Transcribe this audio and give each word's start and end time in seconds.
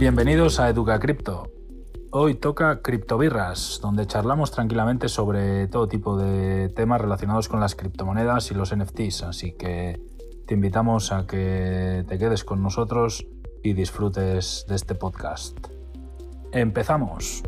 Bienvenidos 0.00 0.58
a 0.60 0.70
Educa 0.70 0.98
Cripto. 0.98 1.52
Hoy 2.10 2.32
toca 2.36 2.80
Criptobirras, 2.80 3.80
donde 3.82 4.06
charlamos 4.06 4.50
tranquilamente 4.50 5.10
sobre 5.10 5.68
todo 5.68 5.88
tipo 5.88 6.16
de 6.16 6.70
temas 6.70 7.02
relacionados 7.02 7.48
con 7.48 7.60
las 7.60 7.74
criptomonedas 7.74 8.50
y 8.50 8.54
los 8.54 8.74
NFTs, 8.74 9.24
así 9.24 9.52
que 9.52 10.00
te 10.46 10.54
invitamos 10.54 11.12
a 11.12 11.26
que 11.26 12.06
te 12.08 12.16
quedes 12.16 12.44
con 12.44 12.62
nosotros 12.62 13.26
y 13.62 13.74
disfrutes 13.74 14.64
de 14.66 14.74
este 14.74 14.94
podcast. 14.94 15.58
Empezamos. 16.50 17.42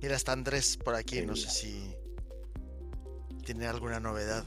Mira, 0.00 0.16
está 0.16 0.32
Andrés 0.32 0.78
por 0.82 0.94
aquí, 0.94 1.26
no 1.26 1.36
sé 1.36 1.50
si 1.50 1.94
tiene 3.44 3.66
alguna 3.66 4.00
novedad. 4.00 4.46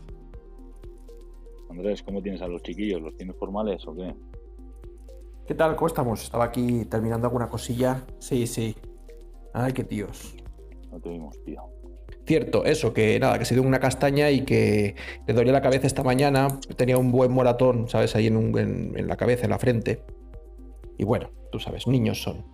Andrés, 1.69 2.01
¿cómo 2.01 2.23
tienes 2.23 2.41
a 2.41 2.47
los 2.47 2.63
chiquillos? 2.63 2.99
¿Los 2.99 3.15
tienes 3.15 3.35
formales 3.35 3.85
o 3.85 3.95
qué? 3.95 4.15
¿Qué 5.49 5.55
tal? 5.55 5.75
¿Cómo 5.75 5.87
estamos? 5.87 6.23
Estaba 6.23 6.43
aquí 6.45 6.85
terminando 6.85 7.25
alguna 7.25 7.49
cosilla. 7.49 8.05
Sí, 8.19 8.45
sí. 8.45 8.75
Ay, 9.51 9.73
qué 9.73 9.83
tíos. 9.83 10.35
No 10.91 10.99
te 10.99 11.09
vimos, 11.09 11.43
tío. 11.43 11.63
Cierto, 12.27 12.65
eso, 12.65 12.93
que 12.93 13.19
nada, 13.19 13.39
que 13.39 13.45
se 13.45 13.55
dio 13.55 13.63
una 13.63 13.79
castaña 13.79 14.29
y 14.29 14.41
que 14.45 14.93
le 15.27 15.33
dolía 15.33 15.51
la 15.51 15.63
cabeza 15.63 15.87
esta 15.87 16.03
mañana. 16.03 16.59
Tenía 16.77 16.99
un 16.99 17.11
buen 17.11 17.31
moratón, 17.31 17.89
¿sabes? 17.89 18.15
Ahí 18.15 18.27
en, 18.27 18.37
un- 18.37 18.55
en- 18.59 18.93
en 18.95 19.07
la 19.07 19.17
cabeza, 19.17 19.45
en 19.45 19.49
la 19.49 19.57
frente. 19.57 20.03
Y 20.99 21.03
bueno, 21.03 21.31
tú 21.51 21.59
sabes, 21.59 21.87
niños 21.87 22.21
son. 22.21 22.45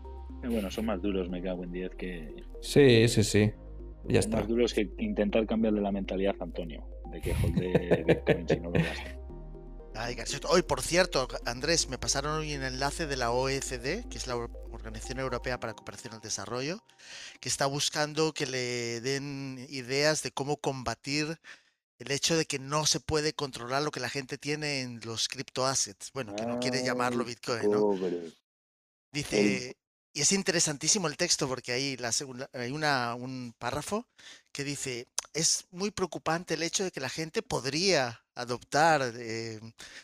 Eh, 0.41 0.47
bueno, 0.49 0.71
son 0.71 0.85
más 0.85 1.01
duros, 1.01 1.29
me 1.29 1.41
cago 1.41 1.65
en 1.65 1.73
10, 1.73 1.95
que. 1.95 2.33
Sí, 2.61 3.09
sí, 3.09 3.23
sí. 3.25 3.51
Ya 4.07 4.21
son 4.21 4.31
está. 4.31 4.37
Más 4.37 4.47
duros 4.47 4.73
que 4.73 4.89
intentar 4.99 5.45
cambiarle 5.45 5.81
la 5.81 5.91
mentalidad 5.91 6.35
a 6.39 6.45
Antonio, 6.45 6.85
de 7.11 7.19
que 7.19 7.33
de 7.59 8.03
Bitcoin 8.07 8.47
si 8.47 8.55
no 8.61 8.69
lo 8.69 8.79
gasta. 8.79 9.19
Ay. 9.97 10.17
Hoy, 10.49 10.61
por 10.61 10.81
cierto, 10.81 11.27
Andrés, 11.45 11.87
me 11.87 11.97
pasaron 11.97 12.39
hoy 12.39 12.55
un 12.55 12.63
enlace 12.63 13.07
de 13.07 13.15
la 13.15 13.31
OECD, 13.31 14.07
que 14.09 14.17
es 14.17 14.27
la 14.27 14.35
Or- 14.35 14.51
Organización 14.71 15.19
Europea 15.19 15.59
para 15.59 15.71
la 15.71 15.75
Cooperación 15.75 16.13
al 16.13 16.21
Desarrollo, 16.21 16.83
que 17.39 17.49
está 17.49 17.65
buscando 17.65 18.33
que 18.33 18.45
le 18.45 19.01
den 19.01 19.65
ideas 19.69 20.21
de 20.21 20.31
cómo 20.31 20.57
combatir 20.57 21.39
el 21.97 22.11
hecho 22.11 22.35
de 22.35 22.45
que 22.45 22.59
no 22.59 22.85
se 22.85 22.99
puede 22.99 23.33
controlar 23.33 23.81
lo 23.83 23.91
que 23.91 24.01
la 24.01 24.09
gente 24.09 24.37
tiene 24.37 24.81
en 24.81 24.99
los 25.05 25.29
criptoassets. 25.29 26.11
Bueno, 26.11 26.35
que 26.35 26.45
no 26.45 26.59
quiere 26.59 26.83
llamarlo 26.83 27.23
Ay, 27.23 27.29
Bitcoin, 27.29 27.71
¿no? 27.71 27.79
Dice, 29.13 29.77
y 30.13 30.21
es 30.21 30.31
interesantísimo 30.33 31.07
el 31.07 31.15
texto 31.15 31.47
porque 31.47 31.71
ahí 31.71 31.95
la 31.97 32.11
segunda, 32.11 32.49
hay 32.53 32.71
una, 32.71 33.15
un 33.15 33.55
párrafo 33.57 34.05
que 34.51 34.65
dice, 34.65 35.07
es 35.35 35.67
muy 35.71 35.91
preocupante 35.91 36.53
el 36.53 36.63
hecho 36.63 36.85
de 36.85 36.91
que 36.91 37.01
la 37.01 37.09
gente 37.09 37.41
podría 37.41 38.21
adoptar 38.35 39.01
eh, 39.17 39.59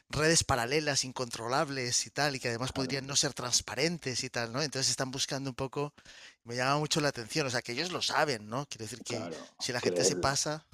redes 0.09 0.43
paralelas 0.43 1.05
incontrolables 1.05 2.05
y 2.05 2.09
tal, 2.09 2.35
y 2.35 2.39
que 2.39 2.49
además 2.49 2.73
podrían 2.73 3.07
no 3.07 3.15
ser 3.15 3.33
transparentes 3.33 4.23
y 4.25 4.29
tal, 4.29 4.51
¿no? 4.51 4.61
Entonces 4.61 4.91
están 4.91 5.09
buscando 5.09 5.49
un 5.49 5.55
poco, 5.55 5.93
me 6.43 6.55
llama 6.55 6.77
mucho 6.79 6.99
la 6.99 7.07
atención, 7.07 7.47
o 7.47 7.49
sea, 7.49 7.61
que 7.61 7.71
ellos 7.71 7.91
lo 7.91 8.01
saben, 8.01 8.47
¿no? 8.47 8.65
Quiero 8.67 8.83
decir 8.83 8.99
que 9.03 9.15
Claro, 9.15 9.35
si 9.59 9.71
la 9.71 9.79
gente 9.79 10.03
se 10.03 10.17
pasa, 10.17 10.67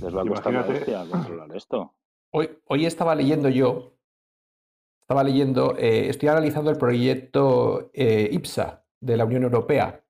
Les 0.00 0.14
va 0.14 0.22
a 0.22 0.26
costar 0.26 0.52
la 0.52 0.60
Imagínate. 0.60 0.78
hostia 0.80 1.10
controlar 1.10 1.56
esto. 1.56 1.94
Hoy, 2.32 2.58
hoy 2.66 2.86
estaba 2.86 3.14
leyendo 3.14 3.50
yo, 3.50 3.98
estaba 5.02 5.22
leyendo, 5.24 5.76
eh, 5.76 6.08
estoy 6.08 6.30
analizando 6.30 6.70
el 6.70 6.78
proyecto 6.78 7.90
eh, 7.92 8.30
IPSA 8.32 8.82
de 9.00 9.16
la 9.16 9.26
Unión 9.26 9.42
Europea. 9.42 10.04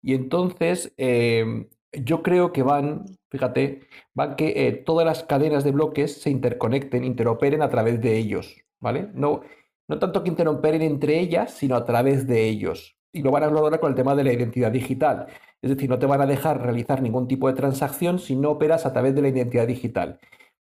Y 0.00 0.14
entonces 0.14 0.92
eh, 0.96 1.68
yo 1.92 2.22
creo 2.22 2.52
que 2.52 2.62
van, 2.62 3.06
fíjate, 3.32 3.80
van 4.14 4.36
que 4.36 4.68
eh, 4.68 4.72
todas 4.72 5.06
las 5.06 5.24
cadenas 5.24 5.64
de 5.64 5.72
bloques 5.72 6.20
se 6.20 6.28
interconecten, 6.30 7.02
interoperen 7.02 7.62
a 7.62 7.70
través 7.70 8.00
de 8.02 8.18
ellos, 8.18 8.58
¿vale? 8.78 9.08
No, 9.14 9.40
no 9.88 9.98
tanto 9.98 10.22
que 10.22 10.28
interoperen 10.28 10.82
entre 10.82 11.18
ellas, 11.18 11.52
sino 11.54 11.74
a 11.76 11.84
través 11.86 12.26
de 12.26 12.44
ellos. 12.46 12.96
Y 13.10 13.22
lo 13.22 13.30
van 13.30 13.44
a 13.44 13.50
lograr 13.50 13.80
con 13.80 13.90
el 13.90 13.96
tema 13.96 14.14
de 14.14 14.24
la 14.24 14.32
identidad 14.34 14.70
digital. 14.70 15.26
Es 15.62 15.70
decir, 15.70 15.88
no 15.88 15.98
te 15.98 16.06
van 16.06 16.20
a 16.20 16.26
dejar 16.26 16.62
realizar 16.62 17.00
ningún 17.00 17.26
tipo 17.26 17.48
de 17.48 17.54
transacción 17.54 18.18
si 18.18 18.36
no 18.36 18.50
operas 18.50 18.84
a 18.84 18.92
través 18.92 19.14
de 19.14 19.22
la 19.22 19.28
identidad 19.28 19.66
digital. 19.66 20.18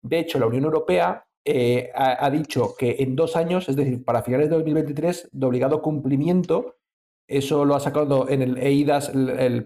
De 0.03 0.19
hecho, 0.19 0.39
la 0.41 0.47
Unión 0.47 0.65
Europea 0.65 1.25
eh, 1.45 1.91
ha, 1.95 2.29
dicho 2.31 2.75
que 2.77 2.97
en 2.99 3.15
dos 3.15 3.37
años, 3.37 3.69
es 3.69 3.77
decir, 3.77 4.05
para 4.05 4.23
finales 4.23 4.49
de 4.51 4.57
2023, 4.57 5.29
de 5.33 5.47
obligado 5.47 5.81
cumplimiento, 5.83 6.77
eso 7.29 7.65
lo 7.65 7.77
ha 7.77 7.81
sacado 7.81 8.29
en 8.29 8.43
el 8.43 8.59
EIDAS, 8.59 9.11
el- 9.11 9.65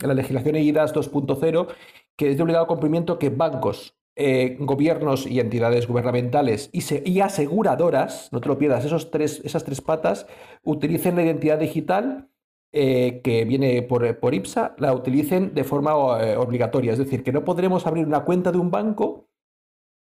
la 0.00 0.14
legislación 0.14 0.56
EIDAS 0.56 0.92
2.0, 0.92 1.68
que 2.16 2.30
es 2.30 2.36
de 2.36 2.42
obligado 2.42 2.66
cumplimiento 2.66 3.18
que 3.18 3.30
bancos, 3.30 3.96
eh, 4.16 4.56
gobiernos 4.60 5.26
y 5.26 5.40
entidades 5.40 5.88
gubernamentales 5.88 6.70
y, 6.72 6.82
se- 6.82 7.02
y 7.04 7.20
aseguradoras, 7.20 8.28
no 8.32 8.40
te 8.40 8.48
lo 8.48 8.58
pierdas, 8.58 8.84
esos 8.84 9.10
tres, 9.10 9.40
esas 9.44 9.64
tres 9.64 9.80
patas, 9.80 10.26
utilicen 10.62 11.16
la 11.16 11.24
identidad 11.24 11.58
digital 11.58 12.28
eh, 12.72 13.20
que 13.22 13.44
viene 13.44 13.82
por, 13.82 14.18
por 14.20 14.34
IPSA, 14.34 14.74
la 14.78 14.92
utilicen 14.94 15.54
de 15.54 15.64
forma 15.64 15.92
eh, 16.22 16.36
obligatoria. 16.36 16.92
Es 16.92 16.98
decir, 16.98 17.22
que 17.22 17.32
no 17.32 17.44
podremos 17.44 17.86
abrir 17.86 18.06
una 18.06 18.24
cuenta 18.24 18.52
de 18.52 18.58
un 18.58 18.70
banco 18.70 19.28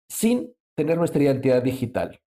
sin 0.09 0.55
tener 0.77 0.99
nuestra 0.99 1.23
identidad 1.23 1.63
digital. 1.63 2.21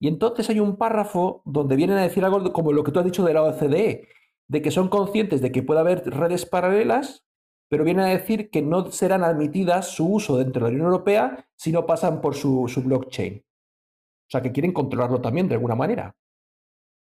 Y 0.00 0.08
entonces 0.08 0.48
hay 0.50 0.60
un 0.60 0.76
párrafo 0.76 1.42
donde 1.44 1.76
vienen 1.76 1.98
a 1.98 2.02
decir 2.02 2.24
algo 2.24 2.52
como 2.52 2.72
lo 2.72 2.84
que 2.84 2.92
tú 2.92 3.00
has 3.00 3.04
dicho 3.04 3.24
de 3.24 3.34
la 3.34 3.42
OCDE, 3.42 4.08
de 4.48 4.62
que 4.62 4.70
son 4.70 4.88
conscientes 4.88 5.40
de 5.42 5.52
que 5.52 5.62
puede 5.62 5.80
haber 5.80 6.08
redes 6.08 6.46
paralelas, 6.46 7.26
pero 7.68 7.84
vienen 7.84 8.04
a 8.04 8.08
decir 8.08 8.50
que 8.50 8.62
no 8.62 8.90
serán 8.90 9.24
admitidas 9.24 9.88
su 9.88 10.14
uso 10.14 10.38
dentro 10.38 10.64
de 10.64 10.70
la 10.70 10.76
Unión 10.76 10.92
Europea 10.92 11.46
si 11.54 11.70
no 11.72 11.86
pasan 11.86 12.20
por 12.20 12.34
su, 12.34 12.66
blockchain. 12.84 13.38
O 13.38 14.30
sea, 14.30 14.42
que 14.42 14.52
quieren 14.52 14.72
controlarlo 14.72 15.20
también 15.20 15.48
de 15.48 15.54
alguna 15.54 15.74
manera. 15.74 16.14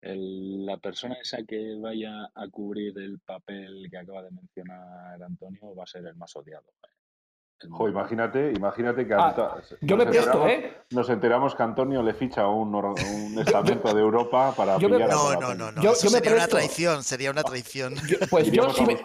La 0.03 0.77
persona 0.77 1.17
esa 1.21 1.43
que 1.45 1.77
vaya 1.81 2.31
a 2.35 2.49
cubrir 2.49 2.97
el 2.99 3.19
papel 3.21 3.89
que 3.91 3.99
acaba 3.99 4.23
de 4.23 4.31
mencionar 4.31 5.23
Antonio 5.23 5.75
va 5.75 5.85
a 5.85 5.87
ser 5.87 6.07
el 6.07 6.15
más 6.15 6.35
odiado. 6.37 6.67
Jo, 7.71 7.89
imagínate, 7.89 8.53
imagínate 8.53 9.07
que 9.07 9.15
Ah, 9.15 9.29
Anta- 9.31 9.63
Yo 9.81 9.97
nos 9.97 10.07
me 10.07 10.11
presto, 10.13 10.31
enteramos- 10.33 10.51
¿eh? 10.51 10.77
Nos 10.91 11.09
enteramos 11.09 11.55
que 11.55 11.63
Antonio 11.63 12.03
le 12.03 12.13
ficha 12.15 12.47
un, 12.49 12.75
un 12.75 13.39
estamento 13.81 13.95
de 13.95 14.01
Europa 14.01 14.53
para 14.55 14.79
yo 14.79 14.89
me- 14.89 14.97
pillar 14.97 15.11
a 15.11 15.15
no, 15.15 15.41
no, 15.41 15.55
no, 15.55 15.73
no, 15.73 15.83
Yo- 15.83 15.93
eso 15.93 16.05
yo 16.05 16.11
me 16.11 16.19
sería 16.19 16.35
una 16.35 16.47
traición, 16.49 17.03
sería 17.03 17.31
una 17.31 17.43
traición. 17.43 17.95
Yo- 18.07 18.19
pues 18.31 18.45
sí, 18.47 18.51
me, 18.51 18.97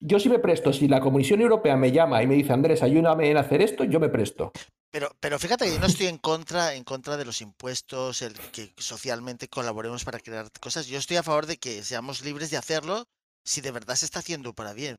yo 0.00 0.18
sí 0.18 0.28
me 0.30 0.38
presto. 0.38 0.72
Si 0.72 0.88
la 0.88 1.00
Comisión 1.00 1.40
Europea 1.42 1.76
me 1.76 1.92
llama 1.92 2.22
y 2.22 2.26
me 2.26 2.34
dice, 2.34 2.52
Andrés, 2.52 2.82
ayúdame 2.82 3.30
en 3.30 3.36
hacer 3.36 3.60
esto, 3.60 3.84
yo 3.84 4.00
me 4.00 4.08
presto. 4.08 4.52
Pero, 4.90 5.10
pero 5.20 5.38
fíjate 5.38 5.66
que 5.66 5.72
yo 5.74 5.78
no 5.80 5.86
estoy 5.86 6.06
en 6.06 6.18
contra, 6.18 6.74
en 6.74 6.84
contra 6.84 7.16
de 7.16 7.24
los 7.24 7.40
impuestos, 7.40 8.20
el 8.22 8.34
que 8.52 8.72
socialmente 8.76 9.48
colaboremos 9.48 10.04
para 10.04 10.18
crear 10.18 10.46
cosas. 10.60 10.86
Yo 10.86 10.98
estoy 10.98 11.16
a 11.18 11.22
favor 11.22 11.46
de 11.46 11.56
que 11.58 11.82
seamos 11.82 12.22
libres 12.24 12.50
de 12.50 12.56
hacerlo 12.58 13.04
si 13.44 13.60
de 13.60 13.70
verdad 13.70 13.94
se 13.96 14.04
está 14.06 14.18
haciendo 14.18 14.52
para 14.54 14.72
bien. 14.72 14.96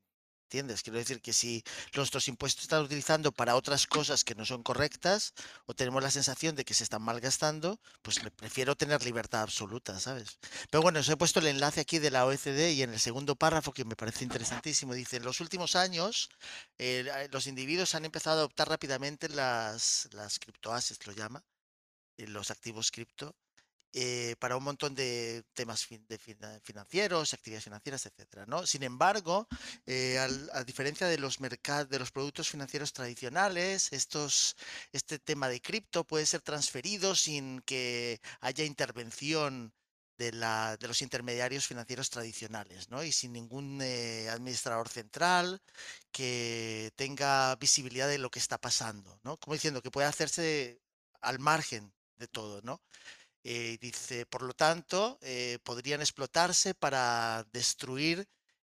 Quiero 0.53 0.99
decir 0.99 1.19
que 1.19 1.33
si 1.33 1.63
nuestros 1.95 2.27
impuestos 2.27 2.63
están 2.63 2.83
utilizando 2.83 3.31
para 3.31 3.55
otras 3.55 3.87
cosas 3.87 4.23
que 4.23 4.35
no 4.35 4.45
son 4.45 4.61
correctas 4.61 5.33
o 5.65 5.73
tenemos 5.73 6.03
la 6.03 6.11
sensación 6.11 6.55
de 6.55 6.63
que 6.63 6.75
se 6.75 6.83
están 6.83 7.01
malgastando, 7.01 7.79
pues 8.03 8.19
prefiero 8.35 8.75
tener 8.75 9.03
libertad 9.03 9.41
absoluta, 9.41 9.99
¿sabes? 9.99 10.37
Pero 10.69 10.83
bueno, 10.83 10.99
os 10.99 11.09
he 11.09 11.17
puesto 11.17 11.39
el 11.39 11.47
enlace 11.47 11.81
aquí 11.81 11.97
de 11.97 12.11
la 12.11 12.25
OECD 12.25 12.71
y 12.73 12.83
en 12.83 12.93
el 12.93 12.99
segundo 12.99 13.35
párrafo, 13.35 13.73
que 13.73 13.83
me 13.83 13.95
parece 13.95 14.23
interesantísimo, 14.23 14.93
dice, 14.93 15.17
en 15.17 15.23
los 15.23 15.41
últimos 15.41 15.75
años 15.75 16.29
eh, 16.77 17.27
los 17.31 17.47
individuos 17.47 17.95
han 17.95 18.05
empezado 18.05 18.37
a 18.37 18.39
adoptar 18.41 18.69
rápidamente 18.69 19.29
las, 19.29 20.07
las 20.11 20.37
criptoassets, 20.37 21.07
lo 21.07 21.13
llama, 21.13 21.43
eh, 22.17 22.27
los 22.27 22.51
activos 22.51 22.91
cripto, 22.91 23.35
eh, 23.93 24.35
para 24.39 24.57
un 24.57 24.63
montón 24.63 24.95
de 24.95 25.43
temas 25.53 25.85
financieros, 26.63 27.33
actividades 27.33 27.63
financieras, 27.63 28.05
etcétera. 28.07 28.45
Sin 28.65 28.81
embargo, 28.81 29.47
eh, 29.85 30.17
a 30.51 30.63
diferencia 30.63 31.07
de 31.07 31.19
los 31.19 31.39
mercados, 31.39 31.89
de 31.89 31.99
los 31.99 32.11
productos 32.11 32.49
financieros 32.49 32.91
tradicionales, 32.91 33.91
este 33.91 35.19
tema 35.19 35.47
de 35.47 35.61
cripto 35.61 36.05
puede 36.05 36.25
ser 36.25 36.41
transferido 36.41 37.15
sin 37.15 37.61
que 37.61 38.19
haya 38.41 38.65
intervención 38.65 39.73
de, 40.17 40.31
la, 40.31 40.77
los 40.81 41.01
intermediarios 41.01 41.67
financieros 41.67 42.09
tradicionales. 42.09 42.87
Y 43.05 43.11
sin 43.11 43.33
ningún 43.33 43.79
eh, 43.81 44.27
administrador 44.29 44.89
central 44.89 45.61
que 46.11 46.91
tenga 46.95 47.55
visibilidad 47.57 48.07
de 48.07 48.17
lo 48.17 48.29
que 48.31 48.39
está 48.39 48.57
pasando, 48.57 49.19
¿no? 49.23 49.37
Como 49.37 49.53
diciendo 49.53 49.81
que 49.81 49.91
puede 49.91 50.07
hacerse 50.07 50.81
al 51.21 51.39
margen 51.39 51.93
de 52.17 52.27
todo, 52.27 52.61
¿no? 52.63 52.81
Eh, 53.43 53.77
dice, 53.81 54.25
por 54.25 54.43
lo 54.43 54.53
tanto, 54.53 55.19
eh, 55.21 55.59
podrían 55.63 56.01
explotarse 56.01 56.73
para 56.75 57.45
destruir 57.51 58.27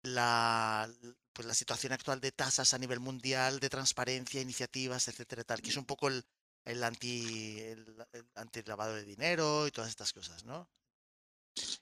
la, 0.02 0.90
pues, 1.34 1.48
la 1.48 1.54
situación 1.54 1.94
actual 1.94 2.20
de 2.20 2.32
tasas 2.32 2.74
a 2.74 2.80
nivel 2.80 3.00
mundial, 3.00 3.60
de 3.60 3.70
transparencia, 3.70 4.42
iniciativas, 4.42 5.08
etcétera, 5.08 5.44
tal, 5.44 5.62
que 5.62 5.70
es 5.70 5.78
un 5.78 5.86
poco 5.86 6.08
el, 6.08 6.26
el 6.66 6.84
anti 6.84 7.60
el, 7.62 8.08
el 8.14 8.30
antilavado 8.36 8.96
de 8.96 9.04
dinero 9.04 9.68
y 9.68 9.72
todas 9.72 9.90
estas 9.90 10.14
cosas, 10.14 10.44
¿no? 10.46 10.70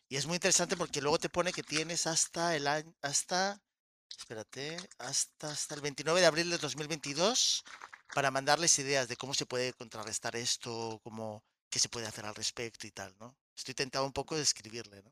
Y 0.07 0.17
es 0.17 0.25
muy 0.27 0.35
interesante 0.35 0.77
porque 0.77 1.01
luego 1.01 1.17
te 1.19 1.29
pone 1.29 1.51
que 1.53 1.63
tienes 1.63 2.05
hasta 2.07 2.55
el 2.55 2.67
año, 2.67 2.93
hasta, 3.01 3.61
espérate, 4.17 4.77
hasta, 4.99 5.51
hasta 5.51 5.75
el 5.75 5.81
29 5.81 6.19
de 6.21 6.27
abril 6.27 6.49
de 6.49 6.57
2022 6.57 7.63
para 8.13 8.29
mandarles 8.31 8.77
ideas 8.79 9.07
de 9.07 9.17
cómo 9.17 9.33
se 9.33 9.45
puede 9.45 9.73
contrarrestar 9.73 10.35
esto, 10.35 10.99
cómo, 11.03 11.43
qué 11.73 11.79
se 11.79 11.89
puede 11.89 12.05
hacer 12.05 12.23
al 12.25 12.35
respecto 12.35 12.85
y 12.85 12.91
tal, 12.91 13.11
¿no? 13.19 13.35
Estoy 13.57 13.73
tentado 13.73 14.05
un 14.05 14.13
poco 14.13 14.35
de 14.35 14.43
escribirle, 14.43 15.01
¿no? 15.01 15.11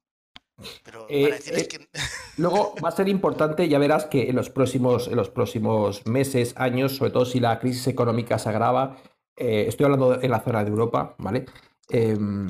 Pero 0.84 1.08
Eh, 1.10 1.24
para 1.24 1.38
eh, 1.38 1.68
que... 1.68 1.88
Luego 2.38 2.76
va 2.84 2.90
a 2.90 2.92
ser 2.92 3.10
importante, 3.10 3.68
ya 3.68 3.80
verás 3.80 4.06
que 4.06 4.30
en 4.30 4.36
los 4.36 4.52
próximos, 4.52 5.08
en 5.08 5.16
los 5.16 5.32
próximos 5.32 6.06
meses, 6.06 6.54
años, 6.58 6.98
sobre 6.98 7.10
todo 7.10 7.26
si 7.26 7.40
la 7.40 7.58
crisis 7.60 7.88
económica 7.88 8.38
se 8.38 8.50
agrava, 8.50 8.98
eh, 9.36 9.66
estoy 9.68 9.86
hablando 9.86 10.22
en 10.22 10.30
la 10.30 10.42
zona 10.42 10.64
de 10.64 10.70
Europa, 10.70 11.16
¿vale? 11.18 11.46
Em, 11.90 12.48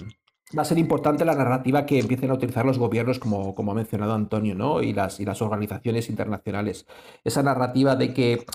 va 0.58 0.64
a 0.64 0.66
ser 0.66 0.78
importante 0.78 1.24
la 1.24 1.36
narrativa 1.36 1.86
que 1.86 2.00
empiecen 2.00 2.32
a 2.32 2.34
utilizar 2.34 2.66
los 2.66 2.78
gobiernos, 2.78 3.18
como, 3.18 3.56
como 3.56 3.72
ha 3.72 3.76
mencionado 3.76 4.14
Antonio, 4.14 4.56
¿no? 4.56 4.82
Y 4.82 4.92
las, 4.92 5.22
y 5.22 5.26
las 5.26 5.42
organizaciones 5.42 6.10
internacionales. 6.10 6.86
Esa 7.24 7.44
narrativa 7.44 7.96
de 7.96 8.14
que 8.14 8.46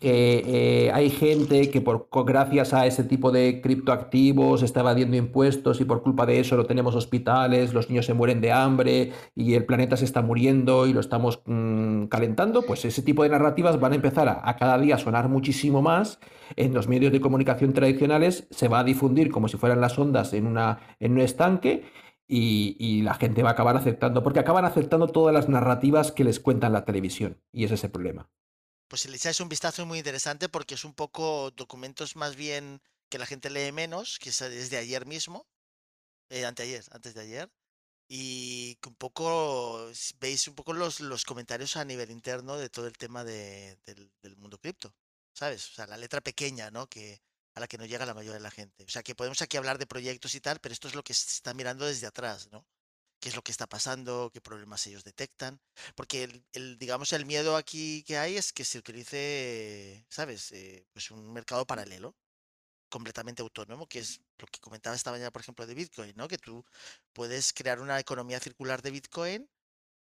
que 0.00 0.42
eh, 0.86 0.90
hay 0.92 1.10
gente 1.10 1.70
que 1.70 1.80
por, 1.80 2.08
gracias 2.24 2.74
a 2.74 2.86
ese 2.86 3.04
tipo 3.04 3.30
de 3.30 3.60
criptoactivos 3.60 4.62
está 4.62 4.80
evadiendo 4.80 5.16
impuestos 5.16 5.80
y 5.80 5.84
por 5.84 6.02
culpa 6.02 6.26
de 6.26 6.40
eso 6.40 6.56
no 6.56 6.64
tenemos 6.66 6.94
hospitales, 6.94 7.72
los 7.72 7.88
niños 7.88 8.06
se 8.06 8.14
mueren 8.14 8.40
de 8.40 8.52
hambre 8.52 9.12
y 9.34 9.54
el 9.54 9.64
planeta 9.64 9.96
se 9.96 10.04
está 10.04 10.22
muriendo 10.22 10.86
y 10.86 10.92
lo 10.92 11.00
estamos 11.00 11.40
mm, 11.46 12.06
calentando, 12.06 12.62
pues 12.62 12.84
ese 12.84 13.02
tipo 13.02 13.22
de 13.22 13.30
narrativas 13.30 13.80
van 13.80 13.92
a 13.92 13.96
empezar 13.96 14.28
a, 14.28 14.56
cada 14.56 14.78
día 14.78 14.98
sonar 14.98 15.28
muchísimo 15.28 15.82
más 15.82 16.18
en 16.56 16.74
los 16.74 16.88
medios 16.88 17.12
de 17.12 17.20
comunicación 17.20 17.72
tradicionales, 17.72 18.46
se 18.50 18.68
va 18.68 18.80
a 18.80 18.84
difundir 18.84 19.30
como 19.30 19.48
si 19.48 19.56
fueran 19.56 19.80
las 19.80 19.98
ondas 19.98 20.32
en, 20.32 20.46
un 20.46 21.20
estanque 21.20 21.84
y, 22.28 22.76
y 22.78 23.02
la 23.02 23.14
gente 23.14 23.42
va 23.42 23.50
a 23.50 23.52
acabar 23.52 23.76
aceptando, 23.76 24.22
porque 24.22 24.40
acaban 24.40 24.64
aceptando 24.64 25.08
todas 25.08 25.34
las 25.34 25.48
narrativas 25.48 26.12
que 26.12 26.24
les 26.24 26.40
cuentan 26.40 26.72
la 26.72 26.84
televisión 26.84 27.38
y 27.52 27.64
ese 27.64 27.74
es 27.74 27.84
el 27.84 27.90
problema. 27.90 28.28
Pues 28.88 29.02
si 29.02 29.08
le 29.08 29.16
echáis 29.16 29.40
un 29.40 29.48
vistazo 29.48 29.82
es 29.82 29.88
muy 29.88 29.98
interesante 29.98 30.48
porque 30.48 30.74
es 30.74 30.84
un 30.84 30.94
poco 30.94 31.50
documentos 31.50 32.14
más 32.16 32.36
bien 32.36 32.80
que 33.08 33.18
la 33.18 33.26
gente 33.26 33.50
lee 33.50 33.72
menos, 33.72 34.18
que 34.18 34.30
es 34.30 34.38
desde 34.38 34.76
ayer 34.78 35.06
mismo, 35.06 35.48
eh, 36.30 36.44
anteayer, 36.46 36.84
antes 36.92 37.14
de 37.14 37.22
ayer, 37.22 37.52
y 38.08 38.76
que 38.76 38.88
un 38.90 38.96
poco 38.96 39.90
veis 40.20 40.48
un 40.48 40.54
poco 40.56 40.72
los, 40.74 41.00
los 41.00 41.24
comentarios 41.24 41.76
a 41.76 41.84
nivel 41.86 42.10
interno 42.10 42.56
de 42.58 42.70
todo 42.70 42.86
el 42.88 42.94
tema 42.98 43.24
de- 43.24 43.78
del, 43.86 44.12
del 44.22 44.36
mundo 44.36 44.58
cripto, 44.58 44.94
¿sabes? 45.34 45.70
O 45.70 45.74
sea, 45.74 45.86
la 45.88 45.96
letra 45.98 46.20
pequeña, 46.22 46.70
¿no? 46.70 46.88
Que 46.88 47.22
a 47.54 47.60
la 47.60 47.68
que 47.68 47.78
no 47.78 47.86
llega 47.86 48.06
la 48.06 48.14
mayoría 48.14 48.34
de 48.34 48.40
la 48.40 48.50
gente. 48.52 48.84
O 48.84 48.88
sea, 48.90 49.02
que 49.04 49.14
podemos 49.16 49.42
aquí 49.42 49.56
hablar 49.58 49.78
de 49.78 49.86
proyectos 49.86 50.34
y 50.36 50.40
tal, 50.42 50.60
pero 50.60 50.72
esto 50.74 50.88
es 50.88 50.94
lo 50.96 51.04
que 51.04 51.14
se 51.14 51.26
está 51.28 51.54
mirando 51.54 51.86
desde 51.86 52.06
atrás, 52.08 52.50
¿no? 52.52 52.66
Qué 53.26 53.30
es 53.30 53.36
lo 53.36 53.42
que 53.42 53.50
está 53.50 53.66
pasando, 53.66 54.30
qué 54.32 54.40
problemas 54.40 54.86
ellos 54.86 55.02
detectan. 55.02 55.60
Porque 55.96 56.22
el, 56.24 56.46
el, 56.52 56.78
digamos, 56.78 57.12
el 57.12 57.26
miedo 57.26 57.56
aquí 57.56 58.04
que 58.04 58.18
hay 58.18 58.36
es 58.36 58.52
que 58.52 58.64
se 58.64 58.78
utilice, 58.78 60.06
¿sabes? 60.08 60.52
Eh, 60.52 60.86
pues 60.92 61.10
un 61.10 61.32
mercado 61.32 61.66
paralelo, 61.66 62.14
completamente 62.88 63.42
autónomo, 63.42 63.88
que 63.88 64.00
es 64.00 64.20
lo 64.38 64.46
que 64.48 64.60
comentaba 64.60 64.96
esta 64.96 65.10
mañana, 65.12 65.30
por 65.32 65.42
ejemplo, 65.42 65.66
de 65.66 65.74
Bitcoin, 65.74 66.14
¿no? 66.16 66.28
Que 66.28 66.38
tú 66.38 66.64
puedes 67.12 67.52
crear 67.52 67.80
una 67.80 67.98
economía 68.00 68.40
circular 68.40 68.82
de 68.82 68.92
Bitcoin. 68.92 69.50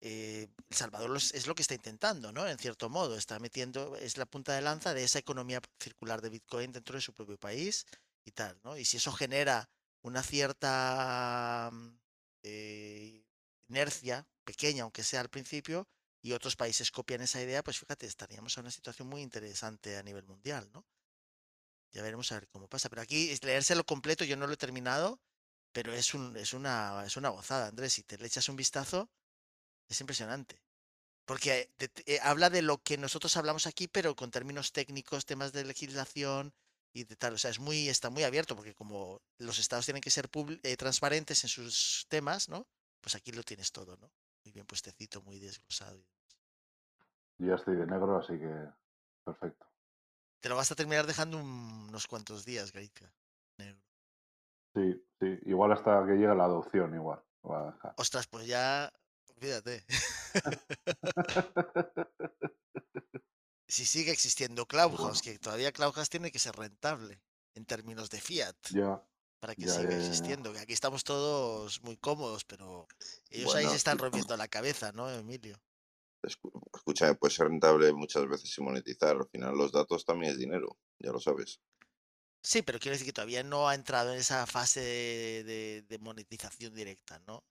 eh, 0.01 0.49
El 0.71 0.77
Salvador 0.77 1.17
es 1.17 1.47
lo 1.47 1.55
que 1.55 1.63
está 1.63 1.75
intentando, 1.75 2.33
¿no? 2.33 2.47
En 2.49 2.59
cierto 2.59 2.89
modo, 2.91 3.17
está 3.17 3.39
metiendo, 3.41 3.97
es 3.97 4.17
la 4.19 4.27
punta 4.27 4.55
de 4.55 4.63
lanza 4.63 4.95
de 4.95 5.05
esa 5.05 5.19
economía 5.21 5.61
circular 5.81 6.23
de 6.23 6.31
Bitcoin 6.31 6.73
dentro 6.73 6.97
de 6.97 7.03
su 7.03 7.15
propio 7.15 7.39
país 7.39 7.87
y 8.25 8.33
tal, 8.33 8.61
¿no? 8.65 8.77
Y 8.79 8.85
si 8.85 8.97
eso 8.99 9.13
genera 9.13 9.71
una 10.03 10.23
cierta 10.23 11.71
mm, 11.73 12.02
eh, 12.43 13.25
inercia, 13.69 14.27
pequeña 14.45 14.83
aunque 14.85 15.05
sea 15.05 15.21
al 15.21 15.31
principio, 15.31 15.89
y 16.23 16.33
otros 16.33 16.57
países 16.57 16.91
copian 16.91 17.21
esa 17.23 17.43
idea, 17.43 17.63
pues 17.65 17.79
fíjate, 17.79 18.07
estaríamos 18.07 18.57
en 18.57 18.63
una 18.63 18.71
situación 18.71 19.09
muy 19.09 19.23
interesante 19.23 19.97
a 19.97 20.03
nivel 20.03 20.25
mundial, 20.25 20.71
¿no? 20.73 20.87
Ya 21.93 22.03
veremos 22.03 22.31
a 22.33 22.37
ver 22.37 22.49
cómo 22.49 22.69
pasa. 22.69 22.89
Pero 22.89 23.03
aquí 23.03 23.35
leérselo 23.43 23.85
completo, 23.85 24.25
yo 24.25 24.37
no 24.37 24.47
lo 24.47 24.55
he 24.55 24.57
terminado, 24.57 25.21
pero 25.73 25.93
es, 25.93 26.15
un, 26.15 26.37
es, 26.37 26.53
una, 26.55 27.05
es 27.07 27.17
una 27.17 27.29
gozada, 27.31 27.69
Andrés. 27.69 27.93
Si 27.95 28.03
te 28.03 28.19
le 28.19 28.27
echas 28.27 28.49
un 28.49 28.57
vistazo, 28.57 29.11
es 29.89 30.01
impresionante. 30.01 30.63
Porque 31.27 31.73
te- 31.79 31.91
eh, 32.15 32.21
habla 32.23 32.51
de 32.51 32.63
lo 32.63 32.83
que 32.83 32.99
nosotros 32.99 33.37
hablamos 33.39 33.67
aquí, 33.67 33.89
pero 33.89 34.17
con 34.17 34.31
términos 34.33 34.73
técnicos, 34.73 35.27
temas 35.27 35.53
de 35.53 35.65
legislación 35.65 36.55
y 36.93 37.05
de 37.05 37.17
tal. 37.17 37.35
O 37.35 37.39
sea, 37.39 37.51
es 37.51 37.59
muy, 37.59 37.89
está 37.89 38.11
muy 38.11 38.23
abierto, 38.25 38.55
porque 38.57 38.75
como 38.75 39.21
los 39.39 39.59
estados 39.59 39.85
tienen 39.87 40.03
que 40.03 40.11
ser 40.11 40.29
eh, 40.63 40.77
transparentes 40.77 41.43
en 41.45 41.49
sus 41.49 42.07
temas, 42.09 42.49
¿no? 42.49 42.67
Pues 43.01 43.15
aquí 43.15 43.33
lo 43.33 43.43
tienes 43.43 43.73
todo, 43.73 43.97
¿no? 43.97 44.11
Muy 44.45 44.53
bien 44.53 44.67
puestecito, 44.67 45.23
muy 45.23 45.39
desglosado. 45.39 45.99
Yo 47.39 47.49
ya 47.49 47.55
estoy 47.55 47.77
de 47.77 47.87
negro, 47.87 48.19
así 48.19 48.39
que 48.39 48.69
perfecto. 49.25 49.67
Te 50.41 50.49
lo 50.49 50.57
vas 50.57 50.71
a 50.73 50.75
terminar 50.75 51.07
dejando 51.07 51.39
un- 51.39 51.87
unos 51.89 52.07
cuantos 52.07 52.45
días. 52.45 52.73
Negro. 52.75 53.81
Sí, 54.75 55.05
sí. 55.21 55.39
Igual 55.47 55.73
hasta 55.73 56.05
que 56.07 56.13
llegue 56.15 56.35
la 56.35 56.45
adopción, 56.45 56.95
igual. 56.95 57.23
Ostras, 57.97 58.27
pues 58.27 58.47
ya, 58.47 58.93
olvídate. 59.37 59.85
si 63.69 63.85
sigue 63.87 64.13
existiendo 64.13 64.67
Clubhouse, 64.67 65.23
que 65.23 65.39
todavía 65.39 65.73
Clubhouse 65.73 66.09
tiene 66.11 66.31
que 66.31 66.39
ser 66.39 66.55
rentable 66.57 67.21
en 67.55 67.65
términos 67.65 68.11
de 68.11 68.21
fiat 68.21 68.57
Ya, 68.71 69.03
para 69.41 69.55
que 69.55 69.67
ya, 69.67 69.73
siga 69.73 69.91
ya, 69.91 69.97
existiendo. 69.97 70.53
que 70.53 70.59
Aquí 70.61 70.73
estamos 70.73 71.05
todos 71.05 71.83
muy 71.83 71.97
cómodos, 71.97 72.45
pero 72.45 72.87
ellos 73.31 73.55
ahí 73.55 73.69
se 73.69 73.77
están 73.77 73.99
rompiendo 73.99 74.37
la 74.37 74.49
cabeza, 74.49 74.93
¿no, 74.93 75.11
Emilio? 75.11 75.61
escúchame, 76.73 77.15
puede 77.17 77.35
ser 77.35 77.49
rentable 77.49 77.93
muchas 77.93 78.29
veces 78.29 78.51
sin 78.51 78.65
monetizar. 78.65 79.17
Al 79.17 79.29
final 79.29 79.57
los 79.57 79.73
datos 79.73 80.05
también 80.05 80.33
es 80.33 80.39
dinero, 80.39 80.79
ya 80.99 81.11
lo 81.11 81.19
sabes. 81.21 81.61
Sí, 82.45 82.63
pero 82.63 82.79
quiero 82.79 82.95
decir 82.95 83.07
que 83.07 83.13
todavía 83.13 83.43
no 83.45 83.69
ha 83.69 83.75
entrado 83.75 84.13
en 84.13 84.19
esa 84.19 84.47
fase 84.47 84.81
de, 84.81 85.45
de- 85.45 85.83
de 85.83 85.99
monetización 85.99 86.75
directa, 86.75 87.21
¿no? 87.27 87.45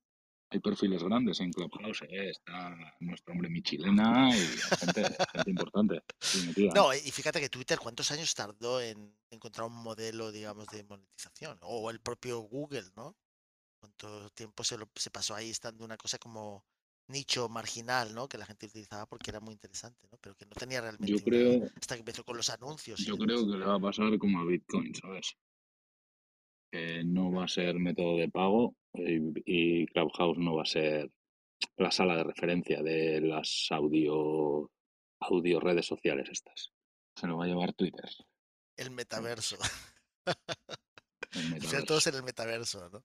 Hay 0.53 0.59
perfiles 0.59 1.01
grandes 1.01 1.39
en 1.39 1.51
Clubhouse, 1.51 2.01
¿eh? 2.09 2.29
Está 2.29 2.75
nuestro 2.99 3.33
hombre 3.33 3.49
Michilena 3.49 4.29
y 4.35 4.45
gente, 4.79 5.15
gente 5.31 5.49
importante. 5.49 6.01
metida. 6.45 6.73
No, 6.75 6.93
y 6.93 6.99
fíjate 7.09 7.39
que 7.39 7.47
Twitter, 7.47 7.79
¿cuántos 7.79 8.11
años 8.11 8.35
tardó 8.35 8.81
en 8.81 9.15
encontrar 9.29 9.67
un 9.67 9.75
modelo, 9.81 10.29
digamos, 10.29 10.67
de 10.67 10.83
monetización? 10.83 11.57
O 11.61 11.89
el 11.89 12.01
propio 12.01 12.39
Google, 12.41 12.83
¿no? 12.97 13.15
¿Cuánto 13.79 14.29
tiempo 14.31 14.63
se, 14.65 14.77
lo- 14.77 14.89
se 14.93 15.09
pasó 15.09 15.35
ahí 15.35 15.49
estando 15.49 15.85
una 15.85 15.95
cosa 15.95 16.17
como 16.17 16.65
nicho 17.07 17.47
marginal, 17.47 18.13
¿no? 18.13 18.27
Que 18.27 18.37
la 18.37 18.45
gente 18.45 18.65
utilizaba 18.65 19.05
porque 19.05 19.31
era 19.31 19.39
muy 19.39 19.53
interesante, 19.53 20.05
¿no? 20.11 20.17
Pero 20.21 20.35
que 20.35 20.45
no 20.45 20.51
tenía 20.51 20.81
realmente 20.81 21.13
Yo 21.13 21.15
una- 21.15 21.23
creo, 21.25 21.69
hasta 21.79 21.95
que 21.95 21.99
empezó 21.99 22.25
con 22.25 22.35
los 22.35 22.49
anuncios. 22.49 23.05
yo 23.05 23.17
creo 23.17 23.49
que 23.49 23.57
le 23.57 23.65
va 23.65 23.75
a 23.75 23.79
pasar 23.79 24.17
como 24.17 24.41
a 24.41 24.45
Bitcoin, 24.45 24.93
¿sabes? 24.95 25.33
Que 26.71 27.03
no 27.03 27.31
va 27.31 27.43
a 27.45 27.47
ser 27.49 27.75
método 27.75 28.17
de 28.17 28.29
pago 28.29 28.75
y, 28.93 29.19
y 29.45 29.85
Clubhouse 29.87 30.37
no 30.37 30.55
va 30.55 30.63
a 30.63 30.65
ser 30.65 31.11
la 31.77 31.91
sala 31.91 32.15
de 32.15 32.23
referencia 32.23 32.81
de 32.81 33.21
las 33.21 33.67
audio, 33.71 34.71
audio 35.19 35.59
redes 35.59 35.85
sociales 35.85 36.29
estas. 36.31 36.71
Se 37.15 37.27
lo 37.27 37.37
va 37.37 37.45
a 37.45 37.47
llevar 37.47 37.73
Twitter. 37.73 38.09
El 38.77 38.91
metaverso. 38.91 39.57
el 40.25 41.59
todos 41.85 42.07
metaverso. 42.07 42.09
en 42.09 42.15
el 42.15 42.23
metaverso, 42.23 42.89
¿no? 42.89 43.03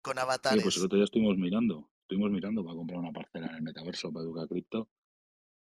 Con 0.00 0.18
avatares. 0.18 0.62
pues 0.62 0.76
el 0.76 0.84
otro 0.84 0.96
día 0.96 1.04
estuvimos 1.04 1.36
mirando, 1.36 1.90
estuvimos 2.02 2.30
mirando 2.30 2.64
para 2.64 2.76
comprar 2.76 3.00
una 3.00 3.12
parcela 3.12 3.48
en 3.48 3.56
el 3.56 3.62
metaverso 3.62 4.12
para 4.12 4.24
educar 4.24 4.48
cripto, 4.48 4.88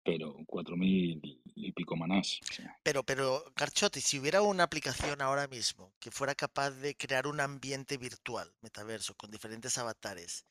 pero 0.07 0.37
cuatro 0.47 0.77
mil 0.77 1.21
y 1.57 1.73
pico 1.73 1.97
manás. 1.97 2.39
Pero, 2.85 3.03
pero, 3.03 3.45
Carchotti, 3.57 4.01
si 4.01 4.21
hubiera 4.21 4.41
una 4.41 4.63
aplicación 4.63 5.21
ahora 5.21 5.49
mismo 5.49 5.93
que 5.99 6.13
fuera 6.13 6.35
capaz 6.37 6.71
de 6.71 6.95
crear 6.95 7.27
un 7.27 7.41
ambiente 7.41 7.99
virtual, 7.99 8.55
metaverso, 8.61 9.15
con 9.17 9.33
diferentes 9.33 9.77
avatares, 9.77 10.47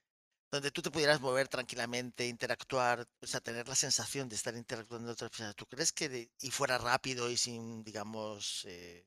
donde 0.52 0.72
tú 0.72 0.82
te 0.82 0.92
pudieras 0.92 1.22
mover 1.22 1.48
tranquilamente, 1.48 2.28
interactuar, 2.28 3.08
o 3.22 3.28
sea, 3.28 3.40
tener 3.40 3.68
la 3.68 3.76
sensación 3.76 4.28
de 4.28 4.36
estar 4.36 4.56
interactuando 4.56 5.06
con 5.06 5.14
otras 5.14 5.32
personas, 5.32 5.56
¿tú 5.56 5.66
crees 5.66 5.94
que 5.94 6.30
y 6.42 6.52
fuera 6.52 6.78
rápido 6.78 7.32
y 7.32 7.38
sin, 7.38 7.82
digamos, 7.84 8.66
eh, 8.66 9.06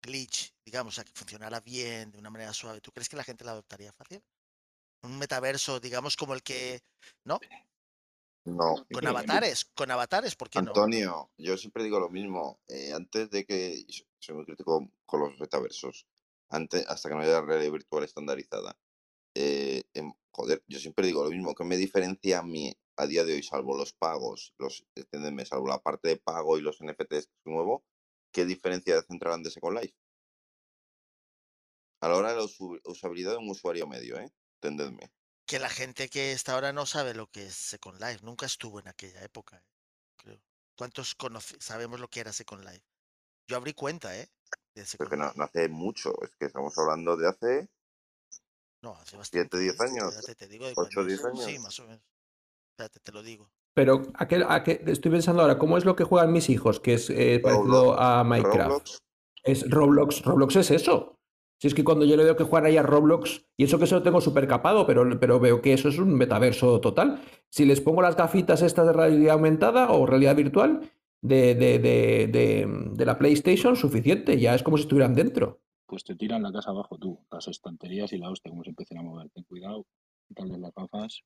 glitch, 0.00 0.54
digamos, 0.64 0.94
o 0.94 0.96
sea, 0.96 1.04
que 1.04 1.12
funcionara 1.12 1.60
bien, 1.60 2.12
de 2.12 2.18
una 2.18 2.30
manera 2.30 2.52
suave, 2.52 2.80
¿tú 2.80 2.92
crees 2.92 3.08
que 3.08 3.16
la 3.16 3.24
gente 3.24 3.44
la 3.44 3.52
adoptaría 3.52 3.92
fácil? 3.92 4.22
Un 5.02 5.18
metaverso, 5.18 5.80
digamos, 5.80 6.16
como 6.16 6.34
el 6.34 6.42
que, 6.42 6.82
¿no? 7.24 7.40
No, 8.44 8.86
Con 8.90 9.06
avatares, 9.06 9.66
con 9.66 9.90
avatares, 9.90 10.34
¿por 10.34 10.48
qué 10.48 10.60
no? 10.62 10.68
Antonio, 10.70 11.30
yo 11.36 11.56
siempre 11.58 11.84
digo 11.84 12.00
lo 12.00 12.08
mismo. 12.08 12.60
eh, 12.68 12.92
antes 12.92 13.30
de 13.30 13.44
que. 13.44 13.84
Soy 14.18 14.34
muy 14.34 14.44
crítico 14.44 14.90
con 15.06 15.20
los 15.20 15.38
metaversos. 15.38 16.06
Antes, 16.50 16.86
hasta 16.88 17.08
que 17.08 17.14
no 17.14 17.20
haya 17.22 17.40
realidad 17.40 17.72
virtual 17.72 18.04
estandarizada. 18.04 18.76
eh, 19.34 19.84
em, 19.94 20.12
joder, 20.32 20.62
yo 20.68 20.78
siempre 20.78 21.06
digo 21.06 21.22
lo 21.24 21.30
mismo. 21.30 21.54
¿Qué 21.54 21.64
me 21.64 21.76
diferencia 21.76 22.40
a 22.40 22.42
mí 22.42 22.74
a 22.96 23.06
día 23.06 23.24
de 23.24 23.34
hoy, 23.34 23.42
salvo 23.42 23.76
los 23.76 23.92
pagos, 23.92 24.54
los, 24.58 24.84
entiéndeme, 24.96 25.44
salvo 25.46 25.68
la 25.68 25.78
parte 25.78 26.08
de 26.08 26.16
pago 26.16 26.58
y 26.58 26.62
los 26.62 26.80
NFTs 26.80 27.26
que 27.26 27.36
es 27.38 27.46
nuevo? 27.46 27.84
¿Qué 28.32 28.44
diferencia 28.44 28.96
de 28.96 29.02
Central 29.02 29.42
de 29.42 29.50
Second 29.50 29.78
Life? 29.80 29.94
A 32.02 32.08
la 32.08 32.16
hora 32.16 32.30
de 32.34 32.36
la 32.38 32.46
usabilidad 32.84 33.32
de 33.32 33.38
un 33.38 33.50
usuario 33.50 33.86
medio, 33.86 34.18
¿eh? 34.18 34.28
Entendedme. 34.62 35.10
Que 35.50 35.58
la 35.58 35.68
gente 35.68 36.08
que 36.08 36.30
está 36.30 36.52
ahora 36.54 36.72
no 36.72 36.86
sabe 36.86 37.12
lo 37.12 37.26
que 37.26 37.46
es 37.46 37.54
Second 37.56 38.00
Life, 38.00 38.20
nunca 38.24 38.46
estuvo 38.46 38.78
en 38.78 38.86
aquella 38.86 39.20
época, 39.24 39.56
¿eh? 39.56 39.64
creo. 40.16 40.40
¿Cuántos 40.78 41.16
sabemos 41.58 41.98
lo 41.98 42.06
que 42.06 42.20
era 42.20 42.32
Second 42.32 42.62
Life? 42.64 42.84
Yo 43.48 43.56
abrí 43.56 43.74
cuenta, 43.74 44.16
¿eh? 44.16 44.28
De 44.76 44.84
Pero 44.84 44.86
Second 44.86 45.10
que 45.10 45.16
no, 45.16 45.44
hace 45.44 45.68
mucho, 45.68 46.12
es 46.22 46.30
que 46.38 46.46
estamos 46.46 46.78
hablando 46.78 47.16
de 47.16 47.28
hace 47.28 47.68
No, 48.80 48.92
hace 48.94 49.16
bastante. 49.16 49.58
7, 49.58 49.58
10 49.58 49.74
¿eh? 49.74 49.84
años. 49.90 50.14
Espérate, 50.14 50.34
te 50.36 50.46
digo 50.46 50.66
de 50.66 50.74
8, 50.76 50.88
cuándo 50.94 51.04
10 51.04 51.20
es. 51.20 51.44
Sí, 51.44 51.50
años. 51.50 51.62
más 51.64 51.80
o 51.80 51.86
menos. 51.88 52.02
Espérate, 52.70 53.00
te 53.00 53.10
lo 53.10 53.22
digo. 53.24 53.50
Pero 53.74 54.02
¿a 54.14 54.28
qué, 54.28 54.44
a 54.48 54.62
qué- 54.62 54.84
estoy 54.86 55.10
pensando 55.10 55.42
ahora, 55.42 55.58
¿cómo 55.58 55.78
es 55.78 55.84
lo 55.84 55.96
que 55.96 56.04
juegan 56.04 56.32
mis 56.32 56.48
hijos? 56.48 56.78
Que 56.78 56.94
es 56.94 57.10
eh, 57.10 57.40
parecido 57.42 57.98
a 58.00 58.22
Minecraft. 58.22 58.56
Roblox, 58.68 58.98
Es 59.42 59.68
Roblox. 59.68 60.22
Roblox 60.22 60.54
es 60.56 60.70
eso. 60.70 61.16
Si 61.60 61.66
es 61.66 61.74
que 61.74 61.84
cuando 61.84 62.06
yo 62.06 62.16
le 62.16 62.24
veo 62.24 62.36
que 62.36 62.44
juegan 62.44 62.66
ahí 62.66 62.78
a 62.78 62.82
Roblox, 62.82 63.44
y 63.58 63.64
eso 63.64 63.76
que 63.78 63.84
eso 63.84 63.96
lo 63.96 64.02
tengo 64.02 64.22
súper 64.22 64.48
capado, 64.48 64.86
pero, 64.86 65.04
pero 65.20 65.38
veo 65.38 65.60
que 65.60 65.74
eso 65.74 65.90
es 65.90 65.98
un 65.98 66.14
metaverso 66.14 66.80
total. 66.80 67.20
Si 67.50 67.66
les 67.66 67.82
pongo 67.82 68.00
las 68.00 68.16
gafitas 68.16 68.62
estas 68.62 68.86
de 68.86 68.94
realidad 68.94 69.34
aumentada 69.34 69.90
o 69.92 70.06
realidad 70.06 70.34
virtual 70.36 70.80
de, 71.20 71.54
de, 71.54 71.78
de, 71.78 72.26
de- 72.28 72.66
de 72.94 73.04
la 73.04 73.18
PlayStation, 73.18 73.76
suficiente. 73.76 74.40
Ya 74.40 74.54
es 74.54 74.62
como 74.62 74.78
si 74.78 74.84
estuvieran 74.84 75.14
dentro. 75.14 75.60
Pues 75.86 76.02
te 76.02 76.14
tiran 76.16 76.42
la 76.42 76.50
casa 76.50 76.70
abajo 76.70 76.96
tú, 76.96 77.20
las 77.30 77.46
estanterías 77.48 78.10
y 78.14 78.16
la 78.18 78.30
hostia, 78.30 78.50
como 78.50 78.64
se 78.64 78.70
empiecen 78.70 78.96
a 78.96 79.02
mover. 79.02 79.28
Ten 79.28 79.44
cuidado, 79.44 79.84
quitarles 80.28 80.58
las 80.60 80.72
gafas. 80.74 81.20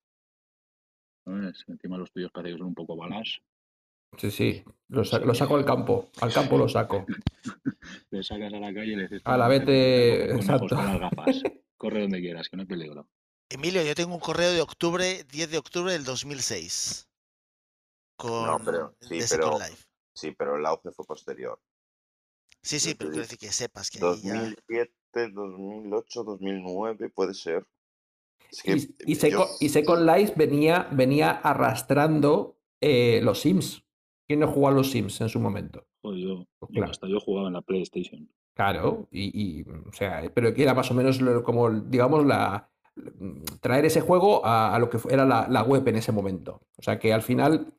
¿Sabes? 1.25 1.65
Encima 1.69 1.97
los 1.97 2.11
tuyos 2.11 2.33
parece 2.33 2.55
que 2.55 2.59
son 2.59 2.69
un 2.69 2.75
poco 2.75 2.97
balas. 2.97 3.39
Sí, 4.19 4.31
sí. 4.31 4.65
Lo, 4.89 5.05
sa- 5.05 5.19
lo 5.19 5.35
saco 5.35 5.57
al 5.57 5.65
campo. 5.65 6.11
Al 6.21 6.33
campo 6.33 6.57
lo 6.59 6.69
saco. 6.69 7.05
Le 8.11 8.23
sacas 8.23 8.53
a 8.53 8.59
la 8.59 8.73
calle 8.73 8.93
y 8.93 8.97
le 8.97 9.03
dices... 9.03 9.23
A 9.25 9.37
la 9.37 9.45
"Toma, 9.45 9.49
vete, 9.49 10.35
exacto. 10.35 10.75
las 10.75 11.01
gafas. 11.01 11.43
Corre 11.77 12.03
donde 12.03 12.21
quieras, 12.21 12.49
que 12.49 12.57
no 12.57 12.63
hay 12.63 12.67
peligro. 12.69 13.09
Emilio, 13.51 13.83
yo 13.83 13.95
tengo 13.95 14.15
un 14.15 14.21
correo 14.21 14.53
de 14.53 14.61
octubre, 14.63 15.25
10 15.25 15.51
de 15.51 15.59
octubre 15.59 15.93
del 15.93 16.05
2006. 16.05 17.09
Con 18.17 18.65
pero- 18.65 18.97
sí, 19.01 19.17
de 19.17 19.27
Second 19.27 19.53
pero- 19.55 19.59
Life. 19.69 19.85
sí, 20.15 20.31
pero 20.33 20.57
el 20.57 20.67
auge 20.67 20.91
fue 20.93 21.05
posterior. 21.05 21.61
Sí, 22.63 22.81
sí, 22.81 22.95
pero 22.95 23.11
quiero 23.11 23.23
decir 23.25 23.39
que 23.39 23.53
sepas 23.53 23.91
que 23.91 23.99
ahí 23.99 24.21
ya. 24.23 24.35
2007, 24.35 24.93
2008, 25.33 26.25
2009, 26.25 27.11
puede 27.11 27.35
ser. 27.35 27.67
Es 28.51 28.63
que 28.63 28.73
Y, 28.73 28.95
y, 29.07 29.15
yo- 29.15 29.21
Seco- 29.21 29.49
y 29.61 29.69
Second 29.69 30.07
Life 30.09 30.33
venía, 30.37 30.89
venía 30.91 31.31
arrastrando 31.33 32.57
eh, 32.81 33.21
los 33.23 33.41
Sims. 33.41 33.84
¿Quién 34.27 34.41
no 34.41 34.49
jugó 34.49 34.69
a 34.69 34.73
los 34.73 34.91
Sims 34.91 35.21
en 35.21 35.29
su 35.29 35.39
momento? 35.41 35.87
Yo, 36.03 36.11
Pues 36.11 36.19
yo 36.21 36.47
claro. 36.69 36.91
hasta 36.91 37.09
yo 37.09 37.21
jugaba 37.21 37.49
en 37.49 37.55
la 37.55 37.63
PlayStation. 37.63 38.29
Claro, 38.55 39.09
y, 39.11 39.61
y, 39.61 39.63
o 39.63 39.93
sea, 39.93 40.23
pero 40.33 40.55
que 40.55 40.63
era 40.63 40.75
más 40.75 40.91
o 40.91 40.95
menos 40.95 41.19
como, 41.45 41.71
digamos, 41.71 42.25
la 42.25 42.71
traer 43.61 43.85
ese 43.87 44.01
juego 44.01 44.45
a, 44.47 44.75
a 44.75 44.79
lo 44.79 44.89
que 44.89 44.99
era 45.11 45.25
la, 45.25 45.49
la 45.49 45.63
web 45.63 45.87
en 45.89 45.97
ese 45.97 46.13
momento. 46.13 46.61
O 46.77 46.83
sea 46.83 46.99
que 46.99 47.13
al 47.13 47.23
final, 47.23 47.75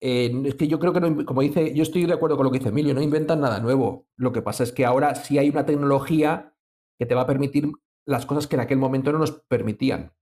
eh, 0.00 0.32
es 0.44 0.54
que 0.54 0.68
yo 0.68 0.78
creo 0.78 0.92
que, 0.92 1.00
no 1.00 1.24
como 1.24 1.42
dice, 1.42 1.74
yo 1.74 1.82
estoy 1.82 2.06
de 2.06 2.12
acuerdo 2.12 2.36
con 2.36 2.44
lo 2.44 2.52
que 2.52 2.58
dice 2.58 2.68
Emilio, 2.68 2.94
no 2.94 3.02
inventan 3.02 3.40
nada 3.40 3.58
nuevo. 3.60 4.06
Lo 4.16 4.32
que 4.32 4.42
pasa 4.42 4.62
es 4.62 4.72
que 4.72 4.84
ahora 4.84 5.14
sí 5.16 5.38
hay 5.38 5.50
una 5.50 5.66
tecnología 5.66 6.54
que 6.98 7.06
te 7.06 7.14
va 7.14 7.22
a 7.22 7.26
permitir 7.26 7.70
las 8.06 8.26
cosas 8.26 8.46
que 8.46 8.56
en 8.56 8.60
aquel 8.60 8.78
momento 8.78 9.12
no 9.12 9.18
nos 9.18 9.32
permitían. 9.32 10.12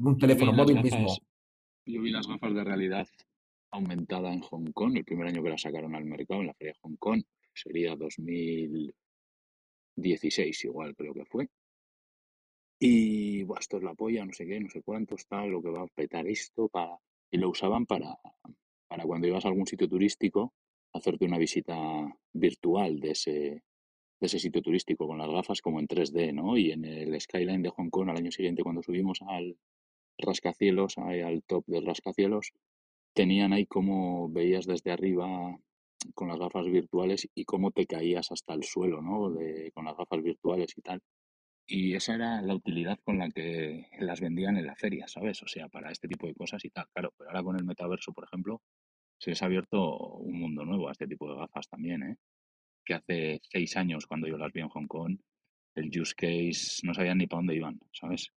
Un 0.00 0.18
teléfono 0.18 0.52
móvil 0.52 0.82
mismo. 0.82 1.08
Yo 1.86 2.02
vi 2.02 2.10
las 2.10 2.28
gafas 2.28 2.54
de 2.54 2.64
realidad 2.64 3.08
aumentada 3.72 4.32
en 4.32 4.40
Hong 4.40 4.72
Kong, 4.72 4.96
el 4.96 5.04
primer 5.04 5.26
año 5.26 5.42
que 5.42 5.50
las 5.50 5.62
sacaron 5.62 5.94
al 5.94 6.04
mercado 6.04 6.40
en 6.40 6.48
la 6.48 6.54
feria 6.54 6.74
de 6.74 6.78
Hong 6.82 6.96
Kong, 6.96 7.22
sería 7.54 7.96
2016 7.96 10.64
igual 10.64 10.94
creo 10.94 11.14
que 11.14 11.24
fue. 11.24 11.48
Y 12.78 13.42
esto 13.58 13.78
es 13.78 13.82
la 13.82 13.94
polla, 13.94 14.24
no 14.24 14.32
sé 14.32 14.46
qué, 14.46 14.60
no 14.60 14.68
sé 14.68 14.82
cuánto 14.82 15.14
está, 15.14 15.46
lo 15.46 15.62
que 15.62 15.70
va 15.70 15.82
a 15.82 15.86
petar 15.86 16.26
esto 16.26 16.68
para... 16.68 16.98
Y 17.30 17.38
lo 17.38 17.48
usaban 17.48 17.86
para, 17.86 18.18
para 18.88 19.04
cuando 19.04 19.26
ibas 19.26 19.44
a 19.44 19.48
algún 19.48 19.66
sitio 19.66 19.88
turístico, 19.88 20.52
hacerte 20.92 21.24
una 21.24 21.38
visita 21.38 21.74
virtual 22.32 23.00
de 23.00 23.10
ese, 23.12 23.30
de 23.30 24.26
ese 24.26 24.38
sitio 24.38 24.62
turístico 24.62 25.06
con 25.06 25.18
las 25.18 25.30
gafas 25.30 25.62
como 25.62 25.80
en 25.80 25.88
3D, 25.88 26.34
¿no? 26.34 26.58
Y 26.58 26.72
en 26.72 26.84
el 26.84 27.18
skyline 27.20 27.62
de 27.62 27.70
Hong 27.70 27.88
Kong 27.88 28.10
al 28.10 28.18
año 28.18 28.30
siguiente 28.30 28.62
cuando 28.62 28.82
subimos 28.82 29.22
al 29.22 29.56
rascacielos, 30.18 30.98
al 30.98 31.42
top 31.44 31.64
del 31.66 31.86
rascacielos, 31.86 32.52
tenían 33.14 33.52
ahí 33.52 33.66
como 33.66 34.28
veías 34.30 34.66
desde 34.66 34.92
arriba 34.92 35.58
con 36.14 36.28
las 36.28 36.38
gafas 36.38 36.66
virtuales 36.66 37.28
y 37.34 37.44
cómo 37.44 37.70
te 37.70 37.86
caías 37.86 38.32
hasta 38.32 38.54
el 38.54 38.64
suelo, 38.64 39.00
¿no? 39.02 39.30
De, 39.30 39.70
con 39.72 39.84
las 39.84 39.96
gafas 39.96 40.22
virtuales 40.22 40.72
y 40.76 40.82
tal. 40.82 41.00
Y 41.66 41.94
esa 41.94 42.14
era 42.14 42.42
la 42.42 42.54
utilidad 42.54 42.98
con 43.04 43.18
la 43.18 43.30
que 43.30 43.86
las 44.00 44.20
vendían 44.20 44.56
en 44.56 44.66
la 44.66 44.74
feria, 44.76 45.06
¿sabes? 45.08 45.42
O 45.42 45.46
sea, 45.46 45.68
para 45.68 45.90
este 45.90 46.08
tipo 46.08 46.26
de 46.26 46.34
cosas 46.34 46.64
y 46.64 46.70
tal, 46.70 46.86
claro. 46.92 47.12
Pero 47.16 47.30
ahora 47.30 47.42
con 47.42 47.56
el 47.56 47.64
metaverso, 47.64 48.12
por 48.12 48.24
ejemplo, 48.24 48.60
se 49.18 49.30
les 49.30 49.42
ha 49.42 49.46
abierto 49.46 50.16
un 50.16 50.38
mundo 50.40 50.64
nuevo 50.64 50.88
a 50.88 50.92
este 50.92 51.06
tipo 51.06 51.30
de 51.30 51.38
gafas 51.38 51.68
también, 51.68 52.02
¿eh? 52.02 52.16
Que 52.84 52.94
hace 52.94 53.40
seis 53.44 53.76
años, 53.76 54.06
cuando 54.06 54.26
yo 54.26 54.36
las 54.36 54.52
vi 54.52 54.60
en 54.60 54.68
Hong 54.68 54.86
Kong, 54.88 55.18
el 55.76 56.00
use 56.00 56.14
case 56.14 56.80
no 56.84 56.94
sabían 56.94 57.18
ni 57.18 57.26
para 57.26 57.38
dónde 57.38 57.56
iban, 57.56 57.80
¿sabes? 57.92 58.32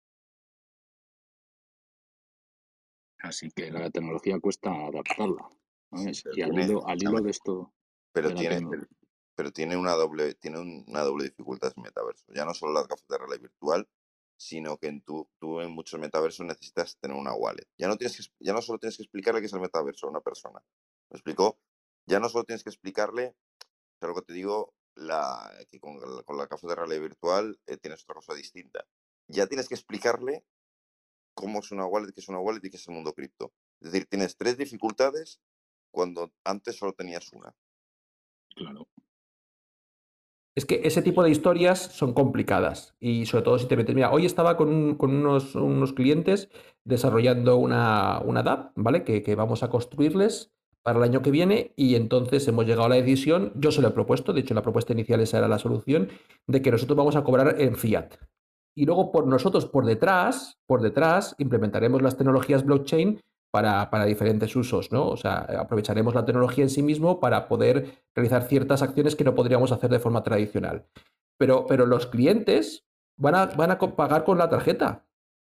Así 3.23 3.51
que 3.51 3.71
la 3.71 3.91
tecnología 3.91 4.39
cuesta 4.41 4.71
adaptarla, 4.71 5.49
¿sabes? 5.91 6.23
pero 6.23 6.37
Y 6.37 6.43
al 6.43 6.59
hilo, 6.59 6.87
al 6.87 7.03
hilo 7.03 7.21
de 7.21 7.31
esto, 7.31 7.73
pero 8.13 8.29
de 8.29 8.35
la 8.35 8.41
tiene, 8.41 8.67
pero, 8.69 8.87
pero 9.35 9.53
tiene 9.53 9.77
una 9.77 9.93
doble, 9.93 10.35
tiene 10.35 10.59
un- 10.61 10.85
una 10.89 11.03
doble 11.03 11.25
dificultad 11.25 11.71
ese 11.71 11.81
metaverso. 11.81 12.25
Ya 12.35 12.45
no 12.45 12.55
solo 12.55 12.73
las 12.73 12.89
gafas 12.89 13.07
de 13.09 13.19
realidad 13.19 13.41
virtual, 13.41 13.89
sino 14.37 14.77
que 14.79 14.89
en 14.89 15.03
tu, 15.03 15.31
tú 15.39 15.61
en 15.61 15.71
muchos 15.71 16.01
metaversos 16.01 16.45
necesitas 16.47 16.99
tener 16.99 17.17
una 17.17 17.35
wallet. 17.35 17.67
Ya 17.79 17.89
no 17.89 17.97
tienes 17.97 18.17
que, 18.17 18.45
ya 18.45 18.53
no 18.53 18.63
solo 18.63 18.79
tienes 18.79 18.97
que 18.97 19.05
explicarle 19.05 19.41
qué 19.41 19.47
es 19.47 19.53
el 19.53 19.61
metaverso 19.61 20.07
a 20.07 20.11
una 20.11 20.21
persona. 20.21 20.63
¿Me 21.11 21.17
explicó? 21.17 21.61
Ya 22.07 22.19
no 22.21 22.29
solo 22.29 22.45
tienes 22.45 22.65
que 22.65 22.71
explicarle, 22.71 23.37
lo 24.01 24.15
que 24.15 24.23
te 24.23 24.33
digo, 24.33 24.75
la, 24.95 25.51
que 25.71 25.81
con, 25.81 26.01
la- 26.01 26.23
con 26.25 26.37
las 26.37 26.49
gafas 26.49 26.69
de 26.69 26.77
realidad 26.77 27.01
virtual 27.03 27.61
eh, 27.67 27.77
tienes 27.79 28.03
otra 28.03 28.17
cosa 28.17 28.35
distinta. 28.35 28.87
Ya 29.29 29.47
tienes 29.47 29.69
que 29.69 29.75
explicarle 29.75 30.45
cómo 31.35 31.61
es 31.61 31.71
una 31.73 31.87
wallet, 31.87 32.13
qué 32.15 32.21
es 32.21 32.29
una 32.29 32.41
wallet 32.41 32.65
y 32.65 32.71
qué 32.71 32.77
es 32.77 32.89
el 32.89 32.95
mundo 32.95 33.13
cripto. 33.15 33.53
Es 33.81 33.93
decir, 33.93 34.07
tienes 34.09 34.37
tres 34.37 34.59
dificultades 34.59 35.41
cuando 35.93 36.33
antes 36.45 36.77
solo 36.77 36.93
tenías 36.95 37.33
una. 37.33 37.55
claro, 38.55 38.89
Es 40.55 40.67
que 40.67 40.83
ese 40.85 41.01
tipo 41.03 41.23
de 41.23 41.31
historias 41.31 41.79
son 41.81 42.13
complicadas 42.13 42.95
y 43.01 43.25
sobre 43.27 43.45
todo 43.45 43.59
si 43.59 43.67
te 43.67 43.77
metes. 43.77 43.95
Mira, 43.95 44.11
hoy 44.13 44.27
estaba 44.27 44.57
con, 44.59 44.69
un- 44.69 44.95
con 44.97 45.15
unos, 45.15 45.55
unos 45.55 45.93
clientes 45.95 46.51
desarrollando 46.85 47.57
una, 47.57 48.21
una 48.21 48.43
DApp, 48.43 48.73
¿vale? 48.77 49.05
Que, 49.05 49.23
que 49.23 49.35
vamos 49.35 49.63
a 49.63 49.71
construirles 49.71 50.53
para 50.83 50.99
el 50.99 51.05
año 51.05 51.23
que 51.23 51.31
viene 51.31 51.73
y 51.77 51.95
entonces 51.95 52.47
hemos 52.49 52.67
llegado 52.67 52.85
a 52.87 52.89
la 52.91 52.97
decisión, 52.97 53.53
yo 53.55 53.71
se 53.71 53.81
lo 53.81 53.89
he 53.89 53.93
propuesto, 53.93 54.33
de 54.33 54.41
hecho 54.41 54.53
la 54.55 54.63
propuesta 54.63 54.93
inicial 54.93 55.21
esa 55.21 55.39
era 55.39 55.49
la 55.49 55.59
solución, 55.59 56.09
de 56.47 56.61
que 56.61 56.71
nosotros 56.73 56.97
vamos 56.99 57.17
a 57.17 57.25
cobrar 57.25 57.61
en 57.61 57.77
fiat. 57.77 58.17
Y 58.77 58.87
luego 58.87 59.13
por 59.13 59.27
nosotros, 59.27 59.67
por 59.67 59.85
detrás, 59.85 60.59
por 60.67 60.81
detrás, 60.81 61.35
implementaremos 61.39 62.01
las 62.03 62.17
tecnologías 62.17 62.65
blockchain 62.65 63.21
para, 63.53 63.91
para 63.91 64.07
diferentes 64.07 64.57
usos, 64.57 64.91
¿no? 64.93 65.09
O 65.09 65.17
sea, 65.17 65.41
aprovecharemos 65.61 66.15
la 66.15 66.25
tecnología 66.25 66.65
en 66.65 66.71
sí 66.71 66.83
mismo 66.83 67.21
para 67.21 67.49
poder 67.49 68.03
realizar 68.15 68.45
ciertas 68.45 68.81
acciones 68.81 69.15
que 69.15 69.25
no 69.25 69.35
podríamos 69.35 69.73
hacer 69.73 69.91
de 69.91 69.99
forma 69.99 70.23
tradicional. 70.23 70.87
Pero, 71.39 71.67
pero 71.67 71.85
los 71.85 72.07
clientes 72.07 72.85
van 73.19 73.35
a, 73.35 73.47
van 73.47 73.73
a 73.73 73.79
pagar 73.79 74.25
con 74.25 74.39
la 74.39 74.49
tarjeta 74.49 75.05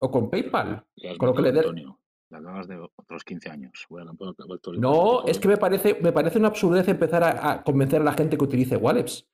o 0.01 0.09
con 0.11 0.29
PayPal. 0.29 0.85
Con 1.17 1.27
lo 1.27 1.33
que 1.33 1.41
le 1.41 1.51
dé- 1.51 1.59
Antonio. 1.59 1.99
La 2.31 2.37
acabas 2.37 2.67
de 2.67 2.77
otros 2.95 3.23
15 3.23 3.49
años. 3.49 3.87
De 3.89 4.79
No, 4.79 5.25
es 5.25 5.39
que 5.39 5.47
me 5.47 5.57
parece, 5.57 5.97
me 5.99 6.11
parece 6.11 6.37
una 6.37 6.49
absurdez 6.49 6.87
empezar 6.87 7.23
a, 7.23 7.51
a 7.51 7.63
convencer 7.63 8.01
a 8.01 8.05
la 8.05 8.13
gente 8.13 8.37
que 8.37 8.43
utilice 8.43 8.77
wallets. 8.77 9.27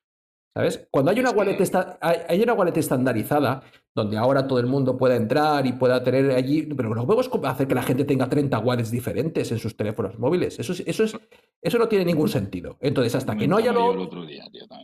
¿Sabes? 0.56 0.88
Cuando 0.90 1.10
hay 1.10 1.20
una, 1.20 1.32
wallet 1.32 1.60
esta- 1.60 1.98
hay, 2.00 2.40
una 2.42 2.54
wallet 2.54 2.74
estandarizada, 2.78 3.62
donde 3.94 4.16
ahora 4.16 4.46
todo 4.46 4.58
el 4.58 4.64
mundo 4.64 4.96
pueda 4.96 5.14
entrar 5.14 5.66
y 5.66 5.74
pueda 5.74 6.02
tener 6.02 6.30
allí, 6.30 6.62
pero 6.62 6.94
no 6.94 7.06
podemos 7.06 7.28
hacer 7.44 7.68
que 7.68 7.74
la 7.74 7.82
gente 7.82 8.06
tenga 8.06 8.26
30 8.26 8.58
wallets 8.60 8.90
diferentes 8.90 9.52
en 9.52 9.58
sus 9.58 9.76
teléfonos 9.76 10.18
móviles. 10.18 10.58
Eso, 10.58 10.72
es- 10.72 10.80
eso, 10.86 11.04
es, 11.04 11.14
eso 11.60 11.78
no 11.78 11.88
tiene 11.88 12.06
ningún 12.06 12.30
sentido. 12.30 12.78
Entonces, 12.80 13.14
hasta 13.14 13.36
que 13.36 13.46
no 13.46 13.58
haya 13.58 13.70
lo, 13.74 13.92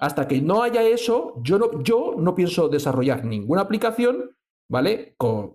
hasta 0.02 0.29
que 0.29 0.43
no 0.43 0.62
haya 0.62 0.83
eso, 0.83 1.41
yo 1.43 1.59
no, 1.59 1.83
yo 1.83 2.17
no 2.19 2.35
pienso 2.35 2.69
desarrollar 2.69 3.25
ninguna 3.25 3.62
aplicación, 3.62 4.37
¿vale? 4.69 5.14
Con- 5.17 5.55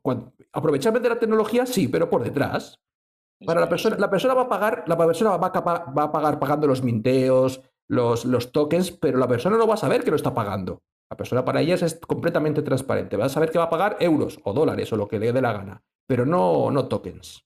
aprovecharme 0.51 0.99
de 0.99 1.09
la 1.09 1.19
tecnología, 1.19 1.67
sí, 1.67 1.87
pero 1.89 2.09
por 2.09 2.23
detrás. 2.23 2.79
Para 3.45 3.59
la 3.61 3.69
persona, 3.69 3.97
la 3.99 4.09
persona 4.09 4.33
va 4.33 4.41
a 4.41 4.49
pagar, 4.49 4.83
la 4.87 4.97
persona 4.97 5.37
va 5.37 5.47
a, 5.47 5.51
capa- 5.51 5.93
va 5.95 6.03
a 6.05 6.11
pagar 6.11 6.39
pagando 6.39 6.65
los 6.65 6.81
minteos, 6.83 7.61
los, 7.89 8.25
los 8.25 8.51
tokens, 8.51 8.91
pero 8.91 9.17
la 9.17 9.27
persona 9.27 9.57
no 9.57 9.67
va 9.67 9.75
a 9.75 9.77
saber 9.77 10.03
que 10.03 10.09
lo 10.09 10.15
está 10.15 10.33
pagando. 10.33 10.83
La 11.09 11.17
persona 11.17 11.45
para 11.45 11.61
ella 11.61 11.75
es 11.75 11.99
completamente 12.05 12.61
transparente. 12.61 13.15
Va 13.15 13.25
a 13.25 13.29
saber 13.29 13.49
que 13.49 13.57
va 13.57 13.65
a 13.65 13.69
pagar 13.69 13.97
euros 13.99 14.39
o 14.43 14.53
dólares 14.53 14.91
o 14.91 14.97
lo 14.97 15.07
que 15.07 15.19
le 15.19 15.31
dé 15.31 15.41
la 15.41 15.53
gana, 15.53 15.83
pero 16.05 16.25
no, 16.25 16.69
no 16.69 16.87
tokens. 16.87 17.45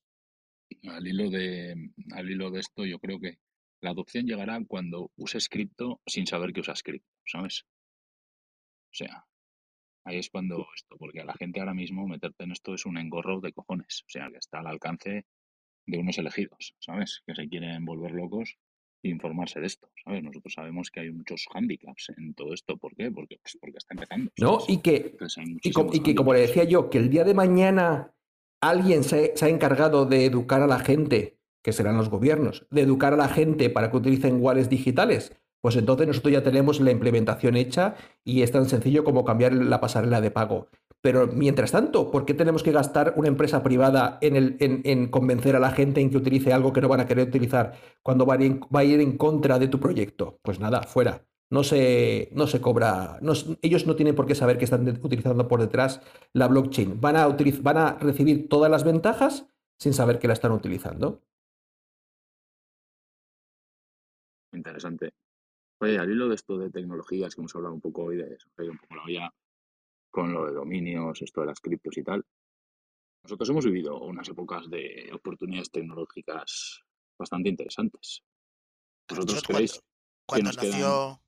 Al 0.87 1.05
hilo 1.05 1.29
de, 1.29 1.91
al 2.13 2.29
hilo 2.29 2.49
de 2.49 2.59
esto, 2.59 2.85
yo 2.85 2.97
creo 2.99 3.19
que 3.19 3.37
la 3.81 3.91
adopción 3.91 4.25
llegará 4.25 4.59
cuando 4.67 5.11
uses 5.15 5.47
cripto 5.49 6.01
sin 6.05 6.25
saber 6.25 6.53
que 6.53 6.61
usas 6.61 6.81
cripto, 6.81 7.11
¿sabes? 7.25 7.65
O 8.91 8.93
sea, 8.93 9.25
ahí 10.05 10.17
es 10.17 10.29
cuando 10.29 10.67
esto, 10.75 10.97
porque 10.97 11.21
a 11.21 11.25
la 11.25 11.33
gente 11.33 11.59
ahora 11.59 11.73
mismo 11.73 12.07
meterte 12.07 12.43
en 12.43 12.51
esto 12.51 12.73
es 12.73 12.85
un 12.85 12.97
engorro 12.97 13.41
de 13.41 13.53
cojones, 13.53 14.03
o 14.07 14.09
sea, 14.09 14.29
que 14.29 14.37
está 14.37 14.59
al 14.59 14.67
alcance 14.67 15.25
de 15.85 15.97
unos 15.97 16.17
elegidos, 16.17 16.75
¿sabes? 16.79 17.21
Que 17.25 17.35
se 17.35 17.47
quieren 17.47 17.85
volver 17.85 18.11
locos 18.11 18.57
informarse 19.09 19.59
de 19.59 19.67
esto, 19.67 19.89
¿sabes? 20.03 20.23
Nosotros 20.23 20.53
sabemos 20.53 20.91
que 20.91 21.01
hay 21.01 21.11
muchos 21.11 21.45
handicaps 21.53 22.11
en 22.17 22.33
todo 22.33 22.53
esto. 22.53 22.77
¿Por 22.77 22.95
qué? 22.95 23.11
Porque, 23.11 23.37
pues 23.41 23.57
porque 23.59 23.77
está 23.77 23.93
empezando. 23.93 24.31
No, 24.37 24.59
y 24.67 24.77
que, 24.77 25.17
y, 25.63 25.97
y 25.97 25.99
que 26.01 26.15
como 26.15 26.33
le 26.33 26.41
decía 26.41 26.63
yo, 26.63 26.89
que 26.89 26.97
el 26.97 27.09
día 27.09 27.23
de 27.23 27.33
mañana 27.33 28.13
alguien 28.61 29.03
se, 29.03 29.35
se 29.35 29.45
ha 29.45 29.49
encargado 29.49 30.05
de 30.05 30.25
educar 30.25 30.61
a 30.61 30.67
la 30.67 30.79
gente, 30.79 31.39
que 31.63 31.73
serán 31.73 31.97
los 31.97 32.09
gobiernos, 32.09 32.67
de 32.69 32.81
educar 32.81 33.13
a 33.13 33.17
la 33.17 33.27
gente 33.27 33.69
para 33.69 33.91
que 33.91 33.97
utilicen 33.97 34.41
wallets 34.41 34.69
digitales, 34.69 35.35
pues 35.61 35.75
entonces 35.75 36.07
nosotros 36.07 36.33
ya 36.33 36.43
tenemos 36.43 36.79
la 36.79 36.91
implementación 36.91 37.55
hecha 37.55 37.95
y 38.23 38.41
es 38.41 38.51
tan 38.51 38.65
sencillo 38.65 39.03
como 39.03 39.23
cambiar 39.23 39.53
la 39.53 39.79
pasarela 39.79 40.19
de 40.19 40.31
pago. 40.31 40.69
Pero 41.01 41.27
mientras 41.27 41.71
tanto, 41.71 42.11
¿por 42.11 42.25
qué 42.25 42.33
tenemos 42.35 42.61
que 42.61 42.71
gastar 42.71 43.15
una 43.17 43.27
empresa 43.27 43.63
privada 43.63 44.19
en, 44.21 44.35
el, 44.35 44.57
en, 44.59 44.81
en 44.85 45.09
convencer 45.09 45.55
a 45.55 45.59
la 45.59 45.71
gente 45.71 45.99
en 45.99 46.11
que 46.11 46.17
utilice 46.17 46.53
algo 46.53 46.73
que 46.73 46.81
no 46.81 46.87
van 46.87 46.99
a 46.99 47.07
querer 47.07 47.27
utilizar 47.27 47.73
cuando 48.03 48.25
va 48.27 48.35
a 48.35 48.83
ir 48.83 49.01
en, 49.01 49.17
contra 49.17 49.57
de 49.57 49.67
tu 49.67 49.79
proyecto? 49.79 50.39
Pues 50.43 50.59
nada, 50.59 50.83
fuera. 50.83 51.25
No 51.49 51.63
se, 51.63 52.29
no 52.33 52.47
se 52.47 52.61
cobra, 52.61 53.19
ellos 53.61 53.85
no 53.85 53.97
tienen 53.97 54.15
por 54.15 54.25
qué 54.25 54.35
saber 54.35 54.57
que 54.57 54.63
están 54.63 54.87
utilizando 55.03 55.49
por 55.49 55.59
detrás 55.59 56.01
la 56.31 56.47
blockchain. 56.47 57.01
Van 57.01 57.17
a, 57.17 57.27
utiliz- 57.27 57.61
van 57.61 57.77
a 57.77 57.97
recibir 57.97 58.47
todas 58.47 58.71
las 58.71 58.85
ventajas 58.85 59.47
sin 59.77 59.93
saber 59.93 60.17
que 60.17 60.27
la 60.27 60.33
están 60.33 60.53
utilizando. 60.53 61.23
Interesante. 64.53 65.11
Oye, 65.81 65.97
al 65.97 66.09
hilo 66.11 66.29
de 66.29 66.35
esto 66.35 66.57
de 66.57 66.69
tecnologías 66.69 67.35
que 67.35 67.41
hemos 67.41 67.55
hablado 67.55 67.73
un 67.73 67.81
poco 67.81 68.03
hoy, 68.03 68.17
de 68.17 68.33
eso, 68.35 68.47
un 68.57 68.77
poco 68.77 68.95
la 68.95 69.03
olla 69.03 69.33
con 70.11 70.33
lo 70.33 70.45
de 70.45 70.53
dominios, 70.53 71.21
esto 71.21 71.41
de 71.41 71.47
las 71.47 71.59
criptos 71.59 71.97
y 71.97 72.03
tal. 72.03 72.23
Nosotros 73.23 73.49
hemos 73.49 73.65
vivido 73.65 73.99
unas 74.01 74.27
épocas 74.29 74.69
de 74.69 75.09
oportunidades 75.13 75.71
tecnológicas 75.71 76.83
bastante 77.17 77.49
interesantes. 77.49 78.23
¿Vosotros 79.09 79.43
creéis 79.43 79.73
que 79.73 79.79
Cuando 80.25 80.47
nos 80.49 80.57
quedan... 80.57 80.71
nació. 80.71 81.21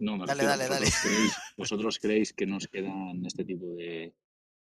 No, 0.00 0.16
me 0.16 0.26
Dale, 0.26 0.42
refiero, 0.42 0.50
dale, 0.50 0.68
dale. 0.68 0.86
¿vosotros, 0.86 1.02
Creéis, 1.02 1.36
¿Vosotros 1.56 1.98
creéis 1.98 2.32
que 2.32 2.46
nos 2.46 2.66
quedan 2.66 3.24
este 3.24 3.44
tipo 3.44 3.66
de 3.76 4.14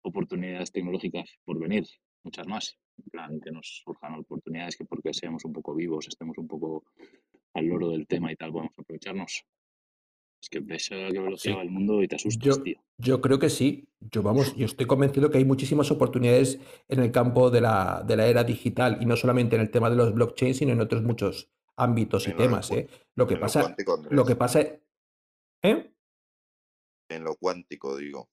oportunidades 0.01 0.71
tecnológicas 0.71 1.37
por 1.45 1.59
venir? 1.59 1.85
Muchas 2.23 2.47
más. 2.47 2.77
En 2.97 3.09
plan, 3.11 3.39
que 3.39 3.51
nos 3.51 3.81
surjan 3.83 4.15
oportunidades 4.15 4.75
que 4.75 4.85
porque 4.85 5.13
seamos 5.13 5.45
un 5.45 5.53
poco 5.53 5.75
vivos, 5.75 6.07
estemos 6.07 6.37
un 6.37 6.47
poco 6.47 6.85
al 7.53 7.65
loro 7.65 7.89
del 7.89 8.07
tema 8.07 8.31
y 8.31 8.35
tal, 8.35 8.51
podemos 8.51 8.73
aprovecharnos. 8.77 9.45
Es 10.41 10.49
que 10.49 10.59
ves 10.61 10.89
a 10.91 10.95
qué 11.11 11.19
velocidad 11.19 11.53
Sí. 11.53 11.57
va 11.57 11.61
el 11.63 11.69
mundo 11.69 12.01
y 12.01 12.07
te 12.07 12.15
asustas, 12.15 12.43
Yo, 12.57 12.63
tío. 12.63 12.77
yo 12.97 13.19
creo 13.21 13.39
que 13.39 13.49
sí. 13.49 13.89
Yo, 13.99 14.23
vamos, 14.23 14.55
yo 14.55 14.65
estoy 14.65 14.85
convencido 14.85 15.29
que 15.29 15.37
hay 15.37 15.45
muchísimas 15.45 15.91
oportunidades 15.91 16.59
en 16.87 16.99
el 17.01 17.11
campo 17.11 17.49
de 17.51 17.59
la, 17.61 18.03
de 18.07 18.15
la 18.15 18.27
era 18.27 18.43
digital 18.45 18.97
y 19.01 19.05
no 19.05 19.17
solamente 19.17 19.55
en 19.57 19.61
el 19.61 19.69
tema 19.71 19.89
de 19.89 19.97
los 19.97 20.13
blockchains, 20.13 20.57
sino 20.57 20.71
en 20.71 20.79
otros 20.81 21.03
muchos 21.03 21.49
ámbitos 21.75 22.27
y 22.27 22.31
En 22.31 22.37
temas. 22.37 22.71
¿eh? 22.71 22.87
Lo 23.15 23.27
que 23.27 23.35
lo 23.35 23.41
pasa, 23.41 23.61
cuántico, 23.61 24.01
lo 24.09 24.25
que 24.25 24.35
pasa, 24.37 24.61
¿eh? 24.61 25.91
En 27.09 27.23
lo 27.23 27.35
cuántico, 27.35 27.97
digo. 27.97 28.29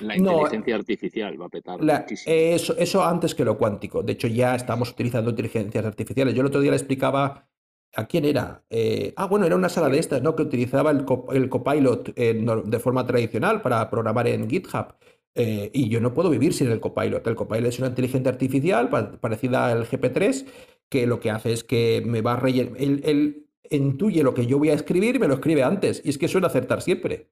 La 0.00 0.16
No, 0.16 0.32
inteligencia 0.32 0.74
artificial 0.76 1.40
va 1.40 1.46
a 1.46 1.48
petar 1.48 1.82
La- 1.82 2.04
eso, 2.26 2.76
eso 2.76 3.04
antes 3.04 3.34
que 3.34 3.44
lo 3.44 3.56
cuántico. 3.56 4.02
De 4.02 4.12
hecho, 4.12 4.26
ya 4.26 4.54
estamos 4.56 4.90
utilizando 4.90 5.30
inteligencias 5.30 5.84
artificiales. 5.84 6.34
Yo 6.34 6.40
el 6.40 6.48
otro 6.48 6.60
día 6.60 6.72
le 6.72 6.76
explicaba 6.76 7.48
a 7.96 8.06
quién 8.06 8.24
era. 8.24 8.64
Eh, 8.70 9.12
ah, 9.16 9.26
bueno, 9.26 9.46
era 9.46 9.56
una 9.56 9.68
sala 9.68 9.88
de 9.88 9.98
estas, 9.98 10.22
¿no? 10.22 10.36
Que 10.36 10.42
utilizaba 10.42 10.90
el, 10.90 11.04
co- 11.04 11.26
el 11.32 11.48
Copilot 11.48 12.12
eh, 12.16 12.34
no- 12.34 12.62
de 12.62 12.78
forma 12.78 13.06
tradicional 13.06 13.62
para 13.62 13.88
programar 13.90 14.28
en 14.28 14.48
GitHub. 14.48 14.94
Eh, 15.34 15.70
y 15.74 15.88
yo 15.88 16.00
no 16.00 16.14
puedo 16.14 16.30
vivir 16.30 16.54
sin 16.54 16.68
el 16.70 16.80
Copilot. 16.80 17.26
El 17.26 17.36
Copilot 17.36 17.66
es 17.68 17.78
una 17.78 17.88
inteligencia 17.88 18.30
artificial 18.30 18.88
pa- 18.90 19.12
parecida 19.20 19.66
al 19.68 19.86
GP3, 19.86 20.46
que 20.88 21.06
lo 21.06 21.20
que 21.20 21.30
hace 21.30 21.52
es 21.52 21.64
que 21.64 22.02
me 22.06 22.22
va 22.22 22.34
a 22.34 22.36
rellenar. 22.40 22.74
Él, 22.80 23.00
él 23.04 23.46
intuye 23.70 24.22
lo 24.22 24.34
que 24.34 24.46
yo 24.46 24.58
voy 24.58 24.70
a 24.70 24.74
escribir 24.74 25.16
y 25.16 25.18
me 25.18 25.28
lo 25.28 25.34
escribe 25.34 25.62
antes. 25.64 26.00
Y 26.04 26.10
es 26.10 26.18
que 26.18 26.28
suele 26.28 26.46
acertar 26.46 26.82
siempre. 26.82 27.30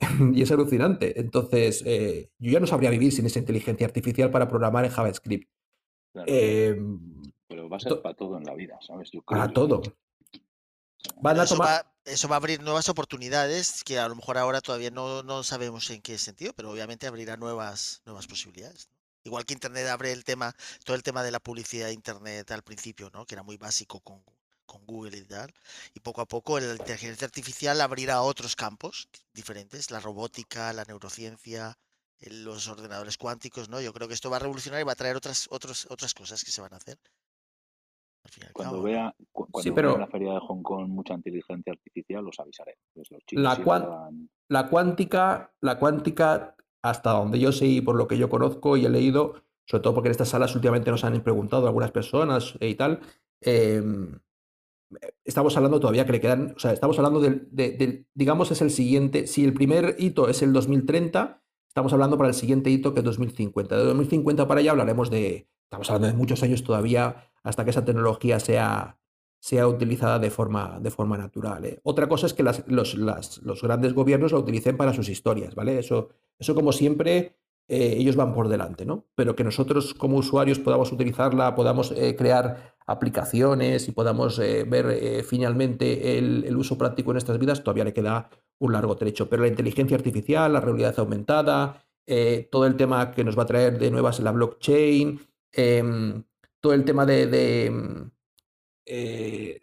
y 0.34 0.42
es 0.42 0.50
alucinante. 0.52 1.18
Entonces, 1.20 1.84
yo 1.84 2.50
ya 2.52 2.60
no 2.60 2.66
sabría 2.66 2.90
vivir 2.90 3.12
sin 3.12 3.26
esa 3.26 3.38
inteligencia 3.38 3.86
artificial 3.86 4.30
para 4.30 4.48
programar 4.48 4.84
en 4.84 4.90
JavaScript. 4.90 5.48
Claro, 6.12 6.26
pero 7.50 7.68
va 7.68 7.78
a 7.78 7.80
ser 7.80 8.00
para 8.00 8.14
todo 8.14 8.38
en 8.38 8.44
la 8.44 8.54
vida, 8.54 8.78
¿sabes? 8.80 9.10
Yo 9.10 9.22
creo 9.22 9.40
para 9.40 9.52
todo. 9.52 9.82
Van 11.16 11.40
a 11.40 11.44
Eso 11.44 11.56
tomar. 11.56 11.68
va, 11.84 11.92
eso 12.04 12.28
va 12.28 12.36
a 12.36 12.38
abrir 12.38 12.62
nuevas 12.62 12.88
oportunidades 12.88 13.82
que 13.84 13.98
a 13.98 14.08
lo 14.08 14.14
mejor 14.14 14.38
ahora 14.38 14.60
todavía 14.60 14.90
no, 14.92 15.22
no 15.24 15.42
sabemos 15.42 15.90
en 15.90 16.00
qué 16.00 16.16
sentido, 16.18 16.52
pero 16.54 16.70
obviamente 16.70 17.08
abrirá 17.08 17.36
nuevas, 17.36 18.02
nuevas 18.06 18.28
posibilidades. 18.28 18.88
¿no? 18.88 18.94
Igual 19.24 19.44
que 19.44 19.54
Internet 19.54 19.88
abre 19.88 20.12
el 20.12 20.24
tema, 20.24 20.54
todo 20.84 20.94
el 20.96 21.02
tema 21.02 21.24
de 21.24 21.32
la 21.32 21.40
publicidad 21.40 21.86
de 21.88 21.92
Internet 21.94 22.50
al 22.52 22.62
principio, 22.62 23.10
¿no? 23.12 23.26
Que 23.26 23.34
era 23.34 23.42
muy 23.42 23.56
básico 23.56 24.00
con, 24.00 24.22
con 24.66 24.86
Google 24.86 25.16
y 25.18 25.24
tal. 25.24 25.52
Y 25.94 26.00
poco 26.00 26.20
a 26.20 26.26
poco 26.26 26.60
la 26.60 26.72
inteligencia 26.74 27.26
artificial 27.26 27.80
abrirá 27.80 28.22
otros 28.22 28.54
campos 28.56 29.08
diferentes, 29.34 29.90
la 29.90 30.00
robótica, 30.00 30.72
la 30.72 30.84
neurociencia, 30.84 31.76
los 32.20 32.68
ordenadores 32.68 33.18
cuánticos, 33.18 33.68
¿no? 33.68 33.80
Yo 33.80 33.92
creo 33.92 34.06
que 34.08 34.14
esto 34.14 34.30
va 34.30 34.36
a 34.36 34.40
revolucionar 34.40 34.80
y 34.80 34.84
va 34.84 34.92
a 34.92 34.96
traer 34.96 35.16
otras, 35.16 35.48
otros, 35.50 35.86
otras 35.90 36.14
cosas 36.14 36.44
que 36.44 36.52
se 36.52 36.60
van 36.60 36.72
a 36.74 36.76
hacer. 36.78 36.98
Al 38.24 38.30
fin 38.30 38.42
y 38.42 38.46
al 38.46 38.52
Cuando 38.52 38.82
vea, 38.82 39.14
cu- 39.32 39.46
cuando 39.50 39.62
Sí, 39.62 39.70
vea 39.70 39.74
pero- 39.74 39.94
en 39.94 40.00
la 40.00 40.06
feria 40.06 40.32
de 40.34 40.40
Hong 40.40 40.62
Kong 40.62 40.88
mucha 40.88 41.14
inteligencia 41.14 41.72
artificial, 41.72 42.26
os 42.26 42.38
avisaré. 42.40 42.76
Pues 42.94 43.10
los 43.10 43.20
La 43.36 43.54
sí 43.56 43.62
cuántica, 44.70 45.52
la 45.60 45.78
cuántica, 45.78 46.56
hasta 46.82 47.10
donde 47.12 47.38
yo 47.38 47.52
sé 47.52 47.66
y 47.66 47.80
por 47.80 47.96
lo 47.96 48.06
que 48.08 48.18
yo 48.18 48.28
conozco 48.28 48.76
y 48.76 48.84
he 48.86 48.90
leído, 48.90 49.34
sobre 49.66 49.82
todo 49.82 49.94
porque 49.94 50.08
en 50.08 50.12
estas 50.12 50.28
salas 50.30 50.54
últimamente 50.54 50.90
nos 50.90 51.04
han 51.04 51.20
preguntado 51.22 51.66
algunas 51.66 51.92
personas 51.92 52.54
y 52.60 52.74
tal, 52.74 53.00
eh, 53.42 53.82
estamos 55.24 55.56
hablando 55.56 55.78
todavía 55.80 56.04
que 56.04 56.12
le 56.12 56.20
quedan, 56.20 56.54
o 56.56 56.58
sea, 56.58 56.72
estamos 56.72 56.98
hablando 56.98 57.20
del, 57.20 57.48
de- 57.52 57.72
del- 57.72 58.06
digamos, 58.14 58.50
es 58.50 58.60
el 58.62 58.70
siguiente, 58.70 59.26
si 59.26 59.44
el 59.44 59.54
primer 59.54 59.96
hito 59.98 60.28
es 60.28 60.42
el 60.42 60.52
2030, 60.52 61.42
estamos 61.68 61.92
hablando 61.92 62.16
para 62.18 62.28
el 62.28 62.34
siguiente 62.34 62.70
hito 62.70 62.92
que 62.92 63.00
es 63.00 63.04
2050. 63.04 63.76
De 63.76 63.84
2050 63.84 64.48
para 64.48 64.60
allá 64.60 64.72
hablaremos 64.72 65.10
de, 65.10 65.48
estamos 65.64 65.88
hablando 65.90 66.08
de 66.08 66.14
muchos 66.14 66.42
años 66.42 66.64
todavía 66.64 67.29
hasta 67.42 67.64
que 67.64 67.70
esa 67.70 67.84
tecnología 67.84 68.40
sea, 68.40 68.98
sea 69.40 69.66
utilizada 69.66 70.18
de 70.18 70.30
forma, 70.30 70.78
de 70.80 70.90
forma 70.90 71.16
natural. 71.16 71.64
¿eh? 71.64 71.80
Otra 71.82 72.08
cosa 72.08 72.26
es 72.26 72.34
que 72.34 72.42
los, 72.42 72.94
los 72.94 73.62
grandes 73.62 73.94
gobiernos 73.94 74.32
la 74.32 74.38
utilicen 74.38 74.76
para 74.76 74.92
sus 74.92 75.08
historias, 75.08 75.54
¿vale? 75.54 75.78
Eso, 75.78 76.10
eso 76.38 76.54
como 76.54 76.72
siempre, 76.72 77.36
eh, 77.68 77.94
ellos 77.96 78.16
van 78.16 78.34
por 78.34 78.48
delante, 78.48 78.84
¿no? 78.84 79.06
Pero 79.14 79.34
que 79.34 79.44
nosotros 79.44 79.94
como 79.94 80.18
usuarios 80.18 80.58
podamos 80.58 80.92
utilizarla, 80.92 81.54
podamos 81.54 81.92
eh, 81.92 82.14
crear 82.16 82.76
aplicaciones 82.86 83.88
y 83.88 83.92
podamos 83.92 84.38
ver 84.38 85.22
finalmente 85.22 86.18
el, 86.18 86.42
el 86.44 86.56
uso 86.56 86.76
práctico 86.76 87.12
en 87.12 87.14
nuestras 87.14 87.38
vidas, 87.38 87.62
todavía 87.62 87.84
le 87.84 87.92
queda 87.92 88.28
un 88.58 88.72
largo 88.72 88.96
trecho. 88.96 89.28
Pero 89.28 89.42
la 89.42 89.48
inteligencia 89.48 89.96
artificial, 89.96 90.52
la 90.52 90.60
realidad 90.60 90.98
aumentada, 90.98 91.84
todo 92.50 92.66
el 92.66 92.74
tema 92.74 93.12
que 93.12 93.22
nos 93.22 93.38
va 93.38 93.44
a 93.44 93.46
traer 93.46 93.78
de 93.78 93.92
nuevas 93.92 94.18
la 94.18 94.32
blockchain, 94.32 95.20
em, 95.52 96.24
todo 96.60 96.72
el 96.74 96.84
tema 96.84 97.04
em, 97.66 98.10
eh, 98.86 99.60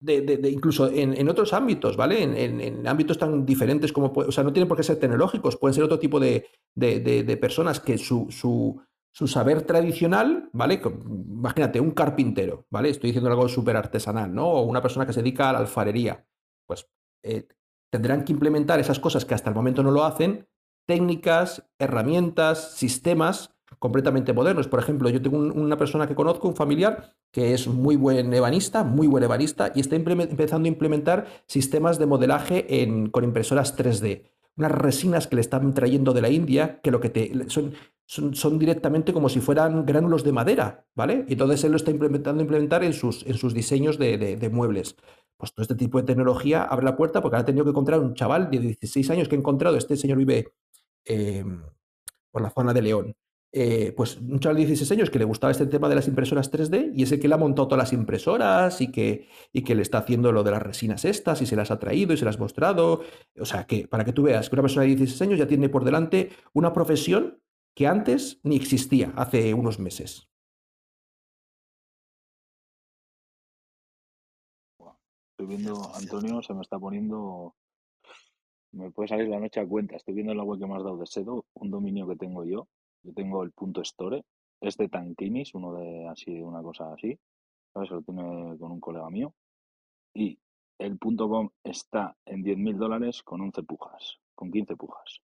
de, 0.00 0.20
de- 0.22 0.50
incluso 0.50 0.88
en, 0.88 1.16
en 1.16 1.28
otros 1.28 1.52
ámbitos, 1.52 1.96
¿vale? 1.96 2.22
En, 2.22 2.36
en- 2.60 2.86
ámbitos 2.86 3.18
tan 3.18 3.44
diferentes 3.44 3.92
como, 3.92 4.12
o 4.14 4.30
sea, 4.32 4.44
no 4.44 4.52
tienen 4.52 4.68
por 4.68 4.76
qué 4.76 4.82
ser 4.84 4.98
tecnológicos, 4.98 5.56
pueden 5.56 5.74
ser 5.74 5.84
otro 5.84 5.98
tipo 5.98 6.20
de, 6.20 6.46
de- 6.74 7.36
personas 7.36 7.80
que 7.80 7.98
su, 7.98 8.26
su, 8.30 8.80
su 9.12 9.26
saber 9.26 9.62
tradicional, 9.62 10.50
¿vale? 10.52 10.80
Imagínate, 10.84 11.80
un 11.80 11.90
carpintero, 11.90 12.66
¿vale? 12.70 12.90
Estoy 12.90 13.08
diciendo 13.10 13.28
algo 13.30 13.48
súper 13.48 13.76
artesanal, 13.76 14.32
¿no? 14.32 14.46
O 14.48 14.62
una 14.62 14.80
persona 14.82 15.04
que 15.04 15.12
se 15.12 15.20
dedica 15.22 15.50
a 15.50 15.52
la 15.52 15.58
alfarería, 15.58 16.24
pues 16.66 16.88
eh, 17.24 17.48
tendrán 17.90 18.24
que 18.24 18.32
implementar 18.32 18.78
esas 18.78 19.00
cosas 19.00 19.24
que 19.24 19.34
hasta 19.34 19.50
el 19.50 19.56
momento 19.56 19.82
no 19.82 19.90
lo 19.90 20.04
hacen, 20.04 20.46
técnicas, 20.86 21.68
herramientas, 21.80 22.76
sistemas 22.76 23.54
completamente 23.78 24.32
modernos. 24.32 24.68
Por 24.68 24.80
ejemplo, 24.80 25.08
yo 25.10 25.20
tengo 25.22 25.38
un- 25.38 25.58
una 25.58 25.76
persona 25.76 26.06
que 26.06 26.14
conozco, 26.14 26.48
un 26.48 26.56
familiar, 26.56 27.14
que 27.32 27.54
es 27.54 27.66
muy 27.68 27.96
buen 27.96 28.32
ebanista, 28.32 28.84
muy 28.84 29.06
buen 29.06 29.24
ebanista, 29.24 29.72
y 29.74 29.80
está 29.80 29.96
empezando 29.96 30.66
a 30.66 30.68
implementar 30.68 31.26
sistemas 31.46 31.98
de 31.98 32.06
modelaje 32.06 32.82
en- 32.82 33.10
con 33.10 33.24
impresoras 33.24 33.76
3D. 33.76 34.24
Unas 34.56 34.72
resinas 34.72 35.26
que 35.28 35.36
le 35.36 35.40
están 35.42 35.72
trayendo 35.74 36.12
de 36.12 36.22
la 36.22 36.30
India, 36.30 36.80
que 36.82 36.90
lo 36.90 37.00
que 37.00 37.10
te 37.10 37.32
son, 37.48 38.34
son, 38.34 38.58
directamente 38.58 39.12
como 39.12 39.28
si 39.28 39.38
fueran 39.40 39.84
gránulos 39.84 40.24
de 40.24 40.32
madera, 40.32 40.86
¿vale? 40.96 41.24
Y 41.28 41.32
entonces 41.34 41.62
él 41.64 41.72
lo 41.72 41.76
está 41.76 41.90
implementando 41.90 42.42
implementar 42.42 42.82
en 42.82 42.94
sus, 42.94 43.24
en 43.26 43.34
sus 43.34 43.52
diseños 43.54 43.98
de 43.98 44.50
muebles. 44.52 44.96
Pues 45.36 45.52
todo 45.52 45.62
este 45.62 45.76
tipo 45.76 45.98
de 45.98 46.04
tecnología 46.04 46.64
abre 46.64 46.84
la 46.84 46.96
puerta 46.96 47.20
porque 47.22 47.36
ahora 47.36 47.42
ha 47.42 47.46
tenido 47.46 47.64
que 47.64 47.70
encontrar 47.70 48.00
un 48.00 48.14
chaval 48.14 48.50
de 48.50 48.58
16 48.58 49.08
años 49.10 49.28
que 49.28 49.36
he 49.36 49.38
encontrado, 49.38 49.76
este 49.76 49.96
señor 49.96 50.18
vive 50.18 50.52
eh, 51.04 51.44
por 52.32 52.42
la 52.42 52.50
zona 52.50 52.74
de 52.74 52.82
León. 52.82 53.14
Eh, 53.50 53.94
pues 53.96 54.18
un 54.18 54.40
chaval 54.40 54.56
de 54.56 54.66
16 54.66 54.92
años 54.92 55.10
que 55.10 55.18
le 55.18 55.24
gustaba 55.24 55.50
este 55.50 55.66
tema 55.66 55.88
de 55.88 55.94
las 55.94 56.06
impresoras 56.06 56.52
3D 56.52 56.92
y 56.94 57.02
es 57.02 57.12
el 57.12 57.20
que 57.20 57.28
le 57.28 57.34
ha 57.34 57.38
montado 57.38 57.66
todas 57.66 57.82
las 57.82 57.92
impresoras 57.94 58.82
y 58.82 58.92
que, 58.92 59.26
y 59.52 59.62
que 59.64 59.74
le 59.74 59.80
está 59.80 59.98
haciendo 59.98 60.32
lo 60.32 60.44
de 60.44 60.50
las 60.50 60.62
resinas 60.62 61.06
estas 61.06 61.40
y 61.40 61.46
se 61.46 61.56
las 61.56 61.70
ha 61.70 61.78
traído 61.78 62.12
y 62.12 62.18
se 62.18 62.26
las 62.26 62.36
ha 62.36 62.40
mostrado. 62.40 63.00
O 63.40 63.44
sea, 63.46 63.66
que 63.66 63.88
para 63.88 64.04
que 64.04 64.12
tú 64.12 64.24
veas 64.24 64.50
que 64.50 64.54
una 64.54 64.62
persona 64.62 64.82
de 64.82 64.88
16 64.96 65.22
años 65.22 65.38
ya 65.38 65.46
tiene 65.46 65.70
por 65.70 65.84
delante 65.84 66.30
una 66.52 66.72
profesión 66.74 67.40
que 67.74 67.86
antes 67.86 68.40
ni 68.42 68.56
existía 68.56 69.12
hace 69.16 69.54
unos 69.54 69.78
meses. 69.78 70.28
Estoy 75.30 75.46
viendo. 75.46 75.94
Antonio 75.94 76.42
se 76.42 76.52
me 76.52 76.62
está 76.62 76.78
poniendo. 76.78 77.54
Me 78.72 78.90
puede 78.90 79.08
salir 79.08 79.28
la 79.28 79.40
noche 79.40 79.60
a 79.60 79.66
cuenta. 79.66 79.96
Estoy 79.96 80.14
viendo 80.14 80.32
en 80.32 80.38
la 80.38 80.44
web 80.44 80.58
que 80.58 80.66
me 80.66 80.76
has 80.76 80.82
dado 80.82 80.98
de 80.98 81.06
Sedo, 81.06 81.46
un 81.54 81.70
dominio 81.70 82.06
que 82.08 82.16
tengo 82.16 82.44
yo. 82.44 82.68
Yo 83.02 83.12
tengo 83.14 83.42
el 83.42 83.52
punto 83.52 83.82
store. 83.82 84.24
Es 84.60 84.76
de 84.76 84.88
Tankinis, 84.88 85.54
uno 85.54 85.74
de 85.74 86.08
así, 86.08 86.30
una 86.40 86.62
cosa 86.62 86.92
así. 86.92 87.18
¿Sabes? 87.72 87.90
Lo 87.90 88.02
tiene 88.02 88.58
con 88.58 88.72
un 88.72 88.80
colega 88.80 89.08
mío. 89.10 89.34
Y 90.14 90.38
el 90.78 90.98
punto 90.98 91.28
com 91.28 91.50
está 91.62 92.16
en 92.24 92.42
10.000 92.42 92.76
dólares 92.76 93.22
con 93.22 93.40
11 93.40 93.62
pujas, 93.62 94.18
con 94.34 94.50
15 94.50 94.76
pujas. 94.76 95.20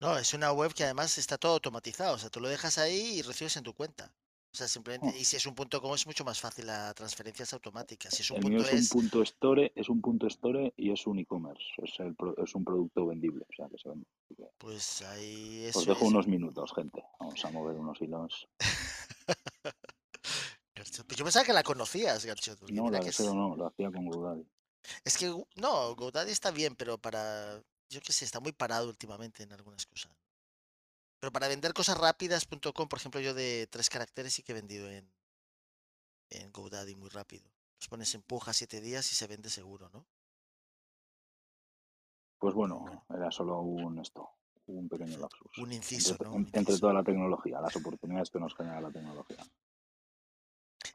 No, 0.00 0.18
es 0.18 0.34
una 0.34 0.52
web 0.52 0.72
que 0.74 0.84
además 0.84 1.18
está 1.18 1.38
todo 1.38 1.52
automatizado. 1.52 2.14
O 2.14 2.18
sea, 2.18 2.30
tú 2.30 2.40
lo 2.40 2.48
dejas 2.48 2.78
ahí 2.78 3.18
y 3.18 3.22
recibes 3.22 3.56
en 3.56 3.64
tu 3.64 3.74
cuenta. 3.74 4.12
O 4.54 4.56
sea, 4.56 4.68
simplemente. 4.68 5.08
Oh. 5.08 5.20
Y 5.20 5.24
si 5.24 5.34
es 5.34 5.46
un 5.46 5.54
punto 5.56 5.82
com 5.82 5.92
es 5.94 6.06
mucho 6.06 6.24
más 6.24 6.40
fácil 6.40 6.66
la 6.68 6.94
transferencias 6.94 7.52
automáticas. 7.54 8.14
Si 8.14 8.22
es 8.22 8.30
un 8.30 8.36
El 8.36 8.44
mío 8.44 8.58
punto 8.58 8.68
es 8.68 8.72
un 8.72 8.78
es. 8.78 8.88
punto 8.88 9.22
store, 9.22 9.72
es 9.74 9.88
un 9.88 10.00
punto 10.00 10.26
store 10.28 10.72
y 10.76 10.92
es 10.92 11.04
un 11.08 11.18
e-commerce. 11.18 11.64
Es, 11.78 11.98
el 11.98 12.14
es 12.36 12.54
un 12.54 12.64
producto 12.64 13.04
vendible, 13.04 13.44
o 13.50 13.52
sea 13.52 13.68
que 13.68 13.76
se 13.78 13.88
vende. 13.88 14.06
Pues 14.58 15.02
ahí 15.02 15.64
Os 15.74 15.76
eso 15.76 15.84
dejo 15.86 16.04
es. 16.04 16.10
unos 16.12 16.28
minutos, 16.28 16.72
gente. 16.72 17.02
Vamos 17.18 17.44
a 17.44 17.50
mover 17.50 17.74
unos 17.76 18.00
hilos. 18.00 18.48
Pues 21.06 21.16
yo 21.18 21.24
pensaba 21.24 21.44
que 21.44 21.52
la 21.52 21.62
conocías, 21.62 22.26
porque 22.58 22.72
No, 22.72 22.90
la 22.90 23.00
que 23.00 23.08
es, 23.08 23.20
no, 23.20 23.56
lo 23.56 23.66
hacía 23.66 23.90
con 23.90 24.06
GoDaddy. 24.06 24.44
es 25.04 25.16
que 25.16 25.26
no, 25.56 25.94
GoDaddy 25.94 26.30
está 26.30 26.50
bien, 26.50 26.74
pero 26.76 26.98
para. 26.98 27.62
Yo 27.88 28.00
qué 28.00 28.12
sé, 28.12 28.24
está 28.24 28.40
muy 28.40 28.52
parado 28.52 28.88
últimamente 28.88 29.42
en 29.44 29.52
algunas 29.52 29.86
cosas. 29.86 30.12
Pero 31.24 31.32
para 31.32 31.48
vender 31.48 31.72
cosas 31.72 31.96
rápidas.com, 31.96 32.86
por 32.86 32.98
ejemplo, 32.98 33.18
yo 33.18 33.32
de 33.32 33.66
tres 33.70 33.88
caracteres 33.88 34.34
sí 34.34 34.42
que 34.42 34.52
he 34.52 34.54
vendido 34.54 34.90
en, 34.90 35.10
en 36.28 36.52
GoDaddy 36.52 36.96
muy 36.96 37.08
rápido. 37.08 37.50
Los 37.80 37.88
pones 37.88 38.14
en 38.14 38.20
puja 38.20 38.52
siete 38.52 38.82
días 38.82 39.10
y 39.10 39.14
se 39.14 39.26
vende 39.26 39.48
seguro, 39.48 39.88
¿no? 39.88 40.04
Pues 42.36 42.52
bueno, 42.52 43.06
era 43.08 43.30
solo 43.30 43.62
un 43.62 43.98
esto, 44.00 44.28
un 44.66 44.86
pequeño 44.86 45.16
lapsus. 45.16 45.56
Un 45.56 45.72
inciso, 45.72 46.10
entre, 46.10 46.28
¿no? 46.28 46.34
Un 46.34 46.42
entre 46.44 46.60
inciso. 46.60 46.80
toda 46.80 46.92
la 46.92 47.02
tecnología, 47.02 47.58
las 47.58 47.74
oportunidades 47.74 48.28
que 48.28 48.40
nos 48.40 48.54
genera 48.54 48.82
la 48.82 48.90
tecnología. 48.90 49.42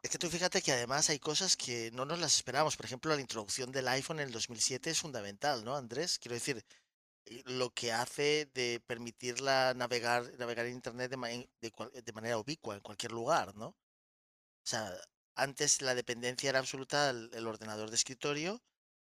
Es 0.03 0.11
que 0.11 0.19
tú 0.19 0.29
fíjate 0.29 0.61
que 0.61 0.73
además 0.73 1.09
hay 1.09 1.17
cosas 1.17 1.57
que 1.57 1.89
no 1.93 2.05
nos 2.05 2.19
las 2.19 2.35
esperamos. 2.35 2.77
Por 2.77 2.85
ejemplo, 2.85 3.15
la 3.15 3.21
introducción 3.21 3.71
del 3.71 3.87
iPhone 3.87 4.19
en 4.19 4.27
el 4.27 4.31
2007 4.31 4.91
es 4.91 4.99
fundamental, 4.99 5.65
¿no, 5.65 5.75
Andrés? 5.75 6.19
Quiero 6.19 6.35
decir, 6.35 6.63
lo 7.45 7.69
que 7.71 7.91
hace 7.91 8.49
de 8.53 8.81
permitirla 8.85 9.73
navegar, 9.75 10.31
navegar 10.37 10.65
en 10.65 10.73
Internet 10.75 11.11
de, 11.11 11.17
ma- 11.17 11.29
de 11.29 11.71
de 12.03 12.13
manera 12.13 12.37
ubicua, 12.37 12.75
en 12.75 12.81
cualquier 12.81 13.11
lugar, 13.11 13.55
¿no? 13.55 13.67
O 13.67 13.75
sea, 14.63 14.91
antes 15.35 15.81
la 15.81 15.95
dependencia 15.95 16.49
era 16.49 16.59
absoluta 16.59 17.09
al 17.09 17.29
el 17.33 17.47
ordenador 17.47 17.89
de 17.89 17.95
escritorio, 17.95 18.61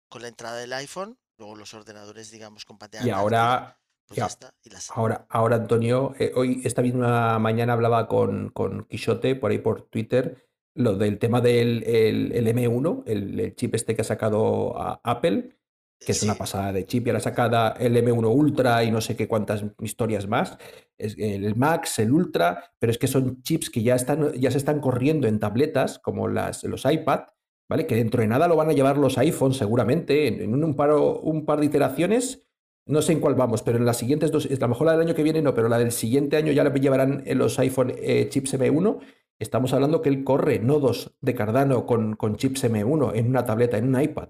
con 0.08 0.22
la 0.22 0.28
entrada 0.28 0.56
del 0.58 0.72
iPhone, 0.72 1.18
luego 1.38 1.56
los 1.56 1.74
ordenadores, 1.74 2.30
digamos, 2.30 2.64
con 2.64 2.78
pantalla 2.78 3.04
Y 3.06 3.10
ahora, 3.10 3.78
pues 4.06 4.16
ya 4.18 4.24
ya, 4.24 4.26
está. 4.26 4.54
Y 4.62 4.70
las... 4.70 4.90
ahora, 4.90 5.26
ahora 5.28 5.56
Antonio, 5.56 6.14
eh, 6.18 6.32
hoy, 6.34 6.60
esta 6.64 6.82
misma 6.82 7.38
mañana 7.38 7.72
hablaba 7.72 8.06
con, 8.08 8.50
con 8.50 8.84
Quixote 8.84 9.34
por 9.36 9.50
ahí 9.50 9.58
por 9.58 9.82
Twitter, 9.82 10.48
lo 10.74 10.96
del 10.96 11.18
tema 11.18 11.40
del 11.40 11.82
el, 11.84 12.32
el 12.32 12.46
M1, 12.48 13.02
el, 13.06 13.38
el 13.40 13.54
chip 13.56 13.74
este 13.74 13.94
que 13.94 14.02
ha 14.02 14.04
sacado 14.04 14.78
a 14.78 15.00
Apple, 15.02 15.56
que 15.98 16.12
es 16.12 16.22
una 16.22 16.34
pasada 16.34 16.72
de 16.72 16.84
chip, 16.86 17.06
y 17.06 17.10
ahora 17.10 17.20
sacada 17.20 17.74
el 17.78 17.96
M1 17.96 18.32
Ultra 18.34 18.84
y 18.84 18.90
no 18.90 19.00
sé 19.00 19.16
qué 19.16 19.26
cuántas 19.26 19.64
historias 19.80 20.28
más, 20.28 20.58
es 20.98 21.16
el 21.18 21.56
Max, 21.56 21.98
el 21.98 22.12
Ultra, 22.12 22.72
pero 22.78 22.90
es 22.90 22.98
que 22.98 23.06
son 23.06 23.42
chips 23.42 23.70
que 23.70 23.82
ya, 23.82 23.94
están, 23.94 24.32
ya 24.34 24.50
se 24.50 24.58
están 24.58 24.80
corriendo 24.80 25.26
en 25.26 25.38
tabletas, 25.38 25.98
como 25.98 26.28
las, 26.28 26.64
los 26.64 26.84
iPad, 26.84 27.20
¿vale? 27.68 27.86
Que 27.86 27.96
dentro 27.96 28.20
de 28.20 28.28
nada 28.28 28.48
lo 28.48 28.56
van 28.56 28.70
a 28.70 28.72
llevar 28.72 28.98
los 28.98 29.18
iPhones 29.18 29.56
seguramente, 29.56 30.28
en, 30.28 30.40
en 30.40 30.64
un, 30.64 30.74
paro, 30.74 31.20
un 31.20 31.44
par 31.44 31.60
de 31.60 31.66
iteraciones, 31.66 32.46
no 32.86 33.02
sé 33.02 33.12
en 33.12 33.20
cuál 33.20 33.34
vamos, 33.34 33.62
pero 33.62 33.78
en 33.78 33.84
las 33.84 33.96
siguientes 33.96 34.30
dos, 34.30 34.46
a 34.46 34.54
lo 34.54 34.68
mejor 34.68 34.86
la 34.86 34.92
del 34.92 35.02
año 35.02 35.14
que 35.14 35.24
viene 35.24 35.42
no, 35.42 35.54
pero 35.54 35.68
la 35.68 35.78
del 35.78 35.90
siguiente 35.90 36.36
año 36.36 36.52
ya 36.52 36.62
le 36.62 36.78
llevarán 36.78 37.22
en 37.26 37.38
los 37.38 37.58
iPhone 37.58 37.92
eh, 37.96 38.28
chips 38.28 38.54
M1. 38.54 39.00
Estamos 39.38 39.72
hablando 39.72 40.00
que 40.02 40.08
él 40.08 40.24
corre 40.24 40.60
nodos 40.60 41.16
de 41.20 41.34
Cardano 41.34 41.84
con, 41.84 42.14
con 42.14 42.36
chips 42.36 42.64
M1 42.64 43.12
en 43.16 43.28
una 43.28 43.44
tableta, 43.44 43.76
en 43.76 43.88
un 43.88 44.00
iPad. 44.00 44.28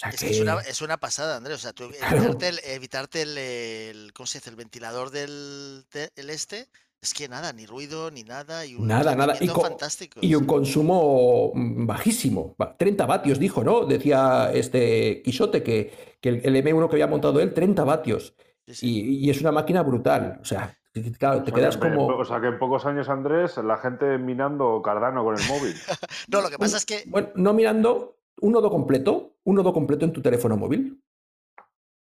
O 0.00 0.02
sea 0.02 0.10
Es 0.10 0.20
que 0.20 0.30
es 0.30 0.40
una, 0.40 0.58
es 0.60 0.80
una 0.80 0.96
pasada, 0.96 1.36
Andrés. 1.36 1.56
O 1.56 1.60
sea, 1.60 1.72
tú 1.72 1.90
Claro. 1.98 2.16
evitarte 2.16 2.48
el, 2.48 2.58
evitarte 2.64 3.22
el, 3.22 3.38
el- 3.38 4.12
¿cómo 4.14 4.26
se 4.26 4.38
dice? 4.38 4.50
El 4.50 4.56
ventilador 4.56 5.10
del 5.10 5.84
te- 5.90 6.10
el 6.16 6.30
este, 6.30 6.68
es 7.02 7.12
que 7.14 7.28
nada, 7.28 7.52
ni 7.52 7.66
ruido, 7.66 8.10
ni 8.10 8.22
nada, 8.24 8.64
y 8.64 8.74
un 8.74 8.86
Nada, 8.86 9.14
nada. 9.14 9.34
Y, 9.40 9.48
fantástico. 9.48 10.20
y 10.22 10.34
un 10.34 10.46
consumo 10.46 11.52
mm, 11.54 11.86
bajísimo. 11.86 12.54
va, 12.60 12.76
30 12.76 13.04
vatios, 13.06 13.38
dijo, 13.38 13.62
¿no? 13.62 13.84
Decía 13.84 14.50
este 14.54 15.20
Quixote 15.22 15.62
que, 15.62 16.16
que 16.20 16.28
el, 16.30 16.40
el 16.44 16.64
M1 16.64 16.88
que 16.88 16.94
había 16.96 17.06
montado 17.06 17.40
él, 17.40 17.52
30 17.52 17.84
vatios. 17.84 18.34
Sí, 18.66 18.74
sí. 18.74 18.86
Y, 18.88 19.26
y 19.26 19.30
es 19.30 19.40
una 19.40 19.52
máquina 19.52 19.82
brutal. 19.82 20.38
O 20.40 20.44
sea, 20.44 20.76
claro, 21.18 21.42
te 21.42 21.50
O 21.50 21.54
quedas 21.54 21.76
que 21.76 21.88
como... 21.88 22.06
O 22.06 22.24
sea 22.24 22.40
que 22.40 22.48
en 22.48 22.58
pocos 22.58 22.84
años, 22.86 23.08
Andrés, 23.08 23.56
la 23.58 23.76
gente 23.78 24.16
minando 24.18 24.80
Cardano 24.82 25.24
con 25.24 25.36
el 25.38 25.46
móvil. 25.48 25.74
No, 26.28 26.40
lo 26.42 26.50
que 26.50 26.58
pasa 26.58 26.76
es 26.76 26.84
que 26.86 27.02
Bueno, 27.06 27.30
no 27.34 27.52
mirando 27.54 28.16
un 28.40 28.52
nodo 28.52 28.70
completo, 28.70 29.36
un 29.44 29.56
nodo 29.56 29.72
completo 29.72 30.04
en 30.04 30.12
tu 30.12 30.22
teléfono 30.22 30.56
móvil. 30.56 31.02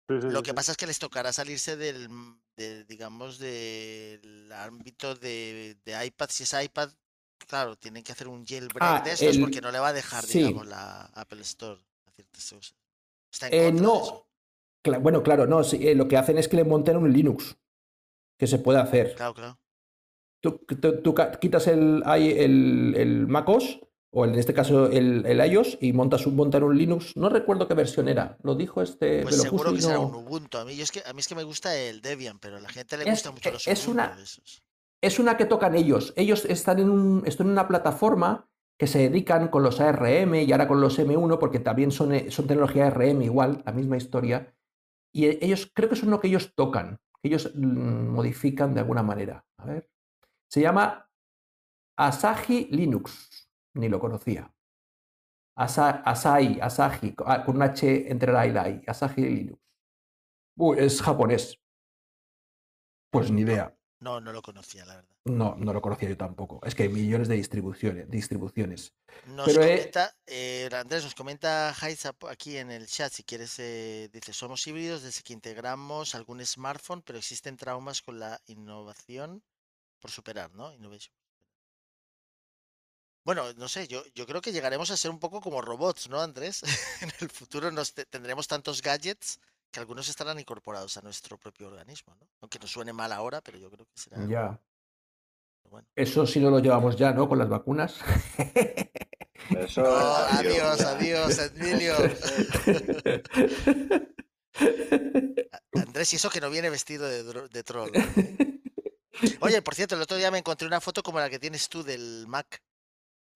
Lo 0.09 0.41
que 0.41 0.53
pasa 0.53 0.71
es 0.71 0.77
que 0.77 0.87
les 0.87 0.99
tocará 0.99 1.33
salirse 1.33 1.75
del, 1.75 2.05
m- 2.05 2.37
de, 2.55 2.85
digamos, 2.85 3.39
del 3.39 4.49
ámbito 4.53 5.15
de, 5.15 5.77
de 5.83 6.05
iPad. 6.05 6.29
Si 6.29 6.43
es 6.43 6.53
iPad, 6.53 6.89
claro, 7.45 7.75
tienen 7.75 8.03
que 8.03 8.13
hacer 8.13 8.29
un 8.29 8.45
jailbreak 8.45 9.01
Ah, 9.01 9.01
de 9.03 9.11
estos 9.11 9.35
el- 9.35 9.41
porque 9.41 9.59
no 9.59 9.69
le 9.71 9.79
va 9.79 9.89
a 9.89 9.93
dejar, 9.93 10.23
sí. 10.23 10.39
digamos, 10.39 10.65
la 10.67 11.01
Apple 11.07 11.41
Store 11.41 11.81
a 12.05 12.11
ciertas 12.11 12.49
cosas. 12.49 12.75
Está 13.31 13.47
en 13.47 13.53
Eh, 13.53 13.71
no, 13.73 14.01
eso. 14.01 14.27
Cla- 14.81 14.99
bueno, 15.01 15.21
claro, 15.21 15.45
no, 15.45 15.63
sí, 15.63 15.85
eh, 15.85 15.93
lo 15.95 16.07
que 16.07 16.15
hacen 16.15 16.37
es 16.37 16.47
que 16.47 16.55
le 16.55 16.63
monten 16.63 16.95
un 16.95 17.11
Linux, 17.11 17.57
que 18.39 18.47
se 18.47 18.59
puede 18.59 18.79
hacer. 18.79 19.13
Claro, 19.15 19.33
claro. 19.33 19.59
Tú, 20.39 20.59
tú- 21.03 21.15
quitas 21.41 21.67
el, 21.67 22.03
el, 22.05 22.93
el 22.95 23.27
MacOS, 23.27 23.81
o 24.19 24.25
en 24.25 24.33
este 24.33 24.51
caso 24.53 24.87
el, 24.87 25.23
el 25.27 25.51
iOS, 25.51 25.77
y 25.79 25.93
montas 25.93 26.25
un, 26.25 26.35
montan 26.35 26.63
un 26.63 26.75
Linux. 26.75 27.15
No 27.15 27.29
recuerdo 27.29 27.67
qué 27.67 27.75
versión 27.75 28.07
era, 28.07 28.35
lo 28.41 28.55
dijo 28.55 28.81
este, 28.81 29.21
Pues 29.21 29.39
seguro 29.41 29.71
que 29.73 29.81
será 29.81 29.99
un 29.99 30.11
no- 30.11 30.17
Ubuntu. 30.19 30.57
A 30.57 30.65
mí, 30.65 30.75
yo 30.75 30.83
es 30.83 30.91
que, 30.91 31.03
a 31.05 31.13
mí 31.13 31.19
es 31.19 31.27
que 31.27 31.35
me 31.35 31.43
gusta 31.43 31.75
el 31.77 32.01
Debian, 32.01 32.39
pero 32.39 32.57
a 32.57 32.59
la 32.59 32.69
gente 32.69 32.97
le 32.97 33.03
Es- 33.03 33.09
gusta 33.11 33.31
mucho 33.31 33.49
eh, 33.49 33.51
los 33.53 33.67
es 33.67 33.87
una- 33.87 34.17
esos. 34.19 34.63
Es 35.03 35.19
una 35.19 35.37
que 35.37 35.45
tocan 35.45 35.75
ellos. 35.75 36.13
Ellos 36.15 36.45
están 36.45 36.79
en, 36.79 36.89
un, 36.89 37.23
están 37.27 37.45
en 37.47 37.51
una 37.53 37.67
plataforma 37.67 38.49
que 38.79 38.87
se 38.87 38.97
dedican 39.09 39.49
con 39.49 39.61
los 39.61 39.79
ARM 39.79 40.33
y 40.35 40.51
ahora 40.51 40.67
con 40.67 40.81
los 40.81 40.97
M1, 40.97 41.37
porque 41.37 41.59
también 41.59 41.91
son, 41.91 42.11
son 42.31 42.47
tecnología 42.47 42.87
ARM 42.87 43.21
igual, 43.21 43.61
la 43.65 43.71
misma 43.71 43.97
historia. 43.97 44.51
Y 45.13 45.25
eh, 45.25 45.37
ellos, 45.43 45.69
creo 45.73 45.89
que 45.89 45.95
son 45.95 46.09
lo 46.09 46.19
que 46.19 46.27
ellos 46.29 46.53
tocan, 46.55 46.99
que 47.21 47.27
ellos 47.29 47.51
mm, 47.53 48.07
modifican 48.07 48.73
de 48.73 48.79
alguna 48.79 49.03
manera. 49.03 49.45
A 49.59 49.65
ver. 49.65 49.91
Se 50.49 50.61
llama 50.61 51.07
Asahi 51.95 52.67
Linux. 52.71 53.36
Ni 53.77 53.89
lo 53.89 53.99
conocía. 53.99 54.51
Asa- 55.55 56.01
Asahi, 56.05 56.59
Asahi, 56.61 57.15
ah, 57.25 57.43
con 57.43 57.55
un 57.55 57.63
H 57.63 58.11
entre 58.11 58.31
la 58.31 58.45
y 58.47 58.51
la 58.51 58.69
I. 58.69 58.81
Asahi 58.87 59.21
Linux. 59.21 59.59
Uy, 60.57 60.77
es 60.79 61.01
japonés. 61.01 61.59
Pues 63.11 63.31
ni 63.31 63.41
idea. 63.41 63.73
No, 63.99 64.21
no 64.21 64.31
lo 64.31 64.41
conocía, 64.41 64.85
la 64.85 64.95
verdad. 64.97 65.15
No, 65.25 65.55
no 65.55 65.73
lo 65.73 65.81
conocía 65.81 66.09
yo 66.09 66.17
tampoco. 66.17 66.59
Es 66.63 66.75
que 66.75 66.83
hay 66.83 66.89
millones 66.89 67.27
de 67.27 67.35
distribuciones. 67.35 68.09
distribuciones. 68.09 68.93
Nos 69.35 69.47
Pero, 69.47 69.61
comenta, 69.61 70.15
eh, 70.27 70.69
Andrés, 70.71 71.03
nos 71.03 71.15
comenta 71.15 71.73
Haiza 71.81 72.13
po- 72.13 72.29
aquí 72.29 72.57
en 72.57 72.69
el 72.69 72.85
chat, 72.87 73.11
si 73.11 73.23
quieres, 73.23 73.57
eh, 73.59 74.09
dice, 74.13 74.33
somos 74.33 74.65
híbridos 74.67 75.01
desde 75.03 75.23
que 75.23 75.33
integramos 75.33 76.13
algún 76.15 76.45
smartphone, 76.45 77.01
pero 77.01 77.17
existen 77.17 77.57
traumas 77.57 78.01
con 78.01 78.19
la 78.19 78.39
innovación 78.45 79.43
por 79.99 80.11
superar, 80.11 80.53
¿no? 80.53 80.73
Innovation. 80.73 81.16
Bueno, 83.27 83.43
no 83.57 83.67
sé, 83.67 83.89
yo, 83.89 84.05
yo 84.15 84.25
creo 84.25 84.39
que 84.39 84.53
llegaremos 84.53 84.89
a 84.89 84.95
ser 84.95 85.11
un 85.11 85.19
poco 85.19 85.41
como 85.41 85.61
robots, 85.61 86.07
¿no, 86.09 86.21
Andrés? 86.21 86.63
en 87.01 87.11
el 87.19 87.29
futuro 87.29 87.69
nos 87.71 87.93
te- 87.93 88.05
tendremos 88.05 88.47
tantos 88.47 88.81
gadgets 88.81 89.41
que 89.69 89.81
algunos 89.81 90.07
estarán 90.07 90.39
incorporados 90.39 90.95
a 90.95 91.01
nuestro 91.01 91.37
propio 91.37 91.67
organismo, 91.67 92.15
¿no? 92.15 92.25
Aunque 92.39 92.57
nos 92.57 92.71
suene 92.71 92.93
mal 92.93 93.11
ahora, 93.11 93.41
pero 93.41 93.57
yo 93.57 93.69
creo 93.69 93.85
que 93.85 93.99
será 93.99 94.25
Ya. 94.27 94.57
bueno. 95.69 95.85
Eso 95.93 96.25
sí 96.25 96.39
no 96.39 96.49
lo 96.49 96.59
llevamos 96.59 96.95
ya, 96.95 97.11
¿no? 97.11 97.27
Con 97.27 97.37
las 97.39 97.49
vacunas. 97.49 97.95
Eso 99.49 99.81
No, 99.81 99.89
es- 100.29 100.33
adiós, 100.39 100.79
adiós, 100.79 101.37
Emilio. 101.53 101.95
Andrés, 105.73 106.13
y 106.13 106.15
eso 106.15 106.29
que 106.29 106.39
no 106.39 106.49
viene 106.49 106.69
vestido 106.69 107.05
de, 107.05 107.63
troll. 107.65 107.91
Oye, 109.41 109.61
por 109.61 109.75
cierto, 109.75 109.95
el 109.95 110.01
otro 110.01 110.15
día 110.15 110.31
me 110.31 110.37
encontré 110.37 110.65
una 110.65 110.79
foto 110.79 111.03
como 111.03 111.19
la 111.19 111.29
que 111.29 111.39
tienes 111.39 111.67
tú 111.67 111.83
del 111.83 112.23
Mac. 112.27 112.63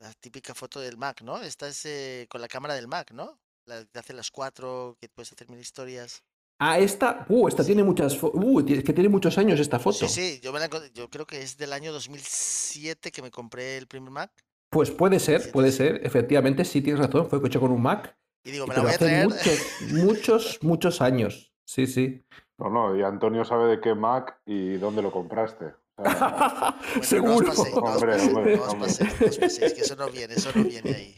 La 0.01 0.11
típica 0.13 0.55
foto 0.55 0.79
del 0.79 0.97
Mac, 0.97 1.21
¿no? 1.21 1.39
Esta 1.43 1.67
es 1.67 1.85
eh, 1.85 2.25
con 2.27 2.41
la 2.41 2.47
cámara 2.47 2.73
del 2.73 2.87
Mac, 2.87 3.11
¿no? 3.11 3.39
La 3.65 3.85
que 3.85 3.99
hace 3.99 4.13
las 4.13 4.31
cuatro, 4.31 4.97
que 4.99 5.07
puedes 5.09 5.31
hacer 5.31 5.47
mil 5.47 5.59
historias. 5.59 6.23
Ah, 6.57 6.79
esta. 6.79 7.27
Uh, 7.29 7.47
esta 7.47 7.63
tiene 7.63 7.83
muchas. 7.83 8.17
Uh, 8.21 8.65
es 8.67 8.83
que 8.83 8.93
tiene 8.93 9.09
muchos 9.09 9.37
años 9.37 9.59
esta 9.59 9.77
foto. 9.77 10.07
Sí, 10.07 10.07
sí, 10.07 10.39
yo, 10.41 10.51
me 10.51 10.59
la 10.59 10.69
yo 10.93 11.07
creo 11.07 11.27
que 11.27 11.43
es 11.43 11.55
del 11.55 11.71
año 11.71 11.93
2007 11.93 13.11
que 13.11 13.21
me 13.21 13.29
compré 13.29 13.77
el 13.77 13.85
primer 13.87 14.09
Mac. 14.09 14.31
Pues 14.71 14.89
puede 14.89 15.19
ser, 15.19 15.51
puede 15.51 15.71
ser. 15.71 16.01
Efectivamente, 16.03 16.65
sí 16.65 16.81
tienes 16.81 17.05
razón. 17.05 17.29
Fue 17.29 17.39
hecho 17.45 17.59
con 17.59 17.71
un 17.71 17.83
Mac. 17.83 18.17
Y 18.43 18.51
digo, 18.51 18.65
me 18.65 18.73
la 18.73 18.81
Pero 18.81 18.83
voy 18.83 18.91
a 18.91 18.95
hace 18.95 19.05
traer. 19.05 19.27
muchos, 19.27 19.81
muchos, 19.91 20.59
muchos 20.63 21.01
años. 21.01 21.53
Sí, 21.63 21.85
sí. 21.85 22.25
No, 22.57 22.69
no, 22.69 22.95
y 22.95 23.03
Antonio 23.03 23.45
sabe 23.45 23.69
de 23.69 23.79
qué 23.79 23.93
Mac 23.93 24.39
y 24.47 24.77
dónde 24.77 25.03
lo 25.03 25.11
compraste. 25.11 25.73
Bueno, 26.01 26.19
no 26.95 26.99
os 26.99 27.07
Seguro. 27.07 27.47
paséis, 27.47 27.75
no 27.75 27.81
os 27.83 27.93
Hombre, 27.95 28.11
paséis, 28.13 28.33
hombre, 28.35 28.57
no 28.57 28.63
os 28.63 28.75
paséis, 28.75 29.19
no 29.21 29.27
os 29.27 29.37
paséis, 29.37 29.73
que 29.73 29.81
eso 29.81 29.95
no 29.95 30.09
viene, 30.09 30.33
eso 30.35 30.51
no 30.55 30.63
viene 30.63 30.95
ahí. 30.95 31.15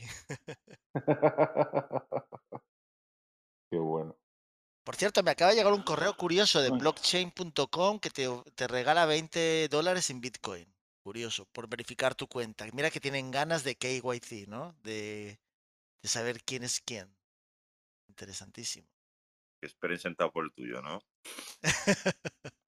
qué 3.71 3.77
bueno. 3.77 4.17
Por 4.83 4.95
cierto, 4.95 5.23
me 5.23 5.31
acaba 5.31 5.51
de 5.51 5.57
llegar 5.57 5.71
un 5.73 5.83
correo 5.83 6.15
curioso 6.17 6.61
de 6.61 6.69
blockchain.com 6.69 7.99
que 7.99 8.09
te, 8.09 8.27
te 8.55 8.67
regala 8.67 9.05
20 9.05 9.69
dólares 9.69 10.09
en 10.09 10.19
Bitcoin. 10.19 10.67
Curioso, 11.03 11.45
por 11.51 11.67
verificar 11.69 12.15
tu 12.15 12.27
cuenta. 12.27 12.65
Mira 12.73 12.89
que 12.91 12.99
tienen 12.99 13.31
ganas 13.31 13.63
de 13.63 13.75
KYC, 13.75 14.47
¿no? 14.47 14.75
De, 14.83 15.39
de 16.01 16.09
saber 16.09 16.43
quién 16.43 16.63
es 16.63 16.81
quién. 16.81 17.13
Interesantísimo. 18.09 18.87
Que 19.61 19.67
esperen 19.67 19.99
sentado 19.99 20.31
por 20.31 20.43
el 20.45 20.51
tuyo, 20.51 20.81
¿no? 20.81 20.99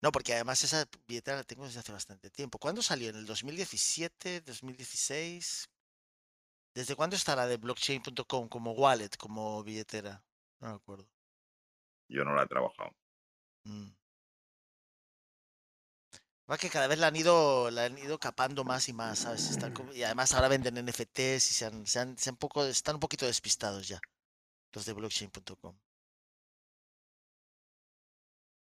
No, 0.00 0.12
porque 0.12 0.34
además 0.34 0.62
esa 0.62 0.88
billetera 1.06 1.38
la 1.38 1.44
tengo 1.44 1.64
desde 1.66 1.80
hace 1.80 1.92
bastante 1.92 2.30
tiempo. 2.30 2.58
¿Cuándo 2.58 2.82
salió? 2.82 3.10
¿En 3.10 3.16
el 3.16 3.26
2017? 3.26 4.44
¿2016? 4.44 5.68
¿Desde 6.74 6.94
cuándo 6.94 7.16
está 7.16 7.34
la 7.34 7.46
de 7.46 7.56
blockchain.com 7.56 8.48
como 8.48 8.72
wallet, 8.72 9.10
como 9.18 9.62
billetera? 9.64 10.22
No 10.60 10.68
me 10.68 10.74
acuerdo. 10.74 11.08
Yo 12.08 12.24
no 12.24 12.34
la 12.34 12.44
he 12.44 12.46
trabajado. 12.46 12.94
Mm. 13.64 13.88
Va 16.50 16.56
que 16.56 16.70
cada 16.70 16.86
vez 16.86 16.98
la 16.98 17.08
han 17.08 17.16
ido, 17.16 17.70
la 17.70 17.84
han 17.84 17.98
ido 17.98 18.18
capando 18.18 18.64
más 18.64 18.88
y 18.88 18.92
más, 18.94 19.18
¿sabes? 19.20 19.50
Están 19.50 19.74
y 19.94 20.02
además 20.02 20.32
ahora 20.32 20.48
venden 20.48 20.78
NFTs 20.78 21.50
y 21.50 21.54
se 21.54 21.66
han, 21.66 21.86
se 21.86 21.98
han- 22.00 22.16
se 22.16 22.30
han 22.30 22.36
poco, 22.36 22.64
están 22.64 22.94
un 22.96 23.00
poquito 23.00 23.26
despistados 23.26 23.86
ya, 23.88 24.00
los 24.72 24.86
de 24.86 24.92
blockchain.com. 24.94 25.76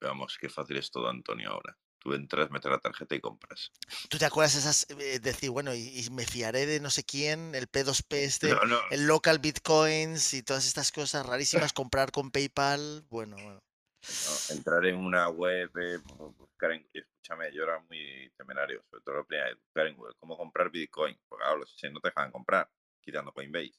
Vamos, 0.06 0.38
qué 0.40 0.48
fácil 0.48 0.76
es 0.76 0.90
todo, 0.90 1.08
Antonio, 1.08 1.50
ahora. 1.50 1.76
Tú 1.98 2.14
entras, 2.14 2.50
metes 2.50 2.70
la 2.70 2.78
tarjeta 2.78 3.14
y 3.14 3.20
compras. 3.20 3.72
¿Tú 4.08 4.18
te 4.18 4.24
acuerdas 4.24 4.54
esas, 4.54 4.86
eh, 4.90 5.18
decir, 5.18 5.50
bueno, 5.50 5.74
y, 5.74 5.98
y 5.98 6.10
me 6.10 6.24
fiaré 6.24 6.64
de 6.66 6.78
no 6.78 6.90
sé 6.90 7.04
quién, 7.04 7.54
el 7.54 7.68
P2P 7.68 8.22
este, 8.22 8.50
No, 8.50 8.64
no, 8.64 8.80
el 8.90 9.06
local 9.06 9.38
bitcoins 9.40 10.32
y 10.34 10.42
todas 10.42 10.66
estas 10.66 10.92
cosas 10.92 11.26
rarísimas, 11.26 11.72
comprar 11.72 12.12
con 12.12 12.30
PayPal, 12.30 13.04
bueno, 13.10 13.36
bueno. 13.36 13.60
no, 14.00 14.54
entrar 14.54 14.86
en 14.86 14.96
una 14.96 15.28
web, 15.28 15.70
eh, 15.78 15.98
bu- 15.98 16.34
buscar 16.36 16.72
en... 16.72 16.88
Escúchame, 16.92 17.52
yo 17.52 17.64
era 17.64 17.80
muy 17.80 18.30
temerario, 18.36 18.84
sobre 18.88 19.02
todo 19.02 19.16
la 19.16 19.24
primera 19.24 19.48
vez, 19.48 19.58
buscar 19.60 19.86
en 19.88 19.96
Google 19.96 20.14
cómo 20.20 20.36
comprar 20.36 20.70
Bitcoin. 20.70 21.18
Porque 21.28 21.42
claro, 21.42 21.58
los 21.58 21.76
no 21.92 22.00
te 22.00 22.08
dejan 22.08 22.30
comprar, 22.30 22.70
quitando 23.00 23.32
Coinbase. 23.32 23.74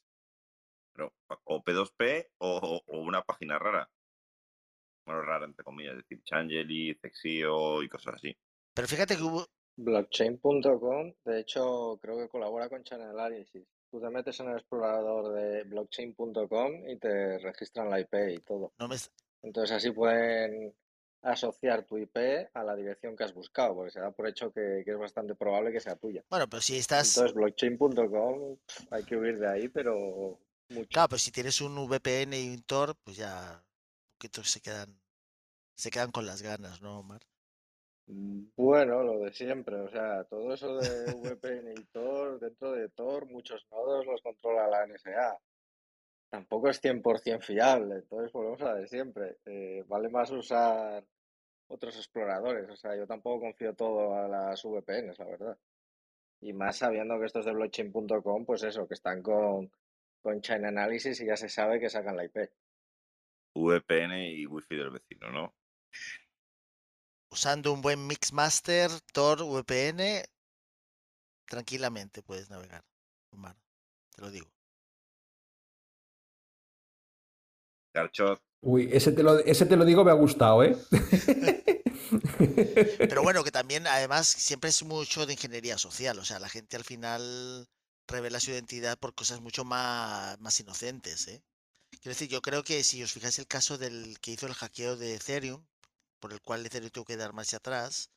Pero, 0.92 1.14
o 1.44 1.64
P2P 1.64 2.32
o, 2.38 2.82
o 2.86 2.98
una 2.98 3.22
página 3.22 3.58
rara. 3.58 3.90
Bueno, 5.08 5.22
rara, 5.22 5.46
entre 5.46 5.64
comillas, 5.64 5.92
es 5.92 6.02
decir, 6.02 6.22
Changeli, 6.22 6.94
Cexio 7.00 7.82
y 7.82 7.88
cosas 7.88 8.16
así. 8.16 8.36
Pero 8.74 8.86
fíjate 8.86 9.16
que 9.16 9.22
hubo, 9.22 9.46
Blockchain.com, 9.76 11.14
de 11.24 11.40
hecho, 11.40 11.98
creo 12.02 12.18
que 12.18 12.28
colabora 12.28 12.68
con 12.68 12.84
Channel 12.84 13.08
Analysis. 13.08 13.64
Tú 13.90 14.00
te 14.00 14.10
metes 14.10 14.38
en 14.40 14.48
el 14.50 14.58
explorador 14.58 15.32
de 15.34 15.62
blockchain.com 15.64 16.88
y 16.90 16.98
te 16.98 17.38
registran 17.38 17.88
la 17.88 18.00
IP 18.00 18.14
y 18.34 18.38
todo. 18.40 18.72
no 18.78 18.86
me, 18.86 18.96
es- 18.96 19.10
Entonces 19.42 19.74
así 19.76 19.90
pueden 19.92 20.74
asociar 21.22 21.84
tu 21.84 21.96
IP 21.96 22.50
a 22.52 22.62
la 22.64 22.76
dirección 22.76 23.16
que 23.16 23.24
has 23.24 23.32
buscado, 23.32 23.74
porque 23.76 23.90
se 23.92 24.00
da 24.00 24.10
por 24.10 24.28
hecho 24.28 24.52
que, 24.52 24.82
que 24.84 24.90
es 24.90 24.98
bastante 24.98 25.34
probable 25.34 25.72
que 25.72 25.80
sea 25.80 25.96
tuya. 25.96 26.22
bueno, 26.28 26.46
pero 26.50 26.60
si 26.60 26.76
estás, 26.76 27.16
Entonces 27.16 27.34
blockchain.com 27.34 28.58
hay 28.90 29.04
que 29.04 29.16
huir 29.16 29.38
de 29.38 29.48
ahí, 29.48 29.68
pero 29.68 30.38
mucho. 30.68 30.88
claro, 30.90 31.08
pues 31.08 31.22
si 31.22 31.32
tienes 31.32 31.60
un 31.62 31.76
VPN 31.88 32.38
y 32.38 32.54
un 32.54 32.62
Tor, 32.62 32.94
pues 33.02 33.16
ya 33.16 33.64
poquito 34.18 34.42
se 34.42 34.60
quedan, 34.60 35.00
se 35.76 35.90
quedan 35.90 36.10
con 36.10 36.26
las 36.26 36.42
ganas, 36.42 36.82
¿no, 36.82 36.98
Omar? 36.98 37.20
Bueno, 38.56 39.04
lo 39.04 39.20
de 39.20 39.32
siempre, 39.32 39.76
o 39.76 39.88
sea, 39.88 40.24
todo 40.24 40.52
eso 40.52 40.76
de 40.76 41.12
VPN 41.14 41.72
y 41.72 41.84
Tor, 41.84 42.40
dentro 42.40 42.72
de 42.72 42.88
Tor 42.88 43.26
muchos 43.26 43.64
nodos 43.70 44.06
los 44.06 44.20
controla 44.20 44.66
la 44.66 44.86
NSA. 44.86 45.38
Tampoco 46.30 46.68
es 46.68 46.82
100% 46.82 47.40
fiable, 47.42 47.96
entonces 47.96 48.32
volvemos 48.32 48.60
a 48.62 48.74
de 48.74 48.88
siempre. 48.88 49.36
eh, 49.44 49.84
vale 49.86 50.08
más 50.08 50.30
usar 50.32 51.04
otros 51.68 51.96
exploradores, 51.96 52.68
o 52.68 52.76
sea, 52.76 52.96
yo 52.96 53.06
tampoco 53.06 53.40
confío 53.40 53.74
todo 53.74 54.14
a 54.16 54.26
las 54.26 54.64
VPNs, 54.64 55.18
la 55.18 55.24
verdad. 55.26 55.58
Y 56.40 56.52
más 56.52 56.78
sabiendo 56.78 57.20
que 57.20 57.26
estos 57.26 57.44
de 57.44 57.52
blockchain.com, 57.52 58.44
pues 58.44 58.64
eso, 58.64 58.88
que 58.88 58.94
están 58.94 59.22
con, 59.22 59.70
con 60.22 60.40
Analysis 60.48 61.20
y 61.20 61.26
ya 61.26 61.36
se 61.36 61.48
sabe 61.48 61.78
que 61.78 61.88
sacan 61.88 62.16
la 62.16 62.24
IP. 62.24 62.50
VPN 63.54 64.30
y 64.30 64.46
Wi-Fi 64.46 64.76
del 64.76 64.90
vecino, 64.90 65.30
¿no? 65.30 65.54
Usando 67.30 67.72
un 67.72 67.82
buen 67.82 68.06
Mixmaster, 68.06 68.90
Tor, 69.12 69.42
VPN, 69.42 70.24
tranquilamente 71.46 72.22
puedes 72.22 72.50
navegar, 72.50 72.84
Omar, 73.32 73.56
te 74.14 74.22
lo 74.22 74.30
digo. 74.30 74.48
Garchot, 77.94 78.40
Uy, 78.60 78.88
ese 78.92 79.12
te, 79.12 79.22
lo, 79.22 79.38
ese 79.38 79.66
te 79.66 79.76
lo 79.76 79.84
digo, 79.84 80.04
me 80.04 80.10
ha 80.10 80.14
gustado, 80.14 80.64
¿eh? 80.64 80.76
Pero 82.98 83.22
bueno, 83.22 83.44
que 83.44 83.52
también 83.52 83.86
además 83.86 84.26
siempre 84.26 84.70
es 84.70 84.82
mucho 84.82 85.26
de 85.26 85.34
ingeniería 85.34 85.78
social, 85.78 86.18
o 86.18 86.24
sea, 86.24 86.40
la 86.40 86.48
gente 86.48 86.76
al 86.76 86.84
final 86.84 87.68
revela 88.08 88.40
su 88.40 88.50
identidad 88.50 88.98
por 88.98 89.14
cosas 89.14 89.40
mucho 89.40 89.64
más, 89.64 90.40
más 90.40 90.58
inocentes, 90.58 91.28
¿eh? 91.28 91.40
Quiero 91.90 92.10
decir, 92.14 92.28
yo 92.28 92.40
creo 92.42 92.62
que 92.64 92.84
si 92.84 93.02
os 93.02 93.12
fijáis 93.12 93.38
el 93.38 93.46
caso 93.46 93.78
del 93.78 94.18
que 94.20 94.32
hizo 94.32 94.46
el 94.46 94.54
hackeo 94.54 94.96
de 94.96 95.14
Ethereum, 95.16 95.64
por 96.20 96.32
el 96.32 96.40
cual 96.40 96.64
Ethereum 96.64 96.90
tuvo 96.90 97.04
que 97.04 97.16
dar 97.16 97.32
marcha 97.32 97.58
atrás 97.58 98.10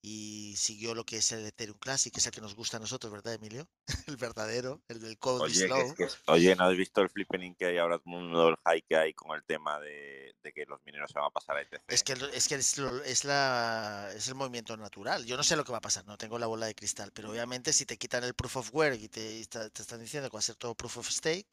y 0.00 0.54
siguió 0.56 0.94
lo 0.94 1.04
que 1.04 1.16
es 1.18 1.32
el 1.32 1.44
Ethereum 1.46 1.78
Classic, 1.78 2.12
que 2.12 2.20
es 2.20 2.26
el 2.26 2.32
que 2.32 2.40
nos 2.40 2.54
gusta 2.54 2.76
a 2.76 2.80
nosotros, 2.80 3.12
¿verdad, 3.12 3.34
Emilio? 3.34 3.68
El 4.06 4.16
verdadero, 4.16 4.80
el 4.88 5.00
del 5.00 5.18
code 5.18 5.42
Oye, 5.44 5.66
slow. 5.66 5.80
es 5.88 5.94
que 5.94 6.04
es- 6.04 6.18
oye, 6.26 6.54
¿no 6.56 6.64
has 6.64 6.76
visto 6.76 7.02
el 7.02 7.10
flippening 7.10 7.54
que 7.54 7.66
hay 7.66 7.78
ahora, 7.78 7.98
todo 7.98 8.14
el 8.16 8.22
mundo, 8.22 8.48
el 8.48 8.56
high 8.64 8.82
que 8.82 8.96
hay 8.96 9.12
con 9.14 9.36
el 9.36 9.44
tema 9.44 9.78
de, 9.80 10.34
de 10.42 10.52
que 10.52 10.64
los 10.66 10.80
mineros 10.86 11.10
se 11.10 11.18
van 11.18 11.26
a 11.26 11.30
pasar 11.30 11.56
a 11.56 11.62
ETC? 11.62 11.82
Es 11.88 12.02
que, 12.04 12.16
lo- 12.16 12.28
es, 12.28 12.48
que 12.48 12.54
es, 12.54 12.78
lo- 12.78 13.02
es 13.04 13.24
la, 13.24 14.10
es 14.14 14.28
el 14.28 14.34
movimiento 14.34 14.76
natural. 14.76 15.24
Yo 15.26 15.36
no 15.36 15.42
sé 15.42 15.56
lo 15.56 15.64
que 15.64 15.72
va 15.72 15.78
a 15.78 15.82
pasar, 15.82 16.06
no 16.06 16.16
tengo 16.16 16.38
la 16.38 16.46
bola 16.46 16.66
de 16.66 16.74
cristal, 16.74 17.10
pero 17.12 17.30
obviamente 17.30 17.72
si 17.72 17.84
te 17.84 17.98
quitan 17.98 18.24
el 18.24 18.34
proof 18.34 18.56
of 18.58 18.74
work 18.74 18.98
y 19.00 19.08
te, 19.08 19.38
y 19.40 19.44
te 19.46 19.66
están 19.82 20.00
diciendo 20.00 20.30
que 20.30 20.34
va 20.34 20.40
a 20.40 20.42
ser 20.42 20.56
todo 20.56 20.74
proof 20.74 20.98
of 20.98 21.10
stake, 21.10 21.48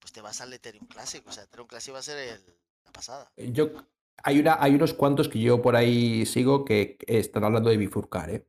pues 0.00 0.12
te 0.12 0.20
vas 0.20 0.40
al 0.40 0.52
Ethereum 0.52 0.86
Classic. 0.86 1.26
O 1.26 1.32
sea, 1.32 1.44
Ethereum 1.44 1.68
Classic 1.68 1.94
va 1.94 1.98
a 1.98 2.02
ser 2.02 2.18
el- 2.18 2.56
la 2.84 2.92
pasada. 2.92 3.30
Yo, 3.36 3.70
hay, 4.22 4.40
una, 4.40 4.56
hay 4.60 4.74
unos 4.74 4.94
cuantos 4.94 5.28
que 5.28 5.40
yo 5.40 5.62
por 5.62 5.76
ahí 5.76 6.26
sigo 6.26 6.64
que 6.64 6.98
están 7.06 7.44
hablando 7.44 7.70
de 7.70 7.76
bifurcar, 7.76 8.30
¿eh? 8.30 8.46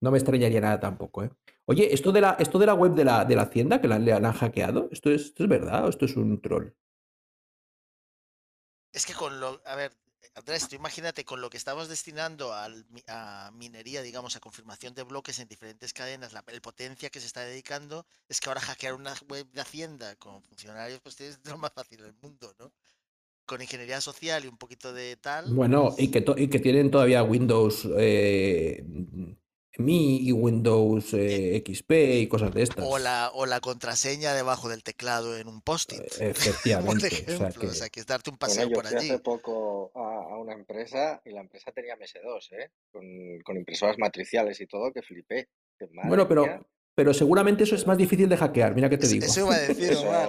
No 0.00 0.10
me 0.10 0.18
extrañaría 0.18 0.60
nada 0.60 0.80
tampoco, 0.80 1.22
¿eh? 1.22 1.30
Oye, 1.64 1.94
esto 1.94 2.10
de 2.10 2.20
la, 2.20 2.36
esto 2.40 2.58
de 2.58 2.66
la 2.66 2.74
web 2.74 2.94
de 2.94 3.04
la, 3.04 3.24
de 3.24 3.36
la 3.36 3.42
hacienda 3.42 3.80
que 3.80 3.88
la, 3.88 3.96
han 3.96 4.32
hackeado, 4.32 4.88
¿esto 4.90 5.10
es, 5.10 5.26
¿esto 5.26 5.44
es 5.44 5.48
verdad 5.48 5.84
o 5.84 5.88
esto 5.88 6.06
es 6.06 6.16
un 6.16 6.40
troll? 6.40 6.72
Es 8.92 9.06
que 9.06 9.14
con 9.14 9.38
lo, 9.38 9.62
a 9.64 9.76
ver, 9.76 9.92
Andrés, 10.34 10.68
tú 10.68 10.76
imagínate 10.76 11.24
con 11.24 11.40
lo 11.40 11.50
que 11.50 11.56
estamos 11.56 11.88
destinando 11.88 12.52
a 12.52 13.50
minería, 13.52 14.02
digamos, 14.02 14.34
a 14.34 14.40
confirmación 14.40 14.94
de 14.94 15.02
bloques 15.02 15.38
en 15.38 15.48
diferentes 15.48 15.92
cadenas, 15.92 16.32
la 16.32 16.42
el 16.48 16.60
potencia 16.60 17.10
que 17.10 17.20
se 17.20 17.26
está 17.26 17.42
dedicando, 17.42 18.06
es 18.28 18.40
que 18.40 18.48
ahora 18.48 18.60
hackear 18.60 18.94
una 18.94 19.14
web 19.28 19.46
de 19.52 19.60
Hacienda 19.60 20.16
con 20.16 20.42
funcionarios, 20.42 21.00
pues 21.00 21.16
tienes 21.16 21.38
lo 21.44 21.58
más 21.58 21.72
fácil 21.72 22.02
del 22.02 22.14
mundo, 22.14 22.54
¿no? 22.58 22.72
Con 23.46 23.60
ingeniería 23.60 24.00
social 24.00 24.44
y 24.44 24.48
un 24.48 24.56
poquito 24.56 24.92
de 24.92 25.16
tal. 25.16 25.52
Bueno, 25.54 25.88
y 25.98 26.08
pues, 26.08 26.10
que, 26.10 26.20
to- 26.20 26.38
y 26.38 26.48
que 26.48 26.58
tienen 26.60 26.90
todavía 26.90 27.22
Windows 27.22 27.88
eh, 27.98 28.84
Mi 29.78 30.18
y 30.26 30.32
Windows 30.32 31.12
eh, 31.14 31.62
XP 31.66 31.90
y 32.20 32.28
cosas 32.28 32.52
de 32.54 32.62
estas. 32.62 32.84
O 32.86 32.98
la, 32.98 33.30
o 33.34 33.46
la 33.46 33.60
contraseña 33.60 34.32
debajo 34.34 34.68
del 34.68 34.82
teclado 34.82 35.36
en 35.36 35.48
un 35.48 35.60
post-it. 35.62 36.00
Eh, 36.20 36.28
Efectivamente. 36.30 37.08
Por 37.10 37.18
o 37.34 37.36
sea 37.38 37.48
ejemplo, 37.48 37.60
que- 37.62 37.66
o 37.66 37.74
sea, 37.74 37.88
que 37.88 38.00
es 38.00 38.06
darte 38.06 38.30
un 38.30 38.36
Bueno, 38.36 38.54
paseo 38.54 38.68
yo 38.68 38.74
por 38.74 38.86
fui 38.86 38.96
allí. 38.96 39.08
hace 39.10 39.18
poco 39.18 39.90
a, 39.94 40.34
a 40.34 40.38
una 40.38 40.52
empresa 40.52 41.20
y 41.24 41.30
la 41.30 41.40
empresa 41.40 41.72
tenía 41.72 41.96
MS2, 41.96 42.52
¿eh? 42.52 42.70
Con, 42.92 43.04
con 43.44 43.56
impresoras 43.56 43.98
matriciales 43.98 44.60
y 44.60 44.66
todo, 44.66 44.92
que 44.92 45.02
flipé. 45.02 45.48
Bueno, 46.04 46.28
pero, 46.28 46.42
mía, 46.42 46.62
pero 46.94 47.14
seguramente 47.14 47.64
eso 47.64 47.74
es 47.74 47.86
más 47.86 47.96
difícil 47.98 48.28
de 48.28 48.36
hackear, 48.36 48.74
mira 48.74 48.88
que 48.88 48.98
te 48.98 49.06
Es- 49.06 49.12
digo. 49.12 49.24
Eso 49.26 49.40
iba 49.46 49.54
a 49.54 49.58
decir, 49.68 49.92
eso, 49.92 50.08
Omar. 50.08 50.28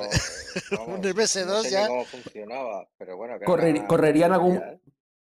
vamos, 0.72 0.88
Un 0.88 1.02
no 1.02 1.10
MS2 1.10 1.62
sé 1.64 1.72
ya. 1.72 1.88
cómo 1.88 2.06
funcionaba, 2.06 2.88
pero 2.98 3.18
bueno, 3.18 3.38
que 3.38 3.44
era 3.46 3.54
Correr- 3.54 3.80
una 3.80 3.88
correrían 3.88 4.32
algún-. 4.34 4.62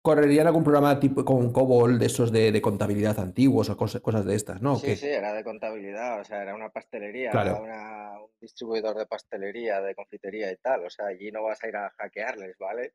Correrían 0.03 0.47
algún 0.47 0.63
programa 0.63 1.01
tipo 1.01 1.25
con 1.25 1.51
COBOL 1.53 1.99
de 1.99 2.07
esos 2.07 2.31
de, 2.31 2.53
de 2.53 2.63
contabilidad 2.63 3.19
antiguos 3.19 3.69
o 3.71 3.77
cosas, 3.77 4.01
cosas 4.01 4.25
de 4.25 4.37
estas, 4.37 4.63
¿no? 4.63 4.75
¿O 4.75 4.79
Sí, 4.79 4.87
qué? 4.87 4.97
sí, 4.97 5.07
era 5.09 5.33
de 5.33 5.43
contabilidad, 5.43 6.21
o 6.21 6.25
sea, 6.25 6.43
era 6.43 6.55
una 6.55 6.69
pastelería, 6.69 7.33
Claro. 7.33 7.61
una- 7.61 8.21
un 8.23 8.31
distribuidor 8.41 8.97
de 8.97 9.07
pastelería, 9.07 9.81
de 9.81 9.97
confitería 9.97 10.53
y 10.53 10.57
tal, 10.59 10.85
o 10.87 10.91
sea, 10.91 11.07
allí 11.07 11.33
no 11.33 11.43
vas 11.43 11.59
a 11.65 11.67
ir 11.69 11.75
a 11.75 11.91
hackearles, 11.99 12.57
¿vale? 12.57 12.93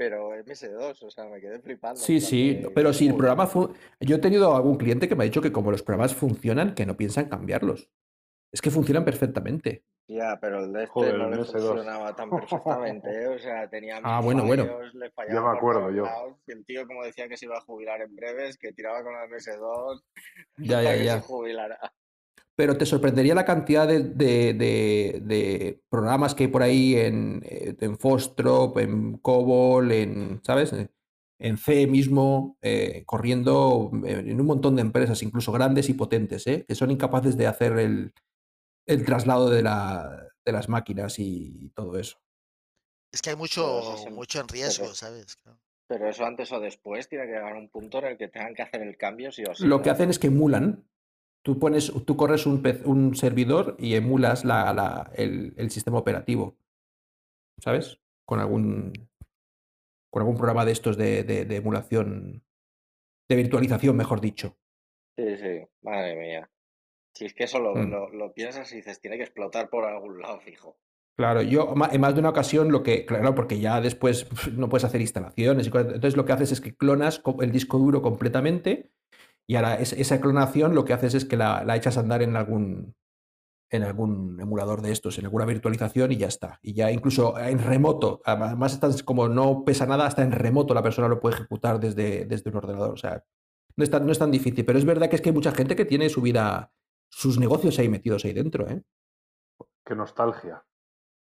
Pero 0.00 0.30
MS2, 0.34 1.02
o 1.02 1.10
sea, 1.10 1.26
me 1.26 1.42
quedé 1.42 1.60
flipando. 1.60 2.00
Sí, 2.00 2.22
sí, 2.22 2.54
de, 2.54 2.70
pero 2.70 2.90
si 2.94 3.06
el 3.08 3.14
programa... 3.16 3.46
fu- 3.46 3.74
Yo 4.00 4.16
he 4.16 4.18
tenido 4.18 4.56
algún 4.56 4.78
cliente 4.78 5.06
que 5.06 5.14
me 5.14 5.24
ha 5.24 5.26
dicho 5.26 5.42
que 5.42 5.52
como 5.52 5.70
los 5.70 5.82
programas 5.82 6.14
funcionan, 6.14 6.74
que 6.74 6.86
no 6.86 6.96
piensan 6.96 7.28
cambiarlos. 7.28 7.90
Es 8.50 8.62
que 8.62 8.70
funcionan 8.70 9.04
perfectamente. 9.04 9.84
Ya, 10.08 10.38
pero 10.40 10.64
el 10.64 10.72
de 10.72 10.84
este 10.84 10.92
Joder, 10.94 11.14
no 11.18 11.24
el 11.26 11.30
le 11.32 11.36
MS2. 11.36 11.52
funcionaba 11.52 12.16
tan 12.16 12.30
perfectamente, 12.30 13.10
¿eh? 13.10 13.28
O 13.28 13.38
sea, 13.38 13.68
tenía 13.68 14.00
Ah, 14.02 14.22
bueno, 14.24 14.42
bueno. 14.46 14.64
fallos, 14.64 14.94
le 14.94 15.06
Ya 15.08 15.12
fallaba 15.12 15.52
me 15.52 15.58
acuerdo 15.58 15.90
yo. 15.90 16.04
lados, 16.04 16.36
y 16.46 16.52
el 16.52 16.64
tío, 16.64 16.86
como 16.86 17.04
decía 17.04 17.28
que 17.28 17.36
se 17.36 17.44
iba 17.44 17.58
a 17.58 17.60
jubilar 17.60 18.00
en 18.00 18.16
breves, 18.16 18.56
que 18.56 18.72
tiraba 18.72 19.02
con 19.04 19.12
la 19.12 19.26
MS2 19.26 20.02
Ya, 20.56 20.78
hasta 20.78 20.82
ya, 20.82 20.96
que 20.98 21.04
ya. 21.04 21.14
se 21.20 21.26
jubilara. 21.26 21.78
Pero 22.60 22.76
te 22.76 22.84
sorprendería 22.84 23.34
la 23.34 23.46
cantidad 23.46 23.88
de, 23.88 24.00
de- 24.02 24.52
de- 24.52 25.20
de 25.24 25.82
programas 25.88 26.34
que 26.34 26.44
hay 26.44 26.48
por 26.50 26.62
ahí 26.62 26.94
en, 26.94 27.40
eh, 27.42 27.74
en 27.80 27.96
Foxtrot, 27.98 28.76
en 28.76 29.16
COBOL, 29.16 29.90
en, 29.92 30.40
¿sabes? 30.44 30.74
Eh, 30.74 30.90
En 31.38 31.56
C 31.56 31.86
mismo, 31.86 32.58
eh, 32.60 33.02
corriendo 33.06 33.90
en 34.04 34.28
en 34.28 34.38
un 34.38 34.46
montón 34.46 34.76
de 34.76 34.82
empresas, 34.82 35.22
incluso 35.22 35.52
grandes 35.52 35.88
y 35.88 35.94
potentes, 35.94 36.46
¿eh? 36.46 36.66
que 36.68 36.74
son 36.74 36.90
incapaces 36.90 37.34
de 37.38 37.46
hacer 37.46 37.78
el, 37.78 38.12
el 38.86 39.04
traslado 39.06 39.48
de, 39.48 39.62
la- 39.62 40.28
de 40.44 40.52
las 40.52 40.68
máquinas 40.68 41.18
y 41.18 41.70
todo 41.74 41.98
eso. 41.98 42.18
Es 43.10 43.22
que 43.22 43.30
hay 43.30 43.36
mucho, 43.36 43.94
es 43.94 44.12
mucho 44.12 44.38
en 44.40 44.48
pero- 44.48 44.54
riesgo, 44.60 44.92
¿sabes? 44.92 45.38
Pero 45.88 46.10
eso 46.10 46.26
antes 46.26 46.52
o 46.52 46.60
después 46.60 47.08
tiene 47.08 47.24
que 47.24 47.32
llegar 47.32 47.54
a 47.54 47.58
un 47.58 47.70
punto 47.70 48.00
en 48.00 48.04
el 48.04 48.18
que 48.18 48.28
tengan 48.28 48.54
que 48.54 48.60
hacer 48.62 48.82
el 48.82 48.98
cambio 48.98 49.32
sí 49.32 49.42
o 49.48 49.54
sí. 49.54 49.64
Lo 49.66 49.78
¿no? 49.78 49.82
que 49.82 49.88
hacen 49.88 50.10
es 50.10 50.18
que 50.18 50.26
emulan. 50.26 50.84
Tú 51.42 51.58
pones, 51.58 51.92
tú 52.04 52.16
corres 52.16 52.46
un, 52.46 52.62
un 52.84 53.14
servidor 53.16 53.76
y 53.78 53.94
emulas 53.94 54.44
la- 54.44 54.72
la- 54.74 55.10
el, 55.14 55.54
el 55.56 55.70
sistema 55.70 55.98
operativo. 55.98 56.56
¿Sabes? 57.58 57.98
Con 58.26 58.40
algún, 58.40 58.92
con 60.10 60.22
algún 60.22 60.36
programa 60.36 60.64
de 60.64 60.72
estos 60.72 60.96
de, 60.96 61.24
de- 61.24 61.44
de 61.44 61.56
emulación, 61.56 62.42
de 63.28 63.36
virtualización, 63.36 63.96
mejor 63.96 64.20
dicho. 64.20 64.56
Sí, 65.16 65.36
sí, 65.36 65.66
madre 65.82 66.16
mía. 66.16 66.50
Si 67.14 67.24
es 67.26 67.34
que 67.34 67.44
eso 67.44 67.58
lo, 67.58 67.74
Mm. 67.74 67.90
lo, 67.90 68.10
lo 68.10 68.32
piensas 68.32 68.72
y 68.72 68.76
dices, 68.76 69.00
tiene 69.00 69.16
que 69.16 69.24
explotar 69.24 69.68
por 69.68 69.84
algún 69.84 70.20
lado 70.20 70.40
fijo. 70.40 70.78
Claro, 71.18 71.42
yo 71.42 71.74
en 71.90 72.00
más 72.00 72.14
de 72.14 72.20
una 72.20 72.30
ocasión 72.30 72.72
lo 72.72 72.82
que, 72.82 73.04
claro, 73.04 73.34
porque 73.34 73.58
ya 73.60 73.80
después 73.80 74.26
no 74.56 74.68
puedes 74.68 74.84
hacer 74.84 75.00
instalaciones 75.00 75.66
y 75.66 75.70
cosas, 75.70 75.86
entonces 75.94 76.16
lo 76.16 76.24
que 76.24 76.32
haces 76.32 76.52
es 76.52 76.60
que 76.60 76.74
clonas 76.76 77.22
el 77.40 77.50
disco 77.52 77.78
duro 77.78 78.00
completamente 78.00 78.90
y 79.50 79.56
ahora 79.56 79.74
es- 79.74 79.92
esa 79.94 80.20
clonación 80.20 80.76
lo 80.76 80.84
que 80.84 80.92
haces 80.92 81.12
es 81.14 81.24
que 81.24 81.36
la, 81.36 81.64
la 81.64 81.74
echas 81.74 81.96
a 81.96 82.00
andar 82.00 82.22
en 82.22 82.36
algún, 82.36 82.94
en 83.68 83.82
algún 83.82 84.40
emulador 84.40 84.80
de 84.80 84.92
estos, 84.92 85.18
en 85.18 85.24
alguna 85.24 85.44
virtualización 85.44 86.12
y 86.12 86.16
ya 86.18 86.28
está. 86.28 86.60
Y 86.62 86.72
ya 86.74 86.92
incluso 86.92 87.36
en 87.36 87.58
remoto, 87.58 88.20
además 88.24 88.74
estás- 88.74 89.02
como 89.02 89.28
no 89.28 89.64
pesa 89.64 89.86
nada, 89.86 90.06
hasta 90.06 90.22
en 90.22 90.30
remoto 90.30 90.72
la 90.72 90.84
persona 90.84 91.08
lo 91.08 91.18
puede 91.18 91.34
ejecutar 91.34 91.80
desde, 91.80 92.26
desde 92.26 92.48
un 92.50 92.56
ordenador. 92.58 92.92
O 92.94 92.96
sea, 92.96 93.24
no 93.76 93.82
es, 93.82 93.90
tan, 93.90 94.06
no 94.06 94.12
es 94.12 94.18
tan 94.20 94.30
difícil, 94.30 94.64
pero 94.64 94.78
es 94.78 94.84
verdad 94.84 95.08
que 95.10 95.16
es 95.16 95.22
que 95.22 95.30
hay 95.30 95.34
mucha 95.34 95.50
gente 95.52 95.74
que 95.74 95.84
tiene 95.84 96.08
su 96.10 96.20
vida, 96.22 96.72
sus 97.10 97.38
negocios 97.40 97.76
ahí 97.80 97.88
metidos 97.88 98.24
ahí 98.24 98.32
dentro, 98.32 98.68
¿eh? 98.68 98.84
Qué 99.84 99.96
nostalgia. 99.96 100.64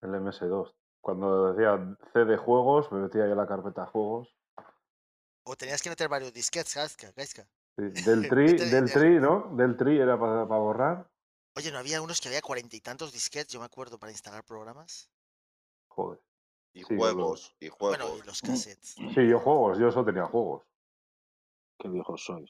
El 0.02 0.10
MS2. 0.16 0.74
Cuando 1.02 1.54
decía 1.54 1.98
C 2.14 2.26
de 2.26 2.38
juegos, 2.38 2.92
me 2.92 3.00
metía 3.02 3.26
ahí 3.26 3.32
en 3.32 3.38
la 3.38 3.46
carpeta 3.48 3.82
de 3.86 3.92
juegos. 3.92 4.36
O 5.46 5.56
tenías 5.56 5.82
que 5.84 5.90
meter 5.90 6.10
varios 6.10 6.34
disquetes, 6.34 6.76
Gaisca. 7.16 7.48
Sí, 7.78 7.84
Del 7.84 8.28
tri, 8.30 8.46
Vete- 8.58 8.70
del 8.72 8.92
tri, 8.92 9.20
¿no? 9.20 9.56
Del 9.56 9.78
tri 9.78 10.00
era 10.00 10.20
para, 10.20 10.44
borrar. 10.46 11.08
Oye, 11.56 11.72
¿no 11.72 11.78
había 11.78 12.02
unos 12.02 12.20
que 12.22 12.28
había 12.28 12.42
cuarenta 12.42 12.76
y 12.76 12.82
tantos 12.82 13.12
disquetes, 13.14 13.54
yo 13.54 13.60
me 13.60 13.66
acuerdo, 13.66 13.98
para 13.98 14.12
instalar 14.12 14.44
programas? 14.44 15.10
Joder. 15.88 16.20
Y 16.74 16.84
Sí, 16.84 16.96
juegos, 16.96 17.56
y 17.60 17.70
juegos. 17.70 17.98
Bueno, 17.98 18.24
y 18.24 18.26
los 18.28 18.42
cassettes. 18.42 18.96
Sí, 19.14 19.28
yo 19.28 19.40
juegos, 19.40 19.80
yo 19.80 19.88
eso 19.90 20.04
tenía 20.06 20.26
juegos. 20.26 20.64
Qué 21.80 21.88
viejos 21.90 22.24
sois. 22.24 22.50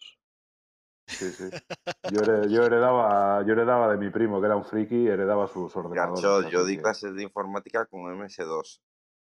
Sí, 1.08 1.32
sí. 1.34 1.44
Yo, 2.10 2.22
hered- 2.22 2.50
yo 2.50 2.66
heredaba, 2.66 3.46
yo 3.46 3.52
heredaba 3.52 3.90
de 3.92 3.98
mi 3.98 4.10
primo, 4.10 4.40
que 4.40 4.46
era 4.46 4.56
un 4.56 4.64
friki, 4.64 5.08
heredaba 5.08 5.46
sus 5.48 5.76
ordenadores. 5.76 6.24
Garchot, 6.24 6.50
yo 6.54 6.64
di 6.64 6.78
clases 6.78 7.14
de 7.16 7.24
informática 7.24 7.86
con 7.86 8.02
MS2 8.18 8.82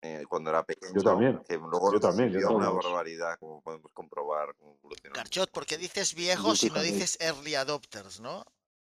eh, 0.02 0.24
cuando 0.28 0.50
era 0.50 0.62
pequeño. 0.64 0.94
Yo 0.94 1.02
también. 1.02 1.42
Que 1.46 1.56
luego 1.56 1.92
Yo 1.92 2.00
también, 2.00 2.30
yo 2.30 2.38
una 2.50 2.66
también. 2.66 2.82
barbaridad, 2.92 3.38
como 3.38 3.60
podemos 3.62 3.92
comprobar. 3.92 4.54
Evolucionó. 4.60 5.14
Garchot, 5.14 5.50
¿por 5.50 5.66
qué 5.66 5.76
dices 5.78 6.14
viejos 6.14 6.62
y 6.62 6.70
no 6.70 6.80
dices 6.82 7.16
early 7.20 7.54
adopters, 7.54 8.20
no? 8.20 8.44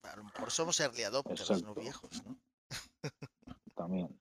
A 0.02 0.16
lo 0.16 0.24
mejor 0.24 0.50
somos 0.50 0.78
early 0.80 1.04
adopters, 1.04 1.48
no 1.50 1.56
Exacto. 1.56 1.80
viejos, 1.80 2.24
¿no? 2.24 2.36
También. 3.74 4.20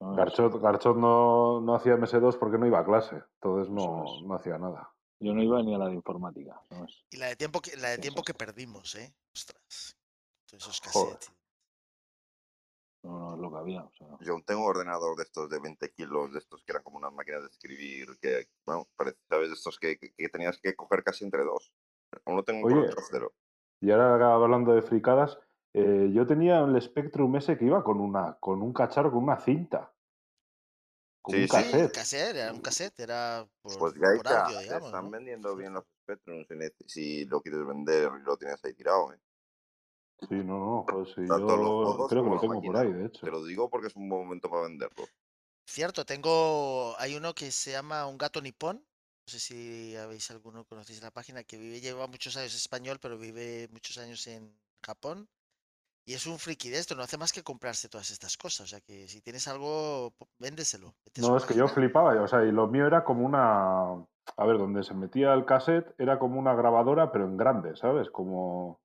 Garchot, 0.00 0.60
Garchot 0.60 0.96
no, 0.96 1.60
no 1.60 1.74
hacía 1.74 1.96
MS2 1.96 2.38
porque 2.38 2.56
no 2.58 2.66
iba 2.66 2.78
a 2.78 2.84
clase, 2.84 3.16
entonces 3.34 3.68
no, 3.72 4.04
es. 4.04 4.22
no 4.22 4.34
hacía 4.34 4.56
nada. 4.58 4.92
Yo 5.20 5.34
no 5.34 5.42
iba 5.42 5.60
ni 5.62 5.74
a 5.74 5.78
la 5.78 5.88
de 5.88 5.94
informática, 5.94 6.62
¿sabes? 6.68 7.04
Y 7.10 7.16
la 7.16 7.26
de 7.26 7.36
tiempo 7.36 7.60
que, 7.60 7.76
la 7.76 7.88
de 7.90 7.98
tiempo 7.98 8.22
que 8.22 8.34
perdimos, 8.34 8.94
¿eh? 8.94 9.12
Ostras. 9.34 9.96
Todos 10.46 10.62
esos 10.62 10.80
cassettes. 10.80 11.32
No, 13.08 13.18
no 13.18 13.34
es 13.34 13.40
lo 13.40 13.50
que 13.50 13.56
había. 13.56 13.82
O 13.84 13.90
sea, 13.92 14.06
Yo 14.20 14.36
tengo 14.44 14.64
un 14.64 14.68
ordenador 14.68 15.16
de 15.16 15.22
estos 15.22 15.48
de 15.48 15.58
20 15.58 15.90
kilos, 15.92 16.30
de 16.32 16.40
estos 16.40 16.62
que 16.62 16.72
eran 16.72 16.82
como 16.82 16.98
unas 16.98 17.12
máquinas 17.12 17.40
de 17.42 17.48
escribir, 17.48 18.18
que, 18.20 18.48
bueno, 18.66 18.86
parece, 18.96 19.18
¿sabes? 19.30 19.48
De 19.48 19.54
estos 19.54 19.78
que, 19.78 19.96
que- 19.98 20.12
que 20.12 20.28
tenías 20.28 20.58
que 20.60 20.76
coger 20.76 21.02
casi 21.02 21.24
entre 21.24 21.42
dos. 21.42 21.72
Aún 22.26 22.36
lo 22.36 22.44
tengo 22.44 22.68
por 22.68 22.84
Oye. 22.84 22.90
trasero. 22.90 23.32
Y 23.80 23.90
ahora 23.90 24.34
hablando 24.34 24.74
de 24.74 24.82
fricadas, 24.82 25.38
eh, 25.72 26.10
yo 26.12 26.26
tenía 26.26 26.60
el 26.60 26.80
Spectrum 26.82 27.34
ese 27.36 27.56
que 27.56 27.64
iba 27.64 27.82
con 27.82 27.98
una, 28.00 28.34
con 28.40 28.60
un 28.60 28.72
cacharro, 28.74 29.10
con 29.10 29.22
una 29.22 29.38
cinta. 29.40 29.94
Con 31.22 31.34
Sí, 31.34 31.40
un 31.42 31.48
sí. 31.48 31.54
Sí, 31.56 31.62
cassette. 31.70 31.92
cassette, 31.92 32.36
era 32.36 32.52
un 32.52 32.60
cassette, 32.60 33.00
era 33.00 33.48
por, 33.62 33.78
Pues 33.78 33.92
por 33.94 34.00
Gaita, 34.02 34.44
audio, 34.46 34.60
digamos, 34.60 34.86
están 34.86 35.04
¿no? 35.04 35.10
vendiendo 35.10 35.56
bien 35.56 35.72
los 35.74 35.84
Spectrum 36.02 36.44
si, 36.46 36.54
ne- 36.56 36.72
si 36.86 37.24
lo 37.26 37.40
quieres 37.40 37.66
vender 37.66 38.10
y 38.20 38.24
lo 38.24 38.36
tienes 38.36 38.62
ahí 38.64 38.74
tirado. 38.74 39.12
¿eh? 39.12 39.18
Sí, 40.20 40.34
no, 40.34 40.58
no, 40.58 40.86
pues 40.86 41.10
sí, 41.10 41.26
Tanto 41.28 41.56
los 41.56 41.66
yo 41.66 41.84
juegos 41.84 42.08
creo 42.10 42.24
que 42.24 42.30
lo 42.30 42.40
tengo 42.40 42.62
por 42.62 42.76
ahí, 42.76 42.92
de 42.92 43.06
hecho. 43.06 43.20
Te 43.24 43.30
lo 43.30 43.44
digo 43.44 43.70
porque 43.70 43.86
es 43.86 43.96
un 43.96 44.08
buen 44.08 44.24
momento 44.24 44.50
para 44.50 44.62
venderlo. 44.62 45.04
Cierto, 45.64 46.04
tengo, 46.04 46.94
hay 46.98 47.14
uno 47.14 47.34
que 47.34 47.50
se 47.50 47.72
llama 47.72 48.06
Un 48.06 48.18
gato 48.18 48.40
nipón. 48.40 48.76
No 48.78 49.30
sé 49.30 49.38
si 49.38 49.94
habéis 49.96 50.30
alguno, 50.30 50.64
conocéis 50.64 51.02
la 51.02 51.10
página, 51.10 51.44
que 51.44 51.58
vive, 51.58 51.80
lleva 51.80 52.06
muchos 52.06 52.36
años 52.36 52.54
español, 52.54 52.98
pero 53.00 53.18
vive 53.18 53.68
muchos 53.70 53.98
años 53.98 54.26
en 54.26 54.58
Japón. 54.82 55.28
Y 56.06 56.14
es 56.14 56.26
un 56.26 56.38
friki 56.38 56.70
de 56.70 56.78
esto, 56.78 56.94
no 56.94 57.02
hace 57.02 57.18
más 57.18 57.34
que 57.34 57.42
comprarse 57.42 57.90
todas 57.90 58.10
estas 58.10 58.38
cosas. 58.38 58.60
O 58.64 58.66
sea 58.66 58.80
que 58.80 59.06
si 59.08 59.20
tienes 59.20 59.46
algo, 59.46 60.14
véndeselo. 60.38 60.94
No, 61.18 61.36
es 61.36 61.44
que 61.44 61.54
yo 61.54 61.68
flipaba, 61.68 62.20
o 62.22 62.26
sea, 62.26 62.44
y 62.44 62.50
lo 62.50 62.66
mío 62.66 62.86
era 62.86 63.04
como 63.04 63.26
una... 63.26 64.06
A 64.36 64.46
ver, 64.46 64.56
donde 64.56 64.82
se 64.82 64.94
metía 64.94 65.34
el 65.34 65.44
cassette 65.44 65.94
era 65.98 66.18
como 66.18 66.40
una 66.40 66.54
grabadora, 66.54 67.12
pero 67.12 67.26
en 67.26 67.36
grande, 67.36 67.76
¿sabes? 67.76 68.08
Como... 68.08 68.80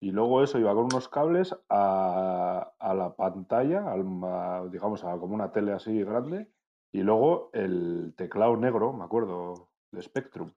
Y 0.00 0.10
luego 0.10 0.42
eso 0.42 0.58
iba 0.58 0.74
con 0.74 0.84
unos 0.84 1.08
cables 1.08 1.56
a, 1.70 2.72
a 2.78 2.94
la 2.94 3.14
pantalla, 3.16 3.90
al 3.90 4.70
digamos, 4.70 5.02
a 5.04 5.16
como 5.18 5.34
una 5.34 5.52
tele 5.52 5.72
así 5.72 6.02
grande, 6.02 6.48
y 6.92 7.02
luego 7.02 7.50
el 7.54 8.12
teclado 8.16 8.56
negro, 8.56 8.92
me 8.92 9.04
acuerdo, 9.04 9.70
de 9.92 10.02
Spectrum. 10.02 10.52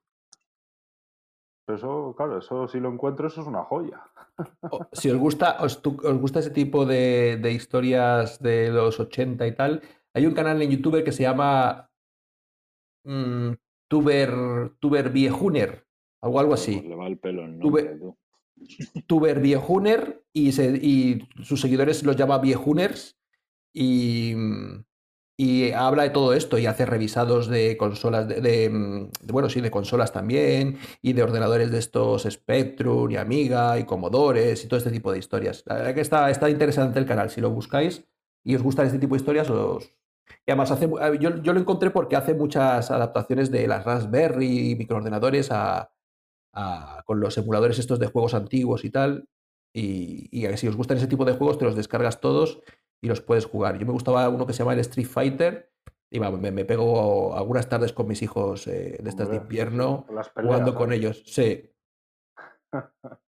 Pero 1.65 1.78
eso, 1.78 2.13
claro, 2.17 2.38
eso 2.39 2.67
si 2.67 2.80
lo 2.80 2.89
encuentro, 2.89 3.28
eso 3.28 3.41
es 3.41 3.47
una 3.47 3.63
joya. 3.63 4.02
Si 4.91 5.10
os 5.10 5.17
gusta, 5.17 5.58
os, 5.62 5.82
tu- 5.82 5.97
os 6.04 6.17
gusta 6.19 6.39
ese 6.39 6.52
tipo 6.52 6.86
de, 6.86 7.38
de 7.38 7.52
historias 7.52 8.41
de 8.41 8.69
los 8.69 8.99
80 8.99 9.47
y 9.47 9.56
tal, 9.56 9.82
hay 10.13 10.25
un 10.25 10.34
canal 10.34 10.62
en 10.62 10.71
YouTube 10.71 11.04
que 11.04 11.12
se 11.12 11.23
llama 11.23 11.89
mm, 13.06 13.52
Tuber, 13.88 14.71
Tuber 14.80 15.10
Viejuner, 15.12 15.86
algo 16.21 16.39
pues 16.49 16.62
así. 16.62 16.82
le 16.82 16.95
va 16.95 17.08
el 17.08 17.17
pelo 17.17 17.45
el 17.45 17.58
nombre. 17.58 17.99
Tuber 19.08 19.39
Viejuner 19.39 20.24
y, 20.34 20.52
sus 21.43 21.62
seguidores 21.62 22.04
los 22.04 22.15
llama 22.15 22.39
Viejuners 22.39 23.17
y, 23.74 24.34
habla 25.74 26.04
de 26.04 26.10
todo 26.10 26.34
esto 26.34 26.58
y 26.58 26.65
hace 26.65 26.86
revisados 26.86 27.48
de 27.48 27.78
consolas, 27.78 28.28
de, 28.28 28.69
mm, 28.69 29.10
bueno, 29.32 29.50
sí, 29.50 29.62
de 29.62 29.72
consolas 29.72 30.12
también 30.12 30.78
y 31.02 31.13
de 31.13 31.24
ordenadores 31.24 31.71
de 31.71 31.79
estos 31.79 32.23
Spectrum 32.29 33.10
y 33.12 33.15
Amiga 33.15 33.79
y 33.79 33.86
Commodores 33.86 34.63
y 34.63 34.67
todo 34.67 34.77
este 34.77 34.92
tipo 34.92 35.12
de 35.12 35.19
historias. 35.19 35.63
La 35.65 35.75
verdad 35.75 35.96
que 35.96 36.02
está, 36.02 36.29
está 36.29 36.50
interesante 36.50 37.00
el 37.00 37.06
canal, 37.06 37.29
si 37.29 37.42
lo 37.42 37.50
buscáis 37.52 38.04
y 38.44 38.56
os 38.56 38.62
gustan 38.63 38.88
este 38.88 39.00
tipo 39.00 39.15
de 39.15 39.19
historias, 39.19 39.50
además 40.46 40.71
hace, 40.71 40.88
mu- 40.88 41.00
yo, 41.19 41.42
yo 41.42 41.54
lo 41.54 41.60
encontré 41.60 41.92
porque 41.92 42.15
hace 42.15 42.34
muchas 42.34 42.92
adaptaciones 42.92 43.52
de 43.52 43.67
las 43.67 43.86
Raspberry 43.86 44.71
y 44.71 44.75
microordenadores 44.75 45.52
a, 45.52 45.92
a- 46.54 47.04
con 47.06 47.19
los 47.19 47.37
emuladores 47.37 47.79
estos 47.79 48.00
de 48.00 48.08
juegos 48.08 48.33
antiguos 48.33 48.83
y 48.85 48.89
tal. 48.89 49.27
Y, 49.73 50.29
y 50.31 50.58
si 50.58 50.67
os 50.67 50.75
gustan 50.75 50.97
ese 50.97 51.08
tipo 51.08 51.25
de 51.25 51.33
juegos, 51.33 51.58
te 51.58 51.65
los 51.65 51.75
descargas 51.75 52.19
todos 52.19 52.62
y 53.02 53.08
los 53.08 53.21
puedes 53.21 53.45
jugar. 53.45 53.77
Yo 53.77 53.85
me 53.85 53.93
gustaba 53.93 54.27
uno 54.29 54.45
que 54.47 54.54
se 54.54 54.60
llama 54.60 54.73
el 54.73 54.79
Street 54.79 55.08
Fighter 55.08 55.71
y 56.10 56.19
me, 56.19 56.52
me 56.52 56.65
pego 56.65 57.35
algunas 57.35 57.69
tardes 57.69 57.93
con 57.93 58.08
mis 58.08 58.21
hijos 58.23 58.67
eh, 58.67 58.97
de 59.02 59.10
estas 59.10 59.29
de 59.29 59.35
invierno 59.37 60.06
Las 60.12 60.29
peleas, 60.29 60.54
jugando 60.54 60.75
con 60.75 60.91
ellos. 60.91 61.23
Sí, 61.25 61.71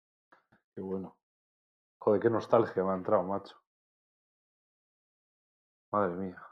Qué 0.74 0.80
bueno. 0.80 1.16
Joder, 1.98 2.20
qué 2.20 2.30
nostalgia 2.30 2.82
me 2.82 2.92
ha 2.92 2.96
entrado, 2.96 3.22
macho. 3.22 3.56
Madre 5.92 6.14
mía. 6.16 6.42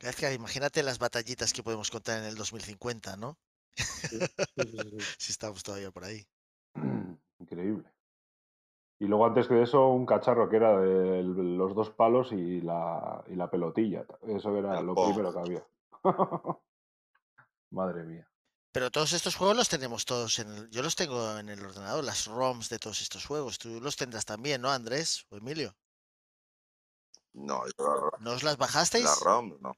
Es 0.00 0.16
que 0.16 0.32
imagínate 0.32 0.82
las 0.82 0.98
batallitas 0.98 1.52
que 1.52 1.62
podemos 1.62 1.90
contar 1.90 2.18
en 2.18 2.24
el 2.24 2.34
2050, 2.34 3.16
¿no? 3.16 3.38
Sí, 3.76 4.18
sí, 5.18 5.32
estamos 5.32 5.62
todavía 5.62 5.90
por 5.90 6.04
ahí. 6.04 6.26
Increíble. 7.38 7.84
Y 8.98 9.06
luego 9.06 9.26
antes 9.26 9.48
que 9.48 9.60
eso, 9.62 9.88
un 9.88 10.06
cacharro 10.06 10.48
que 10.48 10.56
era 10.56 10.78
de 10.78 11.22
los 11.24 11.74
dos 11.74 11.90
palos 11.90 12.30
y 12.32 12.60
la, 12.60 13.24
y 13.26 13.34
la 13.34 13.50
pelotilla. 13.50 14.04
Eso 14.22 14.56
era 14.56 14.80
lo 14.80 14.94
primero 14.94 15.32
que 15.32 15.38
había. 15.40 15.66
Madre 17.70 18.04
mía. 18.04 18.28
Pero 18.70 18.90
todos 18.90 19.12
estos 19.12 19.34
juegos 19.36 19.56
los 19.56 19.68
tenemos 19.68 20.04
todos 20.04 20.38
en 20.38 20.48
el... 20.52 20.70
Yo 20.70 20.82
los 20.82 20.94
tengo 20.96 21.36
en 21.38 21.48
el 21.48 21.64
ordenador, 21.64 22.04
las 22.04 22.26
ROMs 22.26 22.68
de 22.70 22.78
todos 22.78 23.00
estos 23.02 23.26
juegos. 23.26 23.58
Tú 23.58 23.80
los 23.80 23.96
tendrás 23.96 24.24
también, 24.24 24.62
¿no, 24.62 24.70
Andrés 24.70 25.26
o 25.30 25.36
Emilio? 25.36 25.74
No, 27.34 27.62
yo 27.66 27.72
la- 27.84 28.18
¿No 28.20 28.30
os 28.32 28.42
las 28.42 28.56
bajasteis? 28.56 29.04
la 29.04 29.14
ROM, 29.22 29.58
no. 29.60 29.76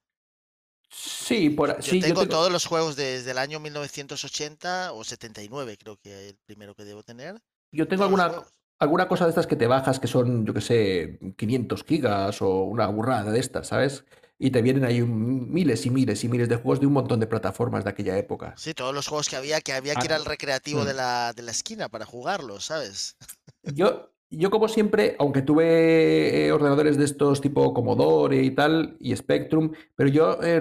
Sí, 0.97 1.51
por, 1.51 1.80
Yo 1.82 1.95
sí, 1.95 2.03
yo 2.05 2.14
tengo 2.14 2.26
todos 2.26 2.51
los 2.53 2.66
juegos 2.66 2.97
desde 2.97 3.30
el 3.32 3.38
año 3.38 3.61
1980 3.61 4.92
o 4.92 5.05
79, 5.05 5.76
creo 5.78 5.97
que 5.99 6.30
el 6.30 6.36
primero 6.47 6.74
que 6.74 6.84
debo 6.84 7.03
tener. 7.03 7.40
yo 7.72 7.88
tengo 7.88 8.05
todos 8.05 8.05
alguna, 8.05 8.42
alguna 8.78 9.09
cosa 9.09 9.24
de 9.24 9.30
estas 9.30 9.47
que 9.47 9.57
te 9.57 9.66
bajas 9.66 10.01
que 10.01 10.07
son, 10.07 10.47
yo 10.47 10.55
que 10.55 10.61
sé, 10.61 11.18
500 11.36 11.84
gigas 11.84 12.40
o 12.42 12.64
una 12.64 12.86
burrada 12.88 13.30
de 13.32 13.40
estas, 13.40 13.68
¿sabes? 13.68 14.05
Y 14.38 14.51
te 14.51 14.62
vienen 14.62 14.84
ahí 14.84 15.01
un- 15.03 15.51
miles 15.53 15.86
y 15.86 15.90
miles 15.90 16.24
y 16.24 16.28
miles 16.28 16.49
de 16.49 16.57
juegos 16.57 16.80
de 16.80 16.86
un 16.86 16.92
montón 16.95 17.20
de 17.20 17.26
plataformas 17.26 17.84
de 17.84 17.90
aquella 17.90 18.18
época. 18.18 18.62
Sí, 18.62 18.74
todos 18.74 18.92
los 18.95 19.07
juegos 19.09 19.28
que 19.28 19.36
había, 19.36 19.61
que 19.61 19.72
había 19.72 19.95
que 19.97 20.07
ir 20.09 20.12
Ah, 20.12 20.14
al 20.14 20.24
recreativo 20.24 20.84
de 20.84 20.92
mm. 20.92 20.95
la, 20.95 21.32
de 21.34 21.42
la 21.42 21.51
esquina 21.53 21.88
para 21.88 22.05
jugarlos, 22.07 22.64
¿sabes? 22.66 23.16
Yo, 23.62 24.14
yo 24.37 24.51
como 24.51 24.68
siempre, 24.68 25.16
aunque 25.18 25.43
tuve 25.43 26.47
eh, 26.47 26.53
ordenadores 26.53 26.97
de 26.97 27.05
estos 27.05 27.41
tipo 27.41 27.72
Commodore 27.74 28.43
y 28.43 28.51
tal, 28.51 28.97
y 29.01 29.14
Spectrum, 29.16 29.72
pero 29.95 30.09
yo 30.11 30.43
eh, 30.43 30.61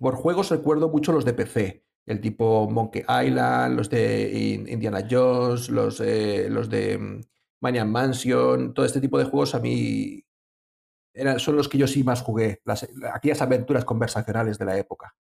por 0.00 0.14
juegos 0.14 0.50
recuerdo 0.50 0.88
mucho 0.88 1.12
los 1.12 1.24
de 1.24 1.32
PC, 1.34 1.84
el 2.06 2.20
tipo 2.20 2.68
Monkey 2.70 3.02
Island, 3.02 3.76
los 3.76 3.90
de 3.90 4.30
In- 4.32 4.68
Indiana 4.68 5.06
Jones, 5.10 5.68
los, 5.68 6.00
eh, 6.00 6.48
los 6.50 6.68
de 6.70 6.98
mm, 6.98 7.20
Maniac 7.60 7.86
Mansion, 7.86 8.74
todo 8.74 8.86
este 8.86 9.00
tipo 9.00 9.18
de 9.18 9.24
juegos 9.24 9.54
a 9.54 9.60
mí 9.60 10.22
eran, 11.14 11.40
son 11.40 11.56
los 11.56 11.68
que 11.68 11.78
yo 11.78 11.86
sí 11.86 12.04
más 12.04 12.22
jugué, 12.22 12.60
las, 12.64 12.86
aquellas 13.12 13.40
aventuras 13.42 13.84
conversacionales 13.84 14.58
de 14.58 14.64
la 14.66 14.78
época. 14.78 15.14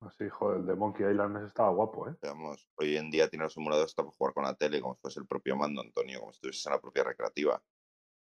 Así, 0.00 0.28
joder, 0.28 0.60
el 0.60 0.66
de 0.66 0.74
Monkey 0.76 1.10
Island 1.10 1.44
estaba 1.44 1.70
guapo, 1.70 2.08
¿eh? 2.08 2.14
Digamos, 2.22 2.68
hoy 2.76 2.96
en 2.96 3.10
día 3.10 3.28
tiene 3.28 3.44
los 3.44 3.56
emuladores 3.56 3.90
hasta 3.90 4.04
para 4.04 4.14
jugar 4.16 4.34
con 4.34 4.44
la 4.44 4.54
tele, 4.54 4.80
como 4.80 4.94
si 4.94 5.00
fuese 5.00 5.20
el 5.20 5.26
propio 5.26 5.56
mando, 5.56 5.80
Antonio, 5.80 6.20
como 6.20 6.32
si 6.32 6.36
estuvieses 6.36 6.66
en 6.66 6.72
la 6.72 6.80
propia 6.80 7.04
recreativa. 7.04 7.62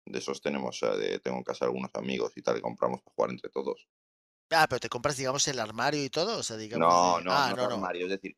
De 0.06 0.20
esos 0.20 0.42
tenemos, 0.42 0.80
de, 0.82 1.20
tengo 1.20 1.38
en 1.38 1.44
casa 1.44 1.66
algunos 1.66 1.92
amigos 1.94 2.34
y 2.36 2.42
tal, 2.42 2.58
y 2.58 2.62
compramos 2.62 3.02
para 3.02 3.14
jugar 3.16 3.30
entre 3.32 3.50
todos. 3.50 3.88
Ah, 4.54 4.68
pero 4.68 4.82
te 4.82 4.90
compras, 4.90 5.16
digamos, 5.16 5.48
el 5.48 5.60
armario 5.60 6.04
y 6.04 6.10
todo, 6.10 6.40
o 6.40 6.44
sea, 6.44 6.58
digamos. 6.58 6.86
No, 6.86 7.32
ah, 7.32 7.52
no, 7.52 7.56
no, 7.56 7.70
no. 7.70 7.76
armario, 7.76 8.06
es 8.08 8.12
decir, 8.12 8.36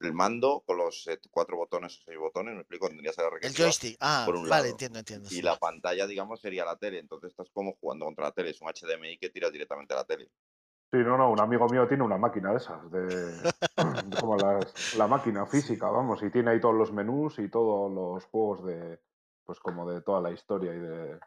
el 0.00 0.12
mando 0.12 0.62
con 0.64 0.76
los 0.78 1.04
eh, 1.08 1.18
cuatro 1.32 1.56
botones 1.56 1.98
o 1.98 2.02
seis 2.04 2.16
botones, 2.16 2.54
me 2.54 2.60
explico, 2.60 2.86
tendrías 2.86 3.18
a 3.18 3.22
la 3.22 3.28
El 3.28 3.34
recreativa. 3.34 3.64
joystick. 3.66 3.96
Ah, 3.98 4.22
por 4.24 4.36
un 4.36 4.42
vale, 4.42 4.50
lado. 4.50 4.66
entiendo, 4.66 5.00
entiendo. 5.00 5.28
Y 5.28 5.34
sí. 5.34 5.42
la 5.42 5.58
pantalla, 5.58 6.06
digamos, 6.06 6.40
sería 6.40 6.64
la 6.64 6.76
tele. 6.76 7.00
Entonces 7.00 7.30
estás 7.30 7.50
como 7.52 7.74
jugando 7.80 8.04
contra 8.04 8.26
la 8.26 8.32
tele. 8.32 8.50
Es 8.50 8.60
un 8.60 8.68
HDMI 8.68 9.18
que 9.18 9.30
tiras 9.30 9.50
directamente 9.50 9.94
a 9.94 9.96
la 9.96 10.04
tele. 10.04 10.30
Sí, 10.90 10.98
no, 10.98 11.18
no, 11.18 11.30
un 11.30 11.40
amigo 11.40 11.68
mío 11.68 11.86
tiene 11.86 12.02
una 12.02 12.16
máquina 12.16 12.50
de 12.52 12.56
esas, 12.56 12.90
de, 12.90 13.36
de 13.36 14.16
como 14.18 14.36
las- 14.38 14.74
la 14.94 15.06
máquina 15.06 15.44
física, 15.46 15.90
vamos, 15.90 16.22
y 16.22 16.30
tiene 16.30 16.50
ahí 16.50 16.60
todos 16.60 16.74
los 16.74 16.92
menús 16.92 17.38
y 17.38 17.48
todos 17.50 17.92
los 17.92 18.24
juegos 18.24 18.64
de, 18.64 18.98
pues 19.44 19.60
como 19.60 19.90
de 19.90 20.00
toda 20.00 20.20
la 20.22 20.30
historia 20.30 20.74
y 20.74 20.78
de, 20.78 21.20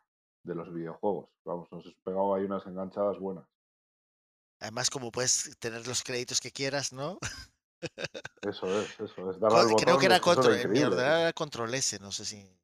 de 0.44 0.56
los 0.56 0.74
videojuegos. 0.74 1.30
Vamos, 1.46 1.72
nos 1.72 1.86
hemos 1.86 1.98
pegado 2.04 2.34
ahí 2.34 2.46
unas 2.46 2.66
enganchadas 2.66 3.20
buenas. 3.20 3.46
Además, 4.60 4.90
como 4.90 5.12
puedes 5.12 5.56
tener 5.60 5.86
los 5.88 6.04
créditos 6.04 6.40
que 6.40 6.52
quieras, 6.52 6.92
¿no? 6.92 7.18
Eso 8.42 8.82
es, 8.82 9.00
eso 9.00 9.30
es. 9.32 9.40
Darle 9.40 9.60
al 9.60 9.68
Co- 9.70 9.76
Creo 9.78 9.98
que 10.00 10.06
era 10.08 10.20
control, 10.20 10.56
increíble. 10.56 10.86
ordenador 10.88 11.20
era 11.22 11.34
control 11.34 11.74
S, 11.76 12.00
no 12.00 12.12
sé 12.12 12.26
si. 12.26 12.61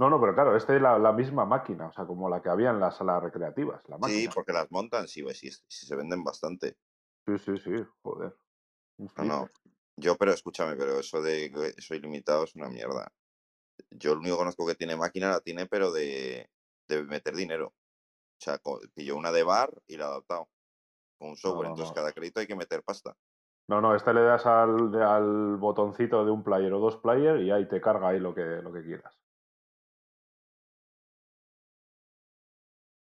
No, 0.00 0.08
no, 0.08 0.18
pero 0.18 0.32
claro, 0.34 0.56
este 0.56 0.76
es 0.76 0.80
la, 0.80 0.98
la 0.98 1.12
misma 1.12 1.44
máquina, 1.44 1.88
o 1.88 1.92
sea, 1.92 2.06
como 2.06 2.30
la 2.30 2.40
que 2.40 2.48
había 2.48 2.70
en 2.70 2.80
las 2.80 2.96
salas 2.96 3.22
recreativas, 3.22 3.86
la 3.86 3.98
Sí, 4.08 4.30
porque 4.34 4.50
las 4.50 4.72
montan, 4.72 5.06
sí, 5.06 5.22
pues, 5.22 5.38
sí, 5.38 5.50
sí, 5.50 5.86
se 5.86 5.94
venden 5.94 6.24
bastante. 6.24 6.78
Sí, 7.26 7.36
sí, 7.36 7.58
sí, 7.58 7.84
joder. 8.02 8.34
No, 8.96 9.24
no. 9.24 9.48
Yo, 9.96 10.16
pero 10.16 10.32
escúchame, 10.32 10.74
pero 10.76 10.98
eso 11.00 11.20
de 11.20 11.52
que 11.52 11.74
eso 11.76 11.94
ilimitado 11.94 12.44
es 12.44 12.54
una 12.54 12.70
mierda. 12.70 13.12
Yo 13.90 14.12
el 14.12 14.20
único 14.20 14.36
que 14.36 14.38
conozco 14.38 14.66
que 14.66 14.74
tiene 14.74 14.96
máquina 14.96 15.28
la 15.28 15.40
tiene, 15.40 15.66
pero 15.66 15.92
de, 15.92 16.48
de 16.88 17.04
meter 17.04 17.34
dinero. 17.34 17.66
O 17.66 18.42
sea, 18.42 18.58
pilló 18.94 19.16
una 19.16 19.32
de 19.32 19.42
bar 19.42 19.70
y 19.86 19.98
la 19.98 20.06
ha 20.06 20.08
adaptado 20.08 20.48
con 21.18 21.28
un 21.28 21.36
software. 21.36 21.66
no, 21.68 21.74
Entonces, 21.74 21.90
no. 21.90 21.96
cada 21.96 22.12
crédito 22.12 22.40
hay 22.40 22.46
que 22.46 22.56
meter 22.56 22.82
pasta. 22.82 23.14
No, 23.68 23.82
no, 23.82 23.94
este 23.94 24.14
le 24.14 24.22
das 24.22 24.46
al, 24.46 24.94
al 25.02 25.56
botoncito 25.58 26.24
de 26.24 26.30
un 26.30 26.42
player 26.42 26.72
o 26.72 26.78
dos 26.78 26.96
player 26.96 27.42
y 27.42 27.50
ahí 27.50 27.68
te 27.68 27.82
carga 27.82 28.08
ahí 28.08 28.18
lo 28.18 28.34
que, 28.34 28.40
lo 28.40 28.72
que 28.72 28.82
quieras. 28.82 29.19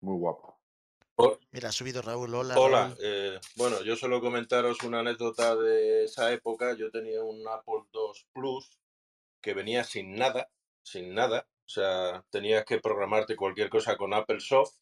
Muy 0.02 0.18
guapo. 0.18 0.58
Mira, 1.52 1.70
ha 1.70 1.72
subido 1.72 2.02
Raúl. 2.02 2.34
Hola. 2.34 2.56
Hola, 2.60 2.84
Raúl. 2.88 2.98
eh, 3.02 3.40
bueno, 3.56 3.82
yo 3.84 3.96
suelo 3.96 4.20
comentaros 4.22 4.82
una 4.84 5.00
anécdota 5.00 5.56
de 5.56 6.06
esa 6.06 6.32
época. 6.34 6.76
Yo 6.76 6.90
tenía 6.90 7.24
un 7.24 7.48
Apple 7.48 7.84
II 7.94 8.26
Plus 8.34 8.80
que 9.42 9.54
venía 9.54 9.84
sin 9.84 10.16
nada, 10.16 10.50
sin 10.84 11.14
nada. 11.14 11.48
O 11.66 11.70
sea, 11.70 12.26
tenías 12.32 12.66
que 12.66 12.80
programarte 12.80 13.36
cualquier 13.36 13.70
cosa 13.70 13.96
con 13.98 14.14
Apple 14.14 14.40
Soft. 14.40 14.78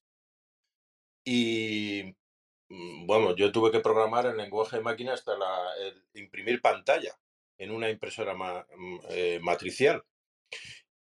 Y 1.26 2.16
mm, 2.70 3.06
bueno, 3.06 3.36
yo 3.36 3.52
tuve 3.52 3.72
que 3.72 3.82
programar 3.82 4.26
el 4.28 4.38
lenguaje 4.38 4.78
de 4.78 4.84
máquina 4.84 5.14
hasta 5.14 5.38
la, 5.38 5.76
el 5.80 6.06
imprimir 6.14 6.62
pantalla 6.62 7.20
en 7.58 7.72
una 7.72 7.90
impresora 7.90 8.34
ma- 8.34 8.66
mm, 8.76 9.00
eh, 9.10 9.40
matricial. 9.42 10.04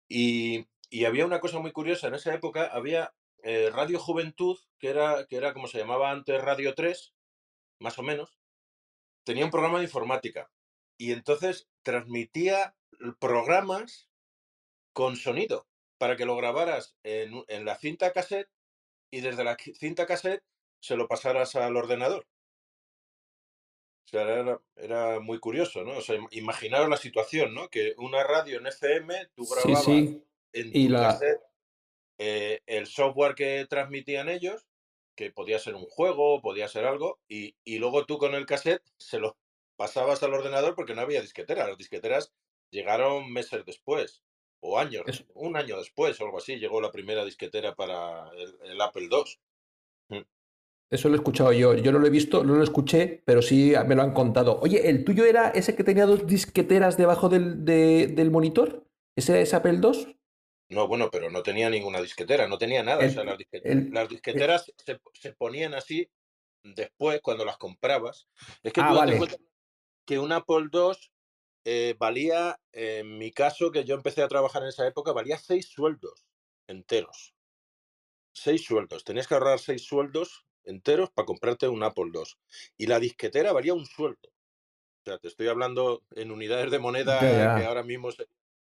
Y, 0.09 0.67
y 0.91 1.05
había 1.07 1.27
una 1.27 1.41
cosa 1.41 1.59
muy 1.59 1.73
curiosa, 1.73 2.07
en 2.09 2.15
esa 2.15 2.33
época 2.35 2.67
había 2.67 3.12
eh, 3.45 3.70
Radio 3.72 3.99
Juventud, 4.01 4.59
que 4.78 4.88
era, 4.88 5.26
que 5.26 5.36
era 5.36 5.53
como 5.53 5.68
se 5.68 5.78
llamaba 5.78 6.11
antes 6.11 6.40
Radio 6.42 6.74
3, 6.74 7.14
más 7.78 7.99
o 7.99 8.03
menos, 8.03 8.38
tenía 9.24 9.45
un 9.45 9.51
programa 9.51 9.78
de 9.78 9.84
informática. 9.84 10.51
Y 10.99 11.12
entonces 11.12 11.68
transmitía 11.82 12.74
programas 13.18 14.09
con 14.92 15.16
sonido 15.16 15.66
para 15.99 16.16
que 16.16 16.24
lo 16.26 16.36
grabaras 16.36 16.97
en, 17.03 17.45
en 17.49 17.64
la 17.64 17.76
cinta 17.76 18.12
cassette 18.12 18.49
y 19.11 19.20
desde 19.20 19.45
la 19.45 19.57
cinta 19.57 20.07
cassette 20.07 20.45
se 20.80 20.97
lo 20.97 21.09
pasaras 21.09 21.55
al 21.57 21.76
ordenador. 21.76 22.26
O 24.07 24.09
sea, 24.09 24.22
era, 24.22 24.61
era 24.76 25.20
muy 25.20 25.38
curioso, 25.40 25.82
¿no? 25.82 25.97
O 25.99 26.01
sea, 26.01 26.16
im- 26.16 26.28
imaginaros 26.32 26.88
la 26.88 26.97
situación, 26.97 27.55
¿no? 27.55 27.68
Que 27.70 27.95
una 27.97 28.22
radio 28.22 28.59
en 28.59 28.66
FM, 28.66 29.28
tú 29.34 29.45
Sí, 29.45 29.55
grababas 29.55 29.84
sí. 29.84 30.22
en 30.53 30.70
Y 30.72 30.86
tu 30.86 30.92
la- 30.92 31.03
cassette 31.09 31.40
eh, 32.19 32.61
el 32.67 32.87
software 32.87 33.35
que 33.35 33.67
transmitían 33.69 34.29
ellos, 34.29 34.67
que 35.17 35.31
podía 35.31 35.59
ser 35.59 35.75
un 35.75 35.87
juego, 35.87 36.41
podía 36.41 36.69
ser 36.69 36.85
algo, 36.85 37.21
y, 37.29 37.57
y 37.65 37.79
luego 37.79 38.05
tú 38.05 38.19
con 38.19 38.35
el 38.35 38.47
cassette 38.47 38.83
se 38.97 39.19
lo 39.19 39.37
pasabas 39.77 40.23
al 40.23 40.35
ordenador 40.35 40.75
porque 40.75 40.95
no 40.95 41.01
había 41.03 41.21
disquetera. 41.23 41.67
Las 41.69 41.79
disqueteras 41.79 42.33
llegaron 42.71 43.33
meses 43.33 43.65
después, 43.65 44.23
o 44.61 44.79
años, 44.79 45.05
Eso. 45.07 45.25
un 45.35 45.57
año 45.57 45.77
después 45.79 46.21
o 46.21 46.25
algo 46.25 46.39
así, 46.39 46.57
llegó 46.57 46.81
la 46.81 46.91
primera 46.91 47.25
disquetera 47.25 47.75
para 47.75 48.29
el, 48.39 48.57
el 48.71 48.81
Apple 48.81 49.09
II. 49.11 50.25
Eso 50.91 51.09
lo 51.09 51.15
he 51.15 51.19
escuchado 51.19 51.53
yo. 51.53 51.75
Yo 51.75 51.93
no 51.93 51.99
lo 51.99 52.07
he 52.07 52.11
visto, 52.11 52.45
no 52.45 52.55
lo 52.55 52.62
escuché, 52.62 53.23
pero 53.25 53.43
sí 53.43 53.73
me 53.87 53.95
lo 53.95 54.03
han 54.03 54.12
contado. 54.12 54.61
Oye, 54.61 54.89
¿el 54.89 55.05
tuyo 55.05 55.25
era 55.25 55.49
ese 55.49 55.75
que 55.75 55.83
tenía 55.85 56.07
dos 56.07 56.27
disqueteras 56.27 56.97
debajo 56.97 57.29
del, 57.29 57.65
de- 57.65 58.07
del 58.09 58.31
monitor? 58.31 58.87
¿Ese 59.17 59.41
es 59.43 59.55
Apple 59.55 59.81
II? 59.83 60.17
No, 60.69 60.89
bueno, 60.89 61.11
pero 61.11 61.31
no 61.31 61.43
tenía 61.43 61.69
ninguna 61.71 62.01
disquetera, 62.01 62.49
no 62.49 62.59
tenía 62.59 62.83
nada. 62.83 63.07
O 63.07 63.09
sea, 63.11 63.25
las, 63.25 63.37
el- 63.53 63.87
las 63.91 64.09
disqueteras 64.09 64.73
se, 64.77 64.99
se 65.12 65.33
ponían 65.35 65.75
así 65.75 66.09
después 66.65 67.21
cuando 67.23 67.45
las 67.45 67.59
comprabas. 67.59 68.29
Es 68.62 68.73
que 68.73 68.85
Ah, 68.85 68.85
tú 68.85 68.95
date 68.95 69.12
vale. 69.12 69.17
cuenta 69.17 69.37
que 70.07 70.19
un 70.21 70.33
Apple 70.33 70.69
II 70.71 71.12
eh, 71.65 71.97
valía, 71.99 72.61
en 72.73 73.19
mi 73.19 73.33
caso, 73.33 73.73
que 73.73 73.85
yo 73.85 73.95
empecé 73.97 74.23
a 74.23 74.29
trabajar 74.29 74.62
en 74.62 74.71
esa 74.71 74.87
época, 74.89 75.12
valía 75.12 75.39
seis 75.39 75.69
sueldos 75.69 76.27
enteros. 76.69 77.35
Seis 78.35 78.65
sueldos. 78.65 79.05
Tenías 79.05 79.27
que 79.29 79.35
ahorrar 79.35 79.59
seis 79.59 79.83
sueldos 79.85 80.47
enteros 80.65 81.11
para 81.11 81.27
comprarte 81.27 81.69
un 81.69 81.83
Apple 81.83 82.11
II. 82.12 82.39
Y 82.77 82.87
la 82.87 82.99
disquetera 83.01 83.53
valía 83.53 83.75
un 83.75 83.87
sueldo. 83.87 84.29
O 84.29 85.11
sea, 85.11 85.19
te 85.19 85.29
estoy 85.29 85.49
hablando 85.49 86.05
en 86.12 86.31
unidades 86.33 86.71
de 86.73 86.79
moneda 86.81 87.51
que 87.51 87.65
ahora 87.65 87.83
mismo 87.85 88.11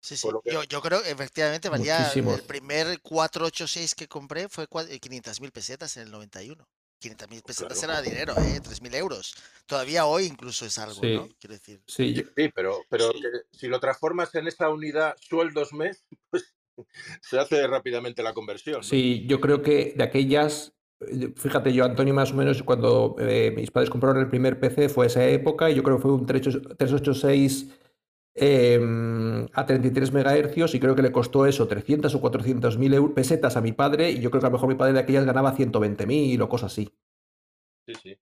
Sí, 0.05 0.18
sí. 0.18 0.28
que- 0.44 0.52
Yo, 0.52 0.62
yo 0.64 0.82
creo 0.82 1.02
que 1.02 1.11
efectivamente 1.11 1.70
valía. 1.70 2.12
El 2.14 2.42
primer 2.42 3.00
486 3.00 3.94
que 3.94 4.07
compré 4.07 4.50
fue 4.50 4.66
500.000 4.68 5.50
pesetas 5.50 5.96
en 5.96 6.02
el 6.05 6.11
91. 6.11 6.68
500.000 7.00 7.42
pesetas 7.42 7.78
Claro. 7.78 7.92
era 7.94 8.02
dinero, 8.02 8.34
¿eh? 8.38 8.61
3.000 8.62 8.94
euros. 8.94 9.34
Todavía 9.66 10.05
hoy 10.05 10.24
incluso 10.26 10.66
es 10.66 10.78
algo, 10.78 11.00
Sí. 11.00 11.14
¿no? 11.14 11.28
Quiero 11.40 11.55
decir. 11.55 11.80
Sí, 11.86 12.12
yo- 12.12 12.24
Sí, 12.36 12.50
pero, 12.55 12.80
pero 12.90 13.12
que 13.12 13.57
si 13.59 13.66
lo 13.68 13.80
transformas 13.80 14.34
en 14.34 14.46
esa 14.46 14.68
unidad 14.68 15.14
sueldos 15.20 15.72
mes, 15.72 16.05
pues 16.30 16.55
se 17.22 17.38
hace 17.38 17.66
rápidamente 17.66 18.22
la 18.22 18.34
conversión. 18.34 18.76
¿no? 18.76 18.82
sí, 18.82 19.24
yo 19.26 19.40
creo 19.40 19.62
que 19.62 19.94
de 19.96 20.05
aquellas, 20.05 20.72
eh, 21.00 21.32
fíjate 21.36 21.72
yo, 21.72 21.84
Antonio, 21.86 22.12
más 22.12 22.30
o 22.32 22.34
menos 22.34 22.62
cuando 22.62 23.16
eh, 23.18 23.52
mis 23.57 23.70
padres 23.70 23.88
compraron 23.88 24.20
el 24.20 24.28
primer 24.28 24.61
PC 24.61 24.90
fue 24.90 25.07
esa 25.07 25.24
época 25.26 25.70
y 25.70 25.74
yo 25.76 25.82
creo 25.82 25.96
que 25.96 26.02
fue 26.02 26.12
un 26.12 26.26
386 26.26 27.68
em, 28.35 29.47
a 29.53 29.66
33 29.66 30.12
MHz 30.12 30.74
y 30.74 30.80
creo 30.80 30.95
que 30.95 31.03
le 31.03 31.12
costó 31.12 31.47
eso, 31.47 31.66
300 31.68 32.14
o 32.14 32.20
400 32.20 32.78
mil 32.78 33.12
pesetas 33.12 33.57
a 33.57 33.61
mi 33.61 33.72
padre 33.72 34.11
y 34.11 34.20
yo 34.20 34.30
creo 34.30 34.41
que 34.41 34.47
a 34.47 34.51
lo 34.51 34.55
mejor 34.55 34.68
mi 34.68 34.74
padre 34.74 34.93
de 34.95 35.01
aquellas 35.01 35.24
ganaba 35.24 35.53
120 35.53 36.07
mil 36.07 36.41
o 36.43 36.49
cosas 36.49 36.72
así. 36.72 36.93
Sí, 37.87 37.95
sí. 38.03 38.18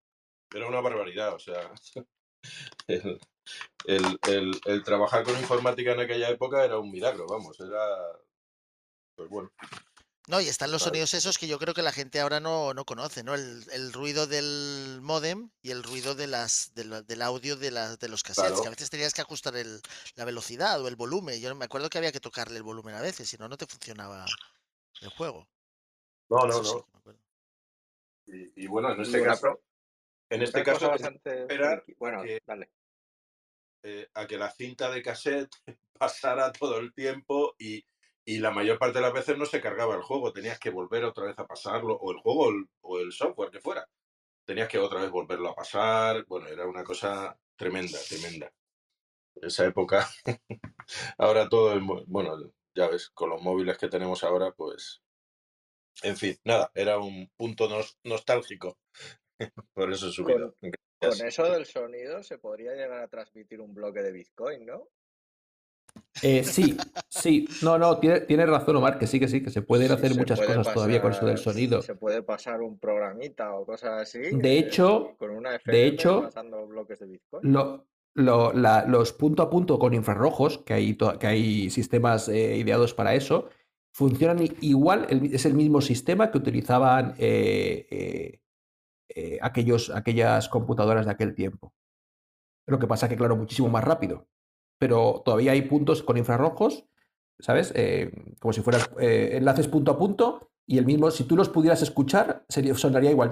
Era 0.53 0.67
una 0.67 0.81
barbaridad, 0.81 1.33
o 1.33 1.39
sea. 1.39 1.71
El- 3.85 4.17
el- 4.29 4.61
el 4.65 4.83
trabajar 4.83 5.23
con 5.23 5.33
informática 5.37 5.91
en 5.91 5.99
aquella 5.99 6.29
época 6.29 6.63
era 6.63 6.79
un 6.79 6.89
milagro, 6.91 7.25
vamos, 7.27 7.59
era. 7.59 7.77
Pues 9.15 9.29
bueno. 9.29 9.51
No, 10.29 10.39
y 10.39 10.47
están 10.47 10.71
los 10.71 10.83
sonidos 10.83 11.13
esos 11.13 11.37
que 11.37 11.47
yo 11.47 11.59
creo 11.59 11.73
que 11.73 11.81
la 11.81 11.91
gente 11.91 12.21
ahora 12.21 12.39
no, 12.39 12.73
no 12.73 12.85
conoce, 12.85 13.23
¿no? 13.23 13.33
El, 13.35 13.65
el 13.73 13.91
ruido 13.91 14.25
del 14.25 14.99
módem 15.01 15.49
y 15.61 15.71
el 15.71 15.83
ruido 15.83 16.15
de 16.15 16.27
las, 16.27 16.73
de 16.75 16.85
la- 16.85 17.01
del 17.01 17.21
audio 17.21 17.57
de, 17.57 17.71
las 17.71 17.99
de 17.99 18.07
los 18.07 18.23
cassettes, 18.23 18.61
que 18.61 18.67
a 18.67 18.71
veces 18.71 18.89
tenías 18.89 19.13
que 19.13 19.19
ajustar 19.21 19.57
el, 19.57 19.81
la 20.15 20.23
velocidad 20.23 20.81
o 20.81 20.87
el 20.87 20.95
volumen. 20.95 21.41
Yo 21.41 21.53
me 21.55 21.65
acuerdo 21.65 21.89
que 21.89 21.97
había 21.97 22.13
que 22.13 22.21
tocarle 22.21 22.55
el 22.55 22.63
volumen 22.63 22.95
a 22.95 23.01
veces, 23.01 23.27
si 23.27 23.35
no, 23.37 23.49
no 23.49 23.57
te 23.57 23.65
funcionaba 23.67 24.25
el 25.01 25.09
juego. 25.09 25.45
No, 26.29 26.37
no, 26.47 26.61
Eso 26.61 26.63
no. 26.63 26.83
que 26.85 26.89
me 26.93 26.99
acuerdo. 26.99 27.19
Y, 28.27 28.63
y 28.63 28.67
bueno, 28.67 28.93
en 28.93 29.01
este 29.01 29.21
caso, 29.21 29.61
en 30.29 30.41
este 30.41 30.63
caso, 30.63 30.87
bastante 30.89 31.41
esperar 31.41 31.83
Bueno, 31.99 32.23
que- 32.23 32.41
dale. 32.47 32.71
eh, 33.83 34.09
a 34.13 34.25
que 34.25 34.37
la 34.37 34.49
cinta 34.49 34.89
de 34.89 35.03
cassette 35.03 35.53
pasara 35.99 36.49
todo 36.53 36.77
el 36.79 36.93
tiempo 36.93 37.55
y, 37.59 37.85
y 38.25 38.39
la 38.39 38.51
mayor 38.51 38.79
parte 38.79 38.99
de 38.99 39.01
las 39.01 39.13
veces 39.13 39.37
no 39.37 39.45
se 39.45 39.61
cargaba 39.61 39.95
el 39.95 40.01
juego, 40.01 40.31
tenías 40.33 40.59
que 40.59 40.69
volver 40.69 41.03
otra 41.03 41.25
vez 41.25 41.37
a 41.39 41.45
pasarlo, 41.47 41.95
o 41.95 42.11
el 42.11 42.17
juego 42.19 42.45
o 42.45 42.49
el, 42.51 42.69
o 42.81 42.99
el 42.99 43.11
software 43.11 43.51
que 43.51 43.59
fuera. 43.59 43.87
Tenías 44.45 44.67
que 44.67 44.79
otra 44.79 45.01
vez 45.01 45.09
volverlo 45.09 45.49
a 45.49 45.55
pasar. 45.55 46.25
Bueno, 46.25 46.47
era 46.47 46.67
una 46.67 46.83
cosa 46.83 47.37
tremenda, 47.55 47.97
tremenda. 48.09 48.53
Esa 49.35 49.65
época. 49.65 50.07
ahora 51.17 51.47
todo 51.49 51.73
es 51.73 51.81
bueno, 52.07 52.37
ya 52.75 52.87
ves, 52.87 53.09
con 53.09 53.29
los 53.29 53.41
móviles 53.41 53.77
que 53.77 53.87
tenemos 53.89 54.23
ahora, 54.23 54.51
pues. 54.51 55.01
En 56.01 56.17
fin, 56.17 56.37
nada, 56.43 56.71
era 56.73 56.97
un 56.97 57.29
punto 57.37 57.69
nos- 57.69 57.97
nostálgico. 58.03 58.77
Por 59.73 59.91
eso 59.91 60.09
he 60.09 60.11
subido. 60.11 60.55
Con 60.59 60.71
Gracias. 60.99 61.27
eso 61.27 61.51
del 61.51 61.65
sonido 61.65 62.23
se 62.23 62.37
podría 62.37 62.73
llegar 62.73 62.99
a 62.99 63.07
transmitir 63.09 63.59
un 63.59 63.73
bloque 63.73 64.01
de 64.01 64.11
Bitcoin, 64.11 64.65
¿no? 64.65 64.87
Eh, 66.21 66.43
sí, 66.43 66.77
sí, 67.09 67.47
no, 67.63 67.77
no, 67.77 67.97
tiene- 67.99 68.21
tienes 68.21 68.47
razón, 68.47 68.75
Omar, 68.77 68.97
que 68.97 69.07
sí, 69.07 69.19
que 69.19 69.27
sí, 69.27 69.43
que 69.43 69.49
se 69.49 69.61
pueden 69.61 69.87
Sí, 69.89 69.93
hacer 69.93 70.13
se 70.13 70.19
muchas 70.19 70.39
puede 70.39 70.55
cosas 70.55 70.73
todavía 70.73 71.01
con 71.01 71.11
eso 71.11 71.25
del 71.25 71.37
sonido. 71.37 71.81
Se 71.81 71.95
puede 71.95 72.23
pasar 72.23 72.61
un 72.61 72.79
programita 72.79 73.53
o 73.55 73.65
cosas 73.65 74.01
así. 74.01 74.19
De 74.19 74.53
eh, 74.53 74.59
hecho- 74.59 75.15
con 75.17 75.31
una 75.31 75.59
de 75.65 75.85
hecho, 75.85 76.21
pasando 76.23 76.65
bloques 76.67 76.99
de 76.99 77.07
Bitcoin. 77.07 77.51
Lo- 77.51 77.85
lo- 78.15 78.53
la- 78.53 78.85
los 78.85 79.11
punto 79.13 79.43
a 79.43 79.49
punto 79.49 79.77
con 79.79 79.93
infrarrojos, 79.93 80.59
que 80.59 80.73
hay, 80.73 80.95
que 81.19 81.27
hay 81.27 81.69
sistemas 81.69 82.29
eh, 82.29 82.57
ideados 82.57 82.93
para 82.93 83.15
eso, 83.15 83.49
funcionan 83.91 84.37
igual, 84.61 85.07
el- 85.09 85.33
es 85.33 85.45
el 85.45 85.55
mismo 85.55 85.81
sistema 85.81 86.31
que 86.31 86.37
utilizaban 86.37 87.15
eh, 87.17 88.39
aquellos, 89.41 89.89
aquellas 89.91 90.49
computadoras 90.49 91.05
de 91.05 91.11
aquel 91.11 91.35
tiempo. 91.35 91.73
Lo 92.65 92.79
que 92.79 92.87
pasa 92.87 93.09
que, 93.09 93.15
claro, 93.17 93.35
muchísimo 93.35 93.69
más 93.69 93.83
rápido. 93.83 94.27
Pero 94.83 95.21
todavía 95.23 95.53
hay 95.53 95.61
puntos 95.61 96.03
con 96.03 96.17
infrarrojos, 96.17 96.83
¿sabes? 97.39 97.71
Eh, 97.73 98.11
como 98.37 98.51
si 98.51 98.59
fueras 98.59 98.89
eh, 98.99 99.29
enlaces 99.35 99.69
punto 99.69 99.91
a 99.91 99.97
punto 99.97 100.51
y 100.67 100.77
el 100.77 100.85
mismo, 100.85 101.09
si 101.09 101.23
tú 101.23 101.37
los 101.37 101.47
pudieras 101.47 101.81
escuchar, 101.81 102.45
sería, 102.49 102.75
sonaría 102.75 103.11
igual. 103.11 103.29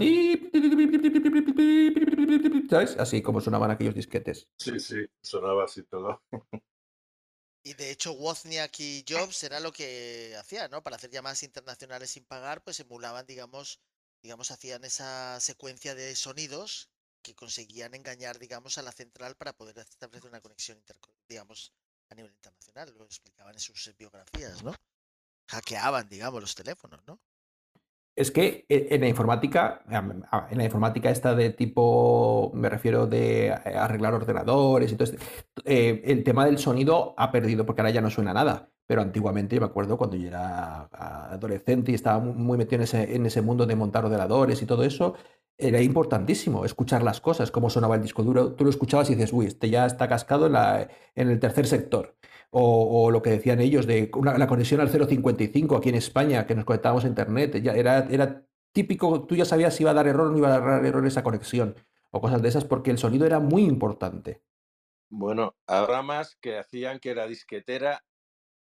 ¿Sabes? 2.70 2.96
Así 2.98 3.22
como 3.22 3.42
sonaban 3.42 3.70
aquellos 3.70 3.94
disquetes. 3.94 4.48
Sí, 4.58 4.80
sí, 4.80 5.06
sonaba 5.22 5.66
así 5.66 5.84
todo. 5.84 6.22
Y 7.64 7.74
de 7.74 7.92
hecho, 7.92 8.14
Wozniak 8.14 8.80
y 8.80 9.04
Jobs 9.08 9.44
era 9.44 9.60
lo 9.60 9.74
que 9.74 10.36
hacían, 10.40 10.72
¿no? 10.72 10.82
Para 10.82 10.96
hacer 10.96 11.12
llamadas 11.12 11.44
internacionales 11.44 12.10
sin 12.10 12.24
pagar, 12.24 12.64
pues 12.64 12.80
emulaban, 12.80 13.28
digamos, 13.28 13.82
digamos, 14.24 14.50
hacían 14.50 14.84
esa 14.84 15.40
secuencia 15.42 15.94
de 15.94 16.16
sonidos 16.16 16.90
que 17.22 17.36
conseguían 17.36 17.94
engañar, 17.94 18.40
digamos, 18.40 18.78
a 18.78 18.82
la 18.82 18.92
central 18.92 19.36
para 19.36 19.54
poder 19.54 19.78
establecer 19.80 20.30
una 20.30 20.42
conexión, 20.42 20.82
digamos, 21.28 21.74
a 22.10 22.16
nivel 22.16 22.32
internacional. 22.34 22.94
Lo 22.98 23.06
explicaban 23.06 23.54
en 23.54 23.60
sus 23.60 23.94
biografías, 23.98 24.64
¿no? 24.64 24.74
Hackeaban, 25.50 26.10
digamos, 26.10 26.42
los 26.42 26.56
teléfonos, 26.56 27.02
¿no? 27.06 27.20
Es 28.16 28.30
que 28.32 28.66
e- 28.68 28.88
en 28.92 29.02
la 29.02 29.08
informática, 29.08 29.84
am- 29.88 30.24
a- 30.32 30.48
en 30.52 30.58
la 30.58 30.66
informática 30.66 31.10
esta 31.10 31.34
de 31.34 31.52
tipo, 31.52 32.52
me 32.54 32.70
refiero 32.70 33.08
de 33.08 33.48
eh, 33.48 33.54
arreglar 33.54 34.14
ordenadores 34.14 34.92
todo 34.98 35.06
este, 35.06 35.18
eh, 35.66 36.02
el 36.06 36.24
tema 36.24 36.46
del 36.46 36.58
sonido 36.58 37.14
ha 37.18 37.32
perdido 37.32 37.66
porque 37.66 37.82
ahora 37.82 37.92
ya 37.92 38.02
no 38.02 38.10
suena 38.10 38.34
nada. 38.34 38.71
Pero 38.88 39.02
antiguamente 39.02 39.56
yo 39.56 39.62
me 39.62 39.68
acuerdo 39.68 39.98
cuando 39.98 40.16
yo 40.18 40.28
era 40.28 40.82
a- 40.92 41.34
adolescente 41.34 41.92
y 41.92 41.96
estaba 41.96 42.20
mu- 42.20 42.34
muy 42.34 42.58
metido 42.58 42.78
en 42.78 42.84
ese, 42.84 43.16
en 43.16 43.26
ese 43.26 43.42
mundo 43.42 43.66
de 43.66 43.76
montar 43.76 44.06
ordenadores 44.06 44.62
y 44.62 44.66
todo 44.66 44.84
eso, 44.84 45.16
era 45.58 45.82
importantísimo 45.82 46.66
escuchar 46.66 47.04
las 47.04 47.22
cosas, 47.22 47.52
cómo 47.52 47.70
sonaba 47.70 47.96
el 47.96 48.02
disco 48.02 48.24
duro. 48.24 48.54
Tú 48.54 48.64
lo 48.64 48.70
escuchabas 48.70 49.10
y 49.10 49.16
dices, 49.16 49.32
uy, 49.34 49.46
este 49.46 49.70
ya 49.70 49.86
está 49.86 50.08
cascado 50.10 50.48
en, 50.48 50.54
la, 50.54 50.90
en 51.16 51.30
el 51.30 51.40
tercer 51.40 51.68
sector. 51.68 52.16
O, 52.50 53.06
o 53.06 53.12
lo 53.12 53.22
que 53.22 53.30
decían 53.30 53.62
ellos 53.62 53.86
de 53.88 54.12
una- 54.16 54.38
la 54.38 54.48
conexión 54.48 54.82
al 54.82 54.90
055 54.90 55.78
aquí 55.78 55.90
en 55.90 55.96
España, 55.96 56.46
que 56.48 56.56
nos 56.56 56.66
conectábamos 56.66 57.06
a 57.06 57.08
internet, 57.08 57.62
ya 57.62 57.74
era, 57.74 58.08
era 58.10 58.44
típico, 58.74 59.24
tú 59.26 59.36
ya 59.36 59.46
sabías 59.46 59.74
si 59.76 59.84
iba 59.84 59.92
a 59.92 59.94
dar 59.94 60.08
error 60.08 60.28
o 60.28 60.32
no 60.32 60.38
iba 60.38 60.54
a 60.54 60.60
dar 60.60 60.86
error 60.86 61.06
esa 61.06 61.24
conexión, 61.24 61.76
o 62.12 62.20
cosas 62.22 62.42
de 62.42 62.50
esas, 62.50 62.66
porque 62.66 62.92
el 62.92 62.98
sonido 62.98 63.26
era 63.26 63.40
muy 63.40 63.64
importante. 63.64 64.42
Bueno, 65.10 65.56
habrá 65.68 66.02
más 66.02 66.36
que 66.42 66.58
hacían 66.58 67.00
que 67.00 67.14
la 67.16 67.28
disquetera 67.28 68.04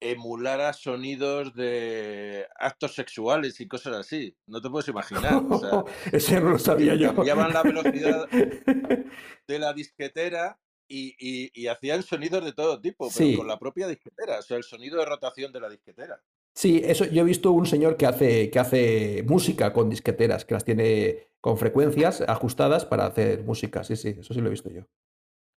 emulara 0.00 0.72
sonidos 0.72 1.54
de 1.54 2.46
actos 2.58 2.94
sexuales 2.94 3.60
y 3.60 3.66
cosas 3.68 3.96
así. 3.96 4.36
No 4.46 4.60
te 4.60 4.70
puedes 4.70 4.88
imaginar. 4.88 5.42
O 5.48 5.58
sea, 5.58 5.84
Ese 6.12 6.40
no 6.40 6.50
lo 6.50 6.58
sabía 6.58 6.94
yo. 6.94 7.14
cambiaban 7.14 7.52
la 7.52 7.62
velocidad 7.62 8.28
de 9.48 9.58
la 9.58 9.72
disquetera 9.72 10.58
y, 10.88 11.14
y- 11.18 11.50
y 11.54 11.66
hacían 11.66 12.02
sonidos 12.02 12.44
de 12.44 12.52
todo 12.52 12.80
tipo, 12.80 13.08
pero 13.14 13.30
Sí. 13.30 13.36
con 13.36 13.46
la 13.46 13.58
propia 13.58 13.86
disquetera. 13.88 14.38
O 14.38 14.42
sea, 14.42 14.56
el 14.56 14.62
sonido 14.64 14.98
de 14.98 15.04
rotación 15.04 15.52
de 15.52 15.60
la 15.60 15.68
disquetera. 15.68 16.20
Sí, 16.54 16.80
eso 16.84 17.04
yo 17.04 17.22
he 17.22 17.24
visto 17.24 17.52
un 17.52 17.66
señor 17.66 17.96
que 17.96 18.06
hace, 18.06 18.50
que 18.50 18.58
hace 18.58 19.24
música 19.26 19.72
con 19.72 19.90
disqueteras, 19.90 20.44
que 20.44 20.54
las 20.54 20.64
tiene 20.64 21.28
con 21.40 21.56
frecuencias 21.58 22.20
ajustadas 22.22 22.84
para 22.84 23.06
hacer 23.06 23.44
música. 23.44 23.84
Sí, 23.84 23.94
sí, 23.96 24.16
eso 24.18 24.34
sí 24.34 24.40
lo 24.40 24.48
he 24.48 24.50
visto 24.50 24.70
yo. 24.70 24.82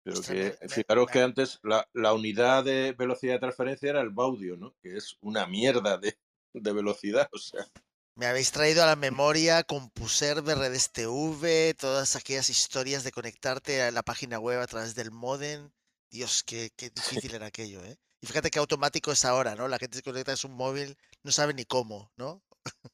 Pero 0.03 0.23
que, 0.25 0.57
me- 0.67 0.69
fijaros 0.69 1.05
me- 1.07 1.11
que 1.11 1.21
antes 1.21 1.59
la, 1.63 1.87
la 1.93 2.13
unidad 2.13 2.63
de 2.63 2.93
velocidad 2.93 3.33
de 3.35 3.39
transferencia 3.39 3.89
era 3.89 4.01
el 4.01 4.09
baudio, 4.09 4.57
¿no? 4.57 4.75
Que 4.81 4.97
es 4.97 5.17
una 5.21 5.45
mierda 5.47 5.97
de, 5.97 6.17
de 6.53 6.73
velocidad. 6.73 7.29
O 7.33 7.37
sea, 7.37 7.65
Me 8.15 8.25
habéis 8.25 8.51
traído 8.51 8.83
a 8.83 8.85
la 8.87 8.95
memoria 8.95 9.63
CompuServe, 9.63 10.55
Redes 10.55 10.91
TV, 10.91 11.73
todas 11.77 12.15
aquellas 12.15 12.49
historias 12.49 13.03
de 13.03 13.11
conectarte 13.11 13.81
a 13.81 13.91
la 13.91 14.03
página 14.03 14.39
web 14.39 14.59
a 14.61 14.67
través 14.67 14.95
del 14.95 15.11
modem. 15.11 15.71
Dios, 16.09 16.43
qué, 16.43 16.71
qué 16.75 16.89
difícil 17.25 17.33
era 17.35 17.47
aquello, 17.47 17.83
¿eh? 17.83 17.97
Y 18.21 18.27
fíjate 18.27 18.51
qué 18.51 18.59
automático 18.59 19.11
es 19.11 19.25
ahora, 19.25 19.55
¿no? 19.55 19.67
La 19.67 19.79
gente 19.79 19.97
se 19.97 20.03
conecta 20.03 20.33
a 20.33 20.37
su 20.37 20.49
móvil, 20.49 20.97
no 21.23 21.31
sabe 21.31 21.53
ni 21.53 21.65
cómo, 21.65 22.11
¿no? 22.17 22.43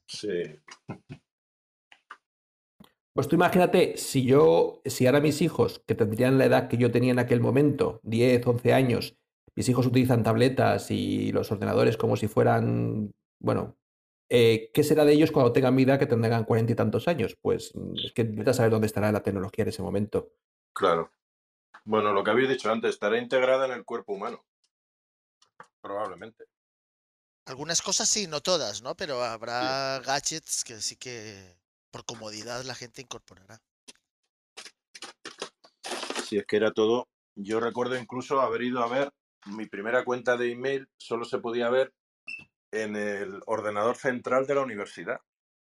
sí. 0.08 0.28
Pues 3.18 3.28
tú 3.28 3.36
imagínate, 3.36 3.98
si 3.98 4.26
yo, 4.26 4.80
si 4.86 5.08
ahora 5.08 5.22
mis 5.22 5.42
hijos, 5.42 5.82
que 5.88 5.96
tendrían 5.96 6.38
la 6.38 6.46
edad 6.46 6.68
que 6.68 6.78
yo 6.78 6.92
tenía 6.92 7.14
en 7.14 7.18
aquel 7.18 7.40
momento, 7.40 8.00
10, 8.04 8.46
11 8.46 8.74
años, 8.74 9.18
mis 9.56 9.68
hijos 9.68 9.88
utilizan 9.88 10.22
tabletas 10.22 10.92
y 10.92 11.32
los 11.32 11.52
ordenadores 11.52 11.98
como 11.98 12.16
si 12.16 12.28
fueran, 12.28 13.12
bueno, 13.40 13.76
eh, 14.30 14.70
¿qué 14.72 14.84
será 14.84 15.04
de 15.04 15.14
ellos 15.14 15.32
cuando 15.32 15.52
tengan 15.52 15.74
mi 15.74 15.82
edad 15.82 15.98
que 15.98 16.06
tendrán 16.06 16.44
cuarenta 16.44 16.74
y 16.74 16.76
tantos 16.76 17.08
años? 17.08 17.36
Pues 17.42 17.74
mm, 17.74 17.96
es 18.06 18.12
que 18.14 18.24
vete 18.24 18.52
a 18.52 18.54
saber 18.54 18.70
dónde 18.70 18.86
estará 18.86 19.12
la 19.12 19.24
tecnología 19.24 19.64
en 19.64 19.70
ese 19.70 19.82
momento. 19.82 20.34
Claro. 20.72 21.12
Bueno, 21.86 22.14
lo 22.14 22.24
que 22.24 22.30
habéis 22.30 22.50
dicho 22.50 22.72
antes, 22.72 22.92
estará 22.92 23.18
integrada 23.18 23.66
en 23.66 23.72
el 23.72 23.84
cuerpo 23.84 24.14
humano. 24.14 24.46
Probablemente. 25.82 26.46
Algunas 27.48 27.82
cosas 27.82 28.08
sí, 28.08 28.28
no 28.28 28.42
todas, 28.42 28.84
¿no? 28.84 28.94
Pero 28.96 29.24
habrá 29.24 30.02
gadgets 30.06 30.64
que 30.64 30.80
sí 30.82 30.98
que 30.98 31.58
por 31.98 32.06
comodidad 32.06 32.64
la 32.64 32.76
gente 32.76 33.02
incorporará. 33.02 33.60
Si 36.24 36.38
es 36.38 36.46
que 36.46 36.58
era 36.58 36.72
todo. 36.72 37.08
Yo 37.36 37.60
recuerdo 37.60 37.98
incluso 37.98 38.40
haber 38.42 38.62
ido 38.64 38.84
a 38.84 38.88
ver 38.88 39.12
mi 39.46 39.66
primera 39.66 40.04
cuenta 40.04 40.38
de 40.38 40.52
email, 40.52 40.88
solo 40.98 41.26
se 41.26 41.40
podía 41.40 41.70
ver 41.70 41.94
en 42.72 42.96
el 42.96 43.42
ordenador 43.46 43.96
central 43.96 44.46
de 44.46 44.56
la 44.56 44.62
universidad. 44.62 45.22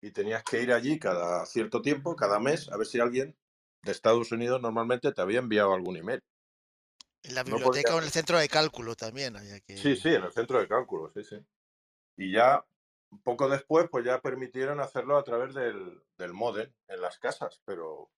Y 0.02 0.12
tenías 0.12 0.44
que 0.44 0.62
ir 0.62 0.72
allí 0.72 1.00
cada 1.00 1.46
cierto 1.46 1.82
tiempo, 1.82 2.16
cada 2.16 2.40
mes, 2.40 2.70
a 2.72 2.78
ver 2.78 2.88
si 2.88 3.00
alguien 3.00 3.36
de 3.84 3.92
Estados 3.92 4.32
Unidos 4.32 4.62
normalmente 4.62 5.12
te 5.12 5.22
había 5.22 5.40
enviado 5.40 5.74
algún 5.74 5.98
email. 5.98 6.24
En 7.24 7.36
la 7.36 7.44
No 7.44 7.50
podía- 7.52 7.66
biblioteca 7.66 7.96
o 7.96 7.98
en 8.00 8.06
el 8.06 8.12
centro 8.12 8.38
de 8.40 8.48
cálculo 8.48 8.96
también 8.96 9.36
había 9.36 9.60
que... 9.60 9.78
Sí, 9.78 9.96
sí, 9.96 10.10
en 10.10 10.24
el 10.24 10.32
centro 10.32 10.60
de 10.60 10.68
cálculo, 10.68 11.12
sí, 11.14 11.24
sí. 11.24 11.38
Y 12.18 12.32
ya 12.32 12.64
poco 13.24 13.50
después, 13.50 13.88
pues 13.90 14.06
ya 14.06 14.22
permitieron 14.22 14.80
hacerlo 14.80 15.18
a 15.18 15.24
través 15.24 15.54
del, 15.54 16.02
del 16.18 16.34
modem 16.34 16.72
en 16.88 17.02
las 17.02 17.20
casas, 17.20 17.62
pero 17.66 18.12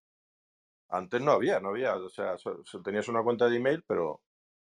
antes 0.90 1.22
no 1.22 1.32
había, 1.32 1.60
no 1.60 1.70
había, 1.70 1.96
o 1.96 2.10
sea, 2.10 2.36
tenías 2.84 3.08
una 3.08 3.24
cuenta 3.24 3.48
de 3.48 3.58
email, 3.58 3.84
pero 3.88 4.22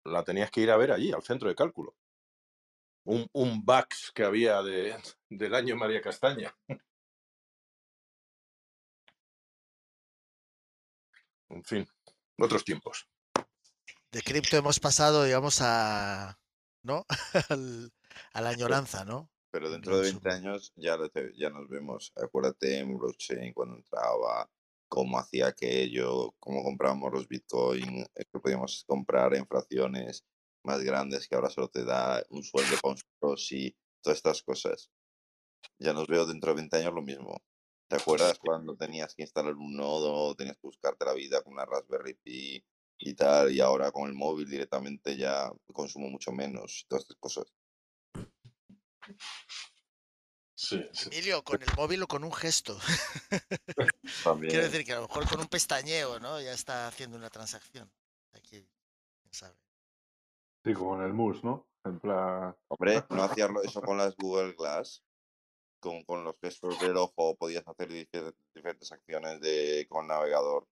la 0.05 0.25
tenías 0.25 0.51
que 0.51 0.63
ir 0.63 0.71
a 0.71 0.77
ver 0.77 0.93
allí, 0.93 1.13
al 1.13 1.23
centro 1.23 1.49
de 1.49 1.55
cálculo. 1.55 1.95
Un, 3.05 3.27
un 3.33 3.65
VAX 3.65 4.13
que 4.15 4.25
había 4.25 4.63
de, 4.63 4.97
del 5.31 5.55
año 5.55 5.77
María 5.77 6.01
Castaña. 6.01 6.55
En 11.49 11.65
fin, 11.65 11.87
otros 12.39 12.65
tiempos. 12.65 13.09
De 14.13 14.23
cripto 14.23 14.57
hemos 14.57 14.81
pasado, 14.81 15.25
digamos, 15.25 15.61
a. 15.63 16.39
¿No? 16.83 17.05
Al- 17.49 17.93
a 18.33 18.41
la 18.41 18.51
añoranza, 18.51 19.05
¿no? 19.05 19.31
Pero 19.51 19.71
dentro 19.71 19.99
de 19.99 20.11
Gran 20.11 20.21
20 20.23 20.31
años 20.31 20.73
ya, 20.77 20.97
ya 21.35 21.51
nos 21.51 21.69
vemos. 21.69 22.13
Acuérdate 22.17 22.79
en 22.79 22.97
blockchain 22.97 23.53
cuando 23.53 23.77
entraba, 23.77 24.49
cómo 24.89 25.19
hacía 25.19 25.49
aquello, 25.49 26.35
cómo 26.39 26.63
comprábamos 26.63 27.13
los 27.13 27.29
bitcoin, 27.29 28.01
eh, 28.01 28.25
que 28.33 28.41
podíamos 28.41 28.85
comprar 28.87 29.35
en 29.35 29.47
fracciones 29.47 30.25
más 30.65 30.83
grandes 30.83 31.27
que 31.27 31.35
ahora 31.35 31.49
solo 31.49 31.69
te 31.69 31.85
da 31.85 32.23
un 32.31 32.43
sueldo 32.43 32.77
con 32.83 32.97
y 33.51 33.75
todas 34.03 34.17
estas 34.19 34.43
cosas. 34.43 34.91
Ya 35.79 35.93
nos 35.93 36.07
veo 36.07 36.27
dentro 36.27 36.51
de 36.51 36.57
20 36.57 36.77
años 36.77 36.95
lo 36.95 37.03
mismo. 37.03 37.41
¿Te 37.89 37.97
acuerdas 37.97 38.39
cuando 38.39 38.77
tenías 38.77 39.15
que 39.15 39.23
instalar 39.23 39.55
un 39.55 39.77
nodo, 39.77 40.35
tenías 40.35 40.57
que 40.57 40.67
buscarte 40.67 41.05
la 41.05 41.15
vida 41.15 41.43
con 41.43 41.55
una 41.55 41.65
Raspberry 41.65 42.15
Pi 42.15 42.65
y 42.99 43.15
tal, 43.15 43.53
y 43.53 43.61
ahora 43.61 43.91
con 43.91 44.09
el 44.09 44.15
móvil 44.15 44.49
directamente 44.49 45.17
ya 45.17 45.51
consumo 45.73 46.09
mucho 46.09 46.33
menos 46.33 46.83
y 46.83 46.89
todas 46.89 47.05
estas 47.05 47.17
cosas? 47.19 47.47
Sí, 50.55 50.87
sí. 50.93 51.09
Emilio, 51.11 51.43
con 51.43 51.63
el 51.63 51.69
móvil 51.77 52.03
o 52.03 52.07
con 52.07 52.23
un 52.23 52.33
gesto. 52.33 52.79
También. 54.25 54.51
Quiero 54.51 54.67
decir 54.67 54.85
que 54.85 54.93
a 54.93 54.97
lo 54.97 55.09
mejor 55.09 55.27
con 55.29 55.41
un 55.41 55.49
pestañeo, 55.49 56.21
¿no? 56.21 56.39
Ya 56.41 56.53
está 56.53 56.87
haciendo 56.87 57.17
una 57.17 57.31
transacción. 57.31 57.91
Aquí, 58.33 58.69
quién 59.23 59.33
sabe. 59.33 59.57
Sí, 60.65 60.75
como 60.75 60.97
en 60.97 61.07
el 61.07 61.15
mus, 61.15 61.43
¿no? 61.43 61.67
En 61.85 61.99
plan. 61.99 62.55
Hombre, 62.69 63.03
¿no 63.09 63.23
hacías 63.23 63.49
eso 63.65 63.81
con 63.81 63.97
las 63.97 64.15
Google 64.17 64.53
Glass? 64.53 65.03
Con, 65.81 66.05
con 66.05 66.25
los 66.25 66.39
gestos 66.39 66.79
del 66.79 66.95
ojo 66.99 67.35
podías 67.37 67.67
hacer 67.67 67.89
difer- 67.89 68.35
diferentes 68.55 68.93
acciones 68.93 69.41
de, 69.41 69.87
con 69.89 70.07
navegador. 70.07 70.69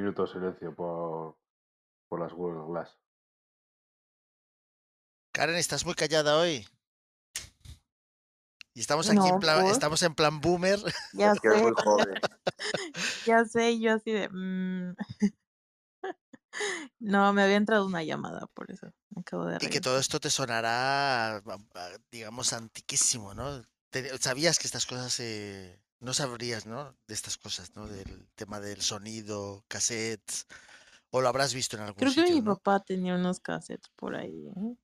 Minuto 0.00 0.22
de 0.24 0.32
silencio 0.32 0.74
por, 0.74 1.36
por 2.08 2.20
las 2.20 2.32
Google 2.32 2.64
Glass. 2.68 2.98
Karen, 5.32 5.56
estás 5.56 5.84
muy 5.84 5.94
callada 5.94 6.38
hoy. 6.38 6.66
Y 8.72 8.80
estamos 8.80 9.10
aquí 9.10 9.28
en 9.28 9.40
plan, 9.40 9.62
¿por? 9.62 9.72
estamos 9.72 10.02
en 10.02 10.14
plan 10.14 10.40
boomer. 10.40 10.78
Ya 11.12 11.34
sé, 11.34 11.48
muy 11.50 11.72
joven. 11.84 12.14
ya 13.26 13.44
sé, 13.44 13.78
yo 13.78 13.92
así 13.94 14.10
de... 14.10 14.28
mm. 14.30 14.96
No, 16.98 17.32
me 17.34 17.42
había 17.42 17.56
entrado 17.56 17.84
una 17.86 18.02
llamada, 18.02 18.46
por 18.54 18.70
eso 18.70 18.86
me 19.10 19.20
acabo 19.20 19.44
de 19.44 19.56
Y 19.56 19.58
que 19.58 19.68
reír. 19.68 19.80
todo 19.82 19.98
esto 19.98 20.18
te 20.18 20.30
sonará, 20.30 21.42
digamos, 22.10 22.52
antiquísimo, 22.54 23.34
¿no? 23.34 23.62
¿Sabías 24.18 24.58
que 24.58 24.66
estas 24.66 24.86
cosas 24.86 25.20
eh, 25.20 25.78
no 26.00 26.14
sabrías, 26.14 26.66
¿no? 26.66 26.96
De 27.06 27.14
estas 27.14 27.36
cosas, 27.38 27.74
¿no? 27.76 27.86
Del 27.88 28.28
tema 28.34 28.60
del 28.60 28.82
sonido, 28.82 29.64
cassettes, 29.68 30.46
o 31.10 31.20
lo 31.20 31.28
habrás 31.28 31.54
visto 31.54 31.76
en 31.76 31.82
algún 31.84 32.00
Creo 32.00 32.12
que 32.14 32.16
sitio, 32.16 32.34
mi 32.34 32.42
¿no? 32.42 32.54
papá 32.54 32.80
tenía 32.80 33.14
unos 33.14 33.38
cassettes 33.38 33.90
por 33.94 34.16
ahí. 34.16 34.48
¿eh? 34.56 34.76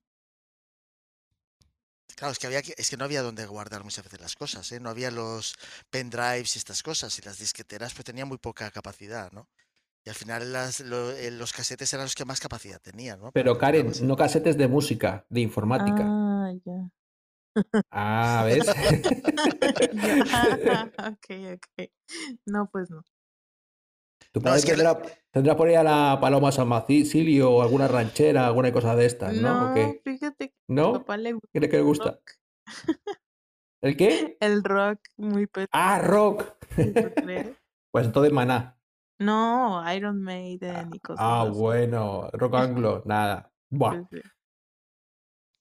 Claro, 2.15 2.31
es 2.31 2.39
que 2.39 2.47
había 2.47 2.61
que, 2.63 2.73
es 2.77 2.89
que 2.89 2.97
no 2.97 3.05
había 3.05 3.21
donde 3.21 3.45
guardar 3.45 3.83
muchas 3.83 4.03
veces 4.03 4.19
las 4.21 4.35
cosas, 4.35 4.71
¿eh? 4.71 4.79
No 4.79 4.89
había 4.89 5.11
los 5.11 5.55
pendrives 5.89 6.55
y 6.55 6.59
estas 6.59 6.81
cosas, 6.81 7.17
y 7.19 7.21
las 7.21 7.37
disqueteras 7.37 7.93
pues 7.93 8.05
tenían 8.05 8.27
muy 8.27 8.37
poca 8.39 8.71
capacidad, 8.71 9.31
¿no? 9.31 9.49
Y 10.05 10.09
al 10.09 10.15
final 10.15 10.53
las, 10.53 10.81
lo- 10.81 11.11
eh, 11.11 11.31
los 11.31 11.53
casetes 11.53 11.93
eran 11.93 12.05
los 12.05 12.15
que 12.15 12.25
más 12.25 12.39
capacidad 12.41 12.81
tenían, 12.81 13.19
¿no? 13.21 13.35
Pero 13.35 13.57
Karen, 13.57 13.87
no 14.07 14.15
casetes 14.17 14.57
de 14.57 14.67
música, 14.67 15.25
de 15.29 15.41
informática. 15.41 16.05
Ah, 16.11 16.51
ya. 16.65 16.89
Ah, 17.91 18.43
¿ves? 18.45 18.67
Yo, 19.91 20.13
ah, 20.31 20.57
ok, 20.97 21.25
ok. 21.55 21.89
No, 22.45 22.69
pues 22.71 22.89
no. 22.91 23.03
Tu 24.31 24.41
No, 24.41 24.43
padre 24.43 24.59
es 24.59 24.65
que 24.65 24.71
tendrá, 24.73 25.01
tendrá 25.31 25.55
por 25.57 25.67
ahí 25.67 25.75
a 25.75 25.83
la 25.83 26.17
Paloma 26.21 26.51
San 26.51 26.69
Basilio 26.69 27.51
o 27.51 27.61
alguna 27.61 27.87
ranchera, 27.87 28.45
alguna 28.47 28.71
cosa 28.71 28.95
de 28.95 29.05
estas, 29.05 29.35
¿no? 29.35 29.53
¿O 29.59 29.71
No, 29.71 29.99
fíjate 30.03 30.49
que 30.49 30.55
a 30.55 30.57
¿No? 30.75 30.91
papá 30.99 31.17
le 31.17 31.33
gusta 31.33 31.49
¿Cree 31.53 31.69
que 31.69 31.77
le 31.77 31.83
el 31.83 31.83
gusta? 31.83 32.19
rock. 32.19 32.31
¿El 33.81 33.97
qué? 33.97 34.37
El 34.39 34.63
rock 34.63 34.99
muy 35.17 35.45
pesado, 35.45 35.69
Ah, 35.71 35.99
rock. 35.99 36.57
Pues 37.91 38.05
entonces 38.05 38.31
maná. 38.33 38.77
No, 39.19 39.83
Iron 39.93 40.21
Maiden 40.23 40.91
y 40.93 40.99
cosas 40.99 41.35
Ah, 41.35 41.43
así. 41.43 41.53
bueno, 41.53 42.29
rock 42.33 42.55
anglo, 42.55 43.01
nada. 43.05 43.51
Buah. 43.69 43.95
Sí, 43.95 44.03
sí. 44.11 44.21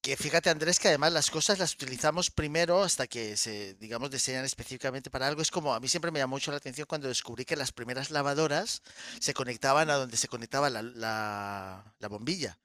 Que 0.06 0.16
fíjate, 0.16 0.50
Andrés, 0.50 0.78
que 0.78 0.86
además 0.86 1.12
las 1.12 1.30
cosas 1.36 1.58
las 1.58 1.74
utilizamos 1.74 2.30
primero 2.30 2.74
hasta 2.84 3.08
que 3.08 3.36
se, 3.36 3.74
digamos, 3.74 4.08
diseñan 4.08 4.44
específicamente 4.44 5.10
para 5.10 5.26
algo. 5.26 5.42
Es 5.42 5.50
como, 5.50 5.74
a 5.74 5.80
mí 5.80 5.88
siempre 5.88 6.12
me 6.12 6.20
llamó 6.20 6.36
mucho 6.36 6.52
la 6.52 6.58
atención 6.58 6.86
cuando 6.88 7.08
descubrí 7.08 7.44
que 7.44 7.56
las 7.56 7.72
primeras 7.72 8.12
lavadoras 8.12 8.82
se 9.18 9.34
conectaban 9.34 9.90
a 9.90 9.94
donde 9.96 10.16
se 10.16 10.28
conectaba 10.28 10.70
la, 10.70 10.82
la- 10.82 11.92
la 11.98 12.08
bombilla. 12.08 12.60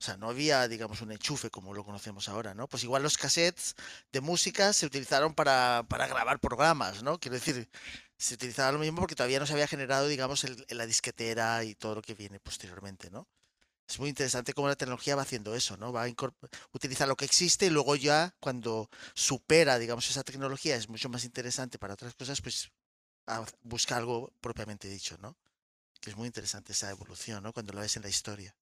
O 0.00 0.04
sea, 0.04 0.16
no 0.18 0.28
había, 0.30 0.68
digamos, 0.68 1.02
un 1.02 1.12
enchufe 1.12 1.50
como 1.50 1.74
lo 1.74 1.84
conocemos 1.84 2.28
ahora, 2.28 2.54
¿no? 2.54 2.68
Pues 2.68 2.84
igual 2.84 3.02
los 3.04 3.18
cassettes 3.18 3.76
de 4.12 4.20
música 4.22 4.72
se 4.74 4.86
utilizaron 4.86 5.34
para, 5.34 5.84
para 5.88 6.08
grabar 6.08 6.40
programas, 6.40 7.02
¿no? 7.02 7.18
Quiero 7.20 7.36
decir, 7.36 7.70
se 8.18 8.34
utilizaba 8.34 8.72
lo 8.72 8.78
mismo 8.80 9.00
porque 9.00 9.16
todavía 9.16 9.40
no 9.40 9.46
se 9.46 9.54
había 9.54 9.68
generado, 9.68 10.08
digamos, 10.08 10.44
el- 10.44 10.66
la 10.70 10.86
disquetera 10.86 11.64
y 11.64 11.74
todo 11.76 11.96
lo 11.96 12.02
que 12.02 12.14
viene 12.14 12.40
posteriormente, 12.40 13.10
¿no? 13.10 13.28
Es 13.88 13.98
muy 14.00 14.08
interesante 14.08 14.52
cómo 14.54 14.68
la 14.68 14.76
tecnología 14.76 15.16
va 15.16 15.22
haciendo 15.22 15.54
eso, 15.54 15.76
¿no? 15.76 15.92
Va 15.92 16.04
a 16.04 16.08
utilizar 16.72 17.08
lo 17.08 17.16
que 17.16 17.24
existe 17.24 17.66
y 17.66 17.70
luego 17.70 17.96
ya 17.96 18.34
cuando 18.40 18.90
supera, 19.14 19.78
digamos, 19.78 20.08
esa 20.10 20.24
tecnología 20.24 20.76
es 20.76 20.88
mucho 20.88 21.08
más 21.08 21.24
interesante 21.24 21.78
para 21.78 21.94
otras 21.94 22.14
cosas, 22.14 22.40
pues 22.42 22.70
busca 23.62 23.96
algo 23.96 24.32
propiamente 24.40 24.88
dicho, 24.88 25.16
¿no? 25.18 25.36
Que 26.00 26.10
es 26.10 26.16
muy 26.16 26.26
interesante 26.28 26.72
esa 26.72 26.90
evolución, 26.90 27.42
¿no? 27.44 27.52
Cuando 27.52 27.72
la 27.74 27.82
ves 27.82 27.96
en 27.96 28.02
la 28.04 28.10
historia. 28.10 28.56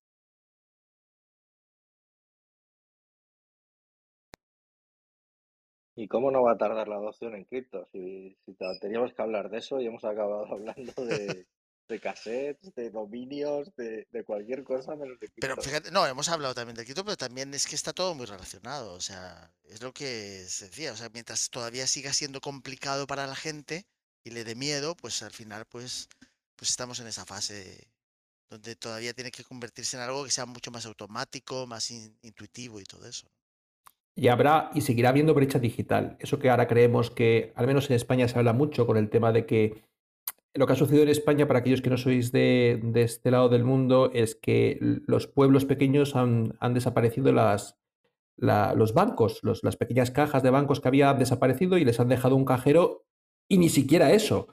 ¿Y 5.96 6.08
cómo 6.08 6.30
no 6.30 6.42
va 6.42 6.52
a 6.52 6.58
tardar 6.58 6.88
la 6.88 6.96
adopción 6.96 7.34
en 7.34 7.44
cripto? 7.44 7.86
Si, 7.92 8.36
si 8.44 8.54
te- 8.54 8.78
teníamos 8.80 9.12
que 9.14 9.22
hablar 9.22 9.50
de 9.50 9.58
eso 9.58 9.80
y 9.80 9.86
hemos 9.86 10.04
acabado 10.04 10.46
hablando 10.52 11.04
de, 11.04 11.46
de 11.88 12.00
cassettes, 12.00 12.74
de 12.74 12.90
dominios, 12.90 13.70
de, 13.76 14.06
de 14.10 14.24
cualquier 14.24 14.64
cosa 14.64 14.96
menos 14.96 15.18
de 15.20 15.28
Pero 15.36 15.56
fíjate, 15.56 15.90
no, 15.90 16.06
hemos 16.06 16.28
hablado 16.28 16.54
también 16.54 16.76
del 16.76 16.84
cripto, 16.84 17.04
pero 17.04 17.16
también 17.16 17.52
es 17.52 17.66
que 17.66 17.74
está 17.74 17.92
todo 17.92 18.14
muy 18.14 18.26
relacionado. 18.26 18.94
O 18.94 19.00
sea, 19.00 19.52
es 19.64 19.82
lo 19.82 19.92
que 19.92 20.44
se 20.48 20.66
decía. 20.66 20.92
O 20.92 20.96
sea, 20.96 21.10
mientras 21.12 21.50
todavía 21.50 21.86
siga 21.86 22.12
siendo 22.12 22.40
complicado 22.40 23.06
para 23.06 23.26
la 23.26 23.34
gente 23.36 23.84
y 24.24 24.30
le 24.30 24.44
dé 24.44 24.54
miedo, 24.54 24.96
pues 24.96 25.22
al 25.22 25.32
final, 25.32 25.66
pues, 25.66 26.08
pues 26.56 26.70
estamos 26.70 27.00
en 27.00 27.06
esa 27.06 27.26
fase 27.26 27.88
donde 28.48 28.76
todavía 28.76 29.12
tiene 29.12 29.30
que 29.30 29.44
convertirse 29.44 29.96
en 29.96 30.02
algo 30.02 30.24
que 30.24 30.30
sea 30.30 30.46
mucho 30.46 30.70
más 30.70 30.86
automático, 30.86 31.66
más 31.66 31.90
in- 31.90 32.16
intuitivo 32.22 32.80
y 32.80 32.84
todo 32.84 33.06
eso. 33.06 33.26
Y 34.16 34.28
habrá 34.28 34.70
y 34.74 34.80
seguirá 34.80 35.08
habiendo 35.08 35.34
brecha 35.34 35.58
digital. 35.58 36.16
Eso 36.20 36.38
que 36.38 36.48
ahora 36.48 36.68
creemos 36.68 37.10
que, 37.10 37.52
al 37.56 37.66
menos 37.66 37.90
en 37.90 37.96
España, 37.96 38.28
se 38.28 38.38
habla 38.38 38.52
mucho 38.52 38.86
con 38.86 38.96
el 38.96 39.10
tema 39.10 39.32
de 39.32 39.44
que 39.44 39.82
lo 40.54 40.66
que 40.66 40.72
ha 40.72 40.76
sucedido 40.76 41.02
en 41.02 41.08
España, 41.08 41.46
para 41.46 41.60
aquellos 41.60 41.82
que 41.82 41.90
no 41.90 41.96
sois 41.96 42.30
de, 42.32 42.80
este 42.94 43.30
lado 43.30 43.48
del 43.48 43.64
mundo, 43.64 44.10
es 44.12 44.34
que 44.36 44.78
los 45.06 45.26
pueblos 45.26 45.64
pequeños 45.64 46.14
han, 46.16 46.56
desaparecido 46.72 47.32
las, 47.32 47.78
la- 48.36 48.74
los 48.74 48.94
bancos, 48.94 49.40
las 49.42 49.76
pequeñas 49.76 50.10
cajas 50.10 50.42
de 50.42 50.50
bancos 50.50 50.80
que 50.80 50.88
había 50.88 51.12
desaparecido 51.14 51.76
y 51.78 51.84
les 51.84 51.98
han 52.00 52.08
dejado 52.08 52.36
un 52.36 52.44
cajero 52.44 53.04
y 53.48 53.58
ni 53.58 53.68
siquiera 53.68 54.12
eso. 54.12 54.48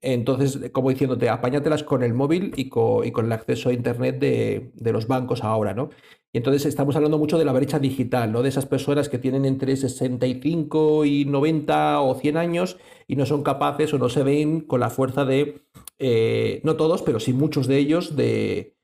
Entonces, 0.00 0.70
como 0.72 0.90
diciéndote, 0.90 1.28
apáñatelas 1.28 1.82
con 1.82 2.02
el 2.02 2.14
móvil 2.14 2.52
y 2.56 2.68
co- 2.68 3.04
y 3.04 3.12
con, 3.12 3.26
el 3.26 3.32
acceso 3.32 3.70
a 3.70 3.72
Internet 3.72 4.18
de, 4.18 4.72
los 4.92 5.06
bancos 5.06 5.42
ahora, 5.42 5.74
¿no? 5.74 5.90
Y 6.32 6.38
entonces 6.38 6.66
estamos 6.66 6.96
hablando 6.96 7.18
mucho 7.18 7.38
de 7.38 7.44
la 7.46 7.52
brecha 7.52 7.78
digital, 7.78 8.30
¿no? 8.30 8.42
De 8.42 8.50
esas 8.50 8.66
personas 8.66 9.08
que 9.08 9.18
tienen 9.18 9.44
entre 9.46 9.74
65 9.76 11.04
y 11.06 11.24
90 11.24 12.00
o 12.00 12.14
100 12.14 12.36
años 12.36 12.76
y 13.06 13.16
no 13.16 13.24
son 13.26 13.42
capaces 13.42 13.92
o 13.94 13.98
no 13.98 14.08
se 14.10 14.22
ven 14.22 14.60
con 14.60 14.80
la 14.80 14.90
fuerza 14.90 15.24
de, 15.24 15.62
eh, 15.98 16.60
no 16.64 16.76
todos, 16.76 17.02
pero 17.02 17.20
sí 17.20 17.32
muchos 17.32 17.66
de 17.66 17.78
ellos, 17.78 18.16
de 18.16 18.74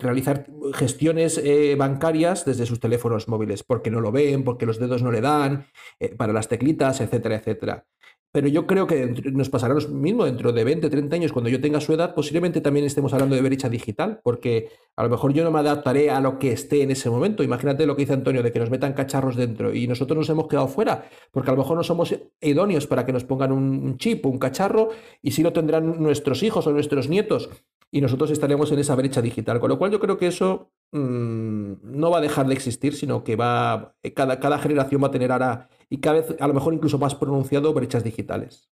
realizar 0.00 0.46
gestiones 0.74 1.38
eh, 1.38 1.76
bancarias 1.76 2.44
desde 2.44 2.66
sus 2.66 2.80
teléfonos 2.80 3.28
móviles, 3.28 3.62
porque 3.62 3.90
no 3.90 4.00
lo 4.00 4.12
ven, 4.12 4.44
porque 4.44 4.66
los 4.66 4.78
dedos 4.78 5.02
no 5.02 5.12
le 5.12 5.20
dan, 5.20 5.66
eh, 6.00 6.14
para 6.16 6.32
las 6.32 6.48
teclitas, 6.48 7.00
etcétera, 7.00 7.36
etcétera. 7.36 7.86
Pero 8.34 8.48
yo 8.48 8.66
creo 8.66 8.88
que 8.88 9.14
nos 9.32 9.48
pasará 9.48 9.74
lo 9.74 9.88
mismo 9.90 10.24
dentro 10.24 10.52
de 10.52 10.64
20, 10.64 10.90
30 10.90 11.14
años, 11.14 11.32
cuando 11.32 11.48
yo 11.48 11.60
tenga 11.60 11.80
su 11.80 11.92
edad, 11.92 12.16
posiblemente 12.16 12.60
también 12.60 12.84
estemos 12.84 13.12
hablando 13.12 13.36
de 13.36 13.42
brecha 13.42 13.68
digital, 13.68 14.18
porque 14.24 14.70
a 14.96 15.04
lo 15.04 15.08
mejor 15.08 15.32
yo 15.32 15.44
no 15.44 15.52
me 15.52 15.60
adaptaré 15.60 16.10
a 16.10 16.18
lo 16.18 16.40
que 16.40 16.50
esté 16.50 16.82
en 16.82 16.90
ese 16.90 17.08
momento. 17.10 17.44
Imagínate 17.44 17.86
lo 17.86 17.94
que 17.94 18.02
dice 18.02 18.14
Antonio, 18.14 18.42
de 18.42 18.50
que 18.50 18.58
nos 18.58 18.70
metan 18.70 18.92
cacharros 18.92 19.36
dentro 19.36 19.72
y 19.72 19.86
nosotros 19.86 20.18
nos 20.18 20.28
hemos 20.30 20.48
quedado 20.48 20.66
fuera, 20.66 21.04
porque 21.30 21.50
a 21.50 21.52
lo 21.52 21.58
mejor 21.58 21.76
no 21.76 21.84
somos 21.84 22.12
idóneos 22.40 22.88
para 22.88 23.06
que 23.06 23.12
nos 23.12 23.22
pongan 23.22 23.52
un 23.52 23.98
chip 23.98 24.26
un 24.26 24.40
cacharro, 24.40 24.88
y 25.22 25.30
sí 25.30 25.44
lo 25.44 25.52
tendrán 25.52 26.02
nuestros 26.02 26.42
hijos 26.42 26.66
o 26.66 26.72
nuestros 26.72 27.08
nietos, 27.08 27.50
y 27.94 28.00
nosotros 28.00 28.32
estaremos 28.32 28.72
en 28.72 28.80
esa 28.80 28.96
brecha 28.96 29.22
digital. 29.22 29.60
Con 29.60 29.68
lo 29.68 29.78
cual 29.78 29.92
yo 29.92 30.00
creo 30.00 30.18
que 30.18 30.26
eso 30.26 30.72
mm, 30.90 31.74
no 31.84 32.10
va 32.10 32.18
a 32.18 32.20
dejar 32.20 32.48
de 32.48 32.54
existir, 32.54 32.96
sino 32.96 33.22
que 33.22 33.36
va, 33.36 33.94
cada, 34.16 34.40
cada 34.40 34.58
generación 34.58 35.00
va 35.00 35.06
a 35.06 35.10
tener 35.12 35.30
ahora, 35.30 35.68
y 35.94 36.00
cada 36.00 36.20
vez 36.20 36.40
a 36.40 36.48
lo 36.48 36.54
mejor 36.54 36.74
incluso 36.74 36.98
más 36.98 37.14
pronunciado, 37.14 37.72
brechas 37.72 38.02
digitales. 38.02 38.68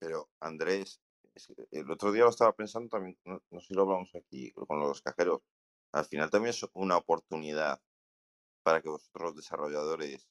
Pero 0.00 0.30
Andrés, 0.40 1.02
el 1.70 1.90
otro 1.90 2.10
día 2.10 2.24
lo 2.24 2.30
estaba 2.30 2.54
pensando 2.54 2.88
también, 2.88 3.18
no, 3.26 3.42
sé 3.60 3.66
si 3.66 3.74
lo 3.74 3.82
hablamos 3.82 4.14
aquí 4.14 4.50
con 4.52 4.80
los 4.80 5.02
cajeros, 5.02 5.42
al 5.92 6.06
final 6.06 6.30
también 6.30 6.54
es 6.54 6.66
una 6.72 6.96
oportunidad 6.96 7.82
para 8.62 8.80
que 8.80 8.88
vosotros 8.88 9.24
los 9.24 9.36
desarrolladores, 9.36 10.26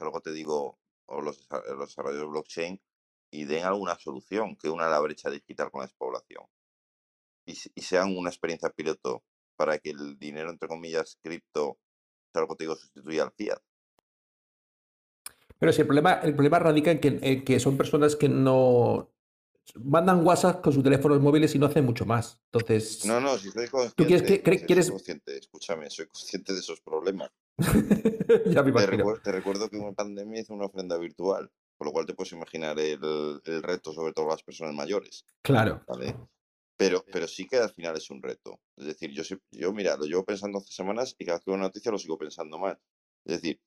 luego 0.00 0.20
te 0.20 0.32
digo, 0.32 0.80
o 1.06 1.20
los, 1.20 1.46
los 1.50 1.88
desarrolladores 1.88 2.20
de 2.20 2.26
blockchain, 2.26 2.82
y 3.30 3.44
den 3.44 3.64
alguna 3.64 3.96
solución 3.96 4.56
que 4.56 4.70
una 4.70 4.88
la 4.88 4.98
brecha 4.98 5.30
digital 5.30 5.70
con 5.70 5.82
la 5.82 5.86
despoblación. 5.86 6.46
Y 7.46 7.54
sean 7.54 8.16
una 8.16 8.30
experiencia 8.30 8.70
piloto 8.70 9.22
para 9.54 9.78
que 9.78 9.90
el 9.90 10.18
dinero, 10.18 10.50
entre 10.50 10.68
comillas, 10.68 11.16
cripto, 11.22 11.78
te 12.32 12.64
digo, 12.64 12.76
sustituya 12.76 13.24
al 13.24 13.32
fiat. 13.32 13.60
Pero 15.58 15.72
sí, 15.72 15.82
el 15.82 15.86
problema, 15.86 16.14
el 16.14 16.34
problema 16.34 16.58
radica 16.58 16.90
en 16.90 17.00
que, 17.00 17.18
en 17.20 17.44
que 17.44 17.60
son 17.60 17.76
personas 17.76 18.16
que 18.16 18.28
no 18.28 19.10
mandan 19.84 20.26
WhatsApp 20.26 20.62
con 20.62 20.72
sus 20.72 20.82
teléfonos 20.82 21.20
móviles 21.20 21.54
y 21.54 21.58
no 21.58 21.66
hacen 21.66 21.84
mucho 21.84 22.06
más. 22.06 22.40
Entonces, 22.46 23.04
No, 23.04 23.20
no, 23.20 23.36
si 23.38 23.50
soy 23.50 23.68
¿tú 23.68 24.04
quieres 24.06 24.22
que 24.22 24.40
consciente, 24.42 24.58
si 24.58 24.66
quieres? 24.66 24.86
soy 24.86 24.94
consciente, 24.94 25.36
escúchame, 25.38 25.90
soy 25.90 26.06
consciente 26.06 26.52
de 26.54 26.60
esos 26.60 26.80
problemas. 26.80 27.30
ya 27.58 28.62
me 28.62 28.72
Te, 28.72 28.78
imagino. 28.78 29.04
recuer- 29.04 29.22
te 29.22 29.32
recuerdo 29.32 29.68
que 29.68 29.76
en 29.76 29.94
pandemia 29.94 30.40
hice 30.40 30.52
una 30.52 30.66
ofrenda 30.66 30.96
virtual, 30.96 31.50
por 31.76 31.86
lo 31.88 31.92
cual 31.92 32.06
te 32.06 32.14
puedes 32.14 32.32
imaginar 32.32 32.78
el, 32.80 33.40
el 33.44 33.62
reto, 33.62 33.92
sobre 33.92 34.12
todo 34.12 34.28
las 34.28 34.42
personas 34.42 34.74
mayores, 34.74 35.24
Claro. 35.42 35.82
¿vale? 35.86 36.16
Pero, 36.80 37.04
pero 37.12 37.28
sí 37.28 37.46
que 37.46 37.58
al 37.58 37.70
final 37.74 37.98
es 37.98 38.08
un 38.08 38.22
reto. 38.22 38.58
Es 38.74 38.86
decir, 38.86 39.10
yo, 39.10 39.22
yo 39.50 39.70
mira, 39.70 39.98
lo 39.98 40.06
llevo 40.06 40.24
pensando 40.24 40.56
hace 40.56 40.72
semanas 40.72 41.14
y 41.18 41.26
cada 41.26 41.36
vez 41.36 41.44
que 41.44 41.50
veo 41.50 41.56
una 41.56 41.66
noticia 41.66 41.92
lo 41.92 41.98
sigo 41.98 42.16
pensando 42.16 42.58
más. 42.58 42.78
Es 43.26 43.42
decir, 43.42 43.60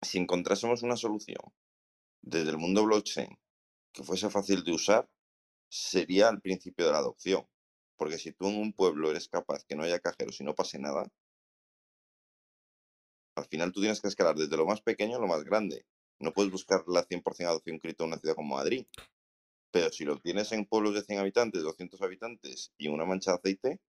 si 0.00 0.18
encontrásemos 0.18 0.84
una 0.84 0.96
solución 0.96 1.40
desde 2.22 2.50
el 2.50 2.58
mundo 2.58 2.84
blockchain 2.84 3.36
que 3.92 4.04
fuese 4.04 4.30
fácil 4.30 4.62
de 4.62 4.70
usar, 4.70 5.10
sería 5.68 6.28
el 6.28 6.40
principio 6.40 6.86
de 6.86 6.92
la 6.92 6.98
adopción. 6.98 7.48
Porque 7.96 8.16
si 8.16 8.30
tú 8.30 8.46
en 8.46 8.58
un 8.58 8.72
pueblo 8.72 9.10
eres 9.10 9.26
capaz 9.26 9.64
que 9.64 9.74
no 9.74 9.82
haya 9.82 9.98
cajeros 9.98 10.40
y 10.40 10.44
no 10.44 10.54
pase 10.54 10.78
nada, 10.78 11.10
al 13.34 13.46
final 13.46 13.72
tú 13.72 13.80
tienes 13.80 14.00
que 14.00 14.06
escalar 14.06 14.36
desde 14.36 14.56
lo 14.56 14.66
más 14.66 14.80
pequeño 14.82 15.16
a 15.16 15.20
lo 15.20 15.26
más 15.26 15.42
grande. 15.42 15.84
No 16.20 16.32
puedes 16.32 16.52
buscar 16.52 16.84
la 16.86 17.02
100% 17.02 17.48
adopción 17.48 17.80
cripto 17.80 18.04
en 18.04 18.10
una 18.10 18.18
ciudad 18.18 18.36
como 18.36 18.54
Madrid. 18.54 18.86
Pero 19.76 19.90
si 19.92 20.06
lo 20.06 20.16
tienes 20.18 20.50
en 20.52 20.64
pueblos 20.64 20.94
de 20.94 21.02
100 21.02 21.18
habitantes, 21.18 21.62
200 21.62 22.00
habitantes 22.00 22.72
y 22.78 22.88
una 22.88 23.04
mancha 23.04 23.32
de 23.32 23.36
aceite, 23.36 23.80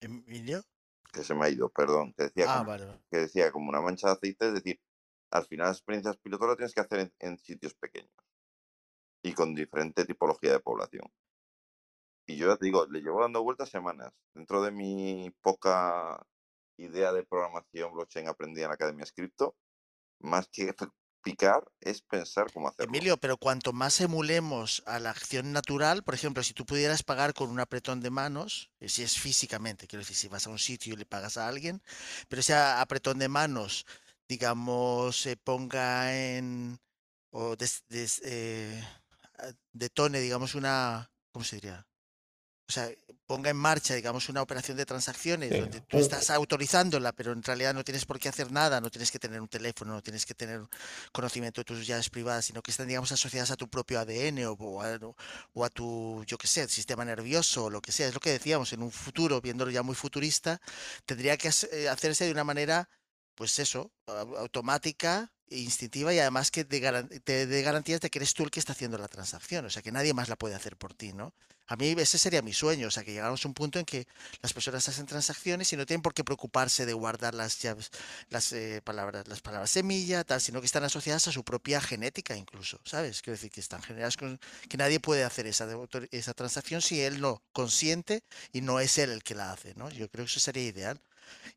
Emilio. 0.00 0.62
que 1.12 1.24
se 1.24 1.34
me 1.34 1.44
ha 1.44 1.48
ido, 1.48 1.68
perdón, 1.70 2.14
que 2.16 2.22
decía, 2.22 2.44
Ah, 2.48 2.58
como, 2.58 2.70
vale. 2.70 3.00
que 3.10 3.18
decía 3.18 3.50
como 3.50 3.68
una 3.68 3.80
mancha 3.80 4.06
de 4.06 4.12
aceite, 4.12 4.46
es 4.46 4.54
decir, 4.54 4.80
al 5.32 5.44
final 5.46 5.66
las 5.66 5.78
experiencias 5.78 6.18
piloto 6.18 6.46
las 6.46 6.56
tienes 6.56 6.72
que 6.72 6.80
hacer 6.82 7.00
en, 7.00 7.12
en 7.18 7.38
sitios 7.38 7.74
pequeños 7.74 8.14
y 9.24 9.32
con 9.32 9.56
diferente 9.56 10.04
tipología 10.04 10.52
de 10.52 10.60
población. 10.60 11.12
Y 12.28 12.36
yo 12.36 12.46
ya 12.46 12.56
te 12.58 12.66
digo, 12.66 12.86
le 12.86 13.00
llevo 13.00 13.22
dando 13.22 13.42
vueltas 13.42 13.70
semanas. 13.70 14.12
Dentro 14.34 14.62
de 14.62 14.70
mi 14.70 15.34
poca 15.42 16.24
idea 16.76 17.12
de 17.12 17.24
programación 17.24 17.92
blockchain 17.92 18.28
aprendida 18.28 18.66
en 18.66 18.68
la 18.68 18.74
Academia 18.74 19.04
Scripto, 19.04 19.56
más 20.20 20.48
que 20.48 20.74
picar 21.22 21.62
es 21.80 22.02
pensar 22.02 22.50
cómo 22.52 22.68
hacerlo. 22.68 22.90
Emilio, 22.94 23.16
pero 23.18 23.36
cuanto 23.36 23.72
más 23.72 24.00
emulemos 24.00 24.82
a 24.86 24.98
la 24.98 25.10
acción 25.10 25.52
natural, 25.52 26.02
por 26.02 26.14
ejemplo, 26.14 26.42
si 26.42 26.54
tú 26.54 26.64
pudieras 26.64 27.02
pagar 27.02 27.34
con 27.34 27.50
un 27.50 27.60
apretón 27.60 28.00
de 28.00 28.10
manos, 28.10 28.70
eh, 28.80 28.88
si 28.88 29.02
es 29.02 29.18
físicamente, 29.18 29.86
quiero 29.86 30.00
decir, 30.02 30.16
si 30.16 30.28
vas 30.28 30.46
a 30.46 30.50
un 30.50 30.58
sitio 30.58 30.94
y 30.94 30.96
le 30.96 31.04
pagas 31.06 31.36
a 31.36 31.46
alguien, 31.46 31.82
pero 32.28 32.40
ese 32.40 32.54
apretón 32.54 33.18
de 33.18 33.28
manos, 33.28 33.86
digamos, 34.28 35.20
se 35.20 35.36
ponga 35.36 36.14
en, 36.16 36.80
o 37.30 37.56
des- 37.56 37.84
des- 37.88 38.22
eh, 38.24 38.82
detone, 39.72 40.20
digamos, 40.20 40.54
una, 40.54 41.10
¿cómo 41.32 41.44
se 41.44 41.56
diría? 41.56 41.86
O 42.70 42.72
sea, 42.72 42.88
ponga 43.26 43.50
en 43.50 43.56
marcha, 43.56 43.94
digamos, 43.94 44.28
una 44.28 44.42
operación 44.42 44.76
de 44.76 44.86
transacciones 44.86 45.50
donde 45.50 45.80
tú 45.80 45.98
estás 45.98 46.30
autorizándola, 46.30 47.10
pero 47.10 47.32
en 47.32 47.42
realidad 47.42 47.74
no 47.74 47.82
tienes 47.82 48.06
por 48.06 48.20
qué 48.20 48.28
hacer 48.28 48.52
nada, 48.52 48.80
no 48.80 48.90
tienes 48.90 49.10
que 49.10 49.18
tener 49.18 49.40
un 49.40 49.48
teléfono, 49.48 49.92
no 49.92 50.02
tienes 50.02 50.24
que 50.24 50.34
tener 50.34 50.60
conocimiento 51.10 51.62
de 51.62 51.64
tus 51.64 51.84
llaves 51.84 52.10
privadas, 52.10 52.44
sino 52.44 52.62
que 52.62 52.70
están, 52.70 52.86
digamos, 52.86 53.10
asociadas 53.10 53.50
a 53.50 53.56
tu 53.56 53.68
propio 53.68 53.98
ADN 53.98 54.46
o, 54.46 54.52
o 54.52 54.82
a, 54.82 54.96
o 55.52 55.64
a 55.64 55.68
tu, 55.68 56.22
yo 56.28 56.38
qué 56.38 56.46
sé, 56.46 56.68
sistema 56.68 57.04
nervioso 57.04 57.64
o 57.64 57.70
lo 57.70 57.82
que 57.82 57.90
sea. 57.90 58.06
Es 58.06 58.14
lo 58.14 58.20
que 58.20 58.30
decíamos, 58.30 58.72
en 58.72 58.84
un 58.84 58.92
futuro, 58.92 59.40
viéndolo 59.40 59.72
ya 59.72 59.82
muy 59.82 59.96
futurista, 59.96 60.60
tendría 61.06 61.36
que 61.36 61.50
eh, 61.72 61.88
hacerse 61.88 62.26
de 62.26 62.30
una 62.30 62.44
manera, 62.44 62.88
pues 63.40 63.58
eso, 63.58 63.90
au- 64.06 64.36
automática 64.36 65.32
instintiva 65.48 66.12
y 66.12 66.18
además 66.18 66.50
que 66.50 66.64
te, 66.66 67.46
dé 67.46 67.62
garantías 67.62 68.00
de 68.02 68.10
que 68.10 68.18
eres 68.18 68.34
tú 68.34 68.44
el 68.44 68.50
que 68.50 68.60
está 68.60 68.72
haciendo 68.72 68.98
la 68.98 69.08
transacción, 69.08 69.64
o 69.64 69.70
sea, 69.70 69.80
que 69.82 69.90
nadie 69.92 70.12
más 70.12 70.28
la 70.28 70.36
puede 70.36 70.54
hacer 70.54 70.76
por 70.76 70.92
ti, 70.92 71.14
¿no? 71.14 71.32
A 71.68 71.76
mí 71.76 71.94
ese 71.96 72.18
sería 72.18 72.42
mi 72.42 72.52
sueño, 72.52 72.88
o 72.88 72.90
sea, 72.90 73.02
que 73.02 73.12
llegáramos 73.12 73.42
a 73.44 73.48
un 73.48 73.54
punto 73.54 73.78
en 73.78 73.86
que 73.86 74.06
las 74.42 74.52
personas 74.52 74.86
hacen 74.88 75.06
transacciones 75.06 75.72
y 75.72 75.76
no 75.76 75.86
tienen 75.86 76.02
por 76.02 76.12
qué 76.12 76.22
preocuparse 76.22 76.84
de 76.84 76.92
guardar 76.92 77.34
las 77.34 77.58
llaves, 77.62 77.90
las 78.28 78.52
eh, 78.52 78.82
palabras, 78.84 79.26
las 79.26 79.40
palabras 79.40 79.70
semilla, 79.70 80.22
tal, 80.24 80.40
sino 80.42 80.60
que 80.60 80.66
están 80.66 80.84
asociadas 80.84 81.28
a 81.28 81.32
su 81.32 81.42
propia 81.44 81.80
genética 81.80 82.36
incluso, 82.36 82.78
¿sabes? 82.84 83.22
Quiero 83.22 83.36
decir 83.36 83.50
que 83.50 83.60
están 83.60 83.82
generadas 83.82 84.16
con 84.18 84.38
que 84.68 84.76
nadie 84.76 85.00
puede 85.00 85.24
hacer 85.24 85.46
esa, 85.46 85.66
esa 86.10 86.34
transacción 86.34 86.82
si 86.82 87.00
él 87.00 87.20
no 87.22 87.42
consiente 87.52 88.22
y 88.52 88.60
no 88.60 88.80
es 88.80 88.98
él 88.98 89.10
el 89.12 89.22
que 89.22 89.34
la 89.34 89.52
hace, 89.52 89.74
¿no? 89.76 89.88
Yo 89.90 90.10
creo 90.10 90.26
que 90.26 90.30
eso 90.30 90.40
sería 90.40 90.64
ideal. 90.64 91.00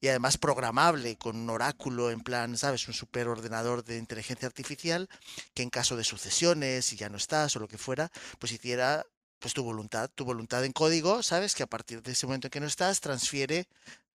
Y 0.01 0.07
además 0.07 0.38
programable 0.38 1.17
con 1.17 1.36
un 1.38 1.49
oráculo 1.49 2.11
en 2.11 2.21
plan, 2.21 2.57
¿sabes? 2.57 2.88
Un 2.88 2.93
superordenador 2.93 3.84
de 3.84 3.97
inteligencia 3.97 4.47
artificial 4.47 5.09
que 5.53 5.63
en 5.63 5.69
caso 5.69 5.95
de 5.95 6.03
sucesiones, 6.03 6.86
si 6.86 6.95
ya 6.95 7.09
no 7.09 7.17
estás 7.17 7.55
o 7.55 7.59
lo 7.59 7.67
que 7.67 7.78
fuera, 7.78 8.11
pues 8.39 8.51
hiciera 8.51 9.05
pues 9.39 9.53
tu 9.53 9.63
voluntad, 9.63 10.09
tu 10.13 10.24
voluntad 10.24 10.63
en 10.63 10.71
código, 10.71 11.21
¿sabes? 11.21 11.53
Que 11.53 11.63
a 11.63 11.67
partir 11.67 12.01
de 12.01 12.13
ese 12.13 12.26
momento 12.26 12.47
en 12.47 12.51
que 12.51 12.59
no 12.61 12.67
estás, 12.67 13.01
transfiere 13.01 13.67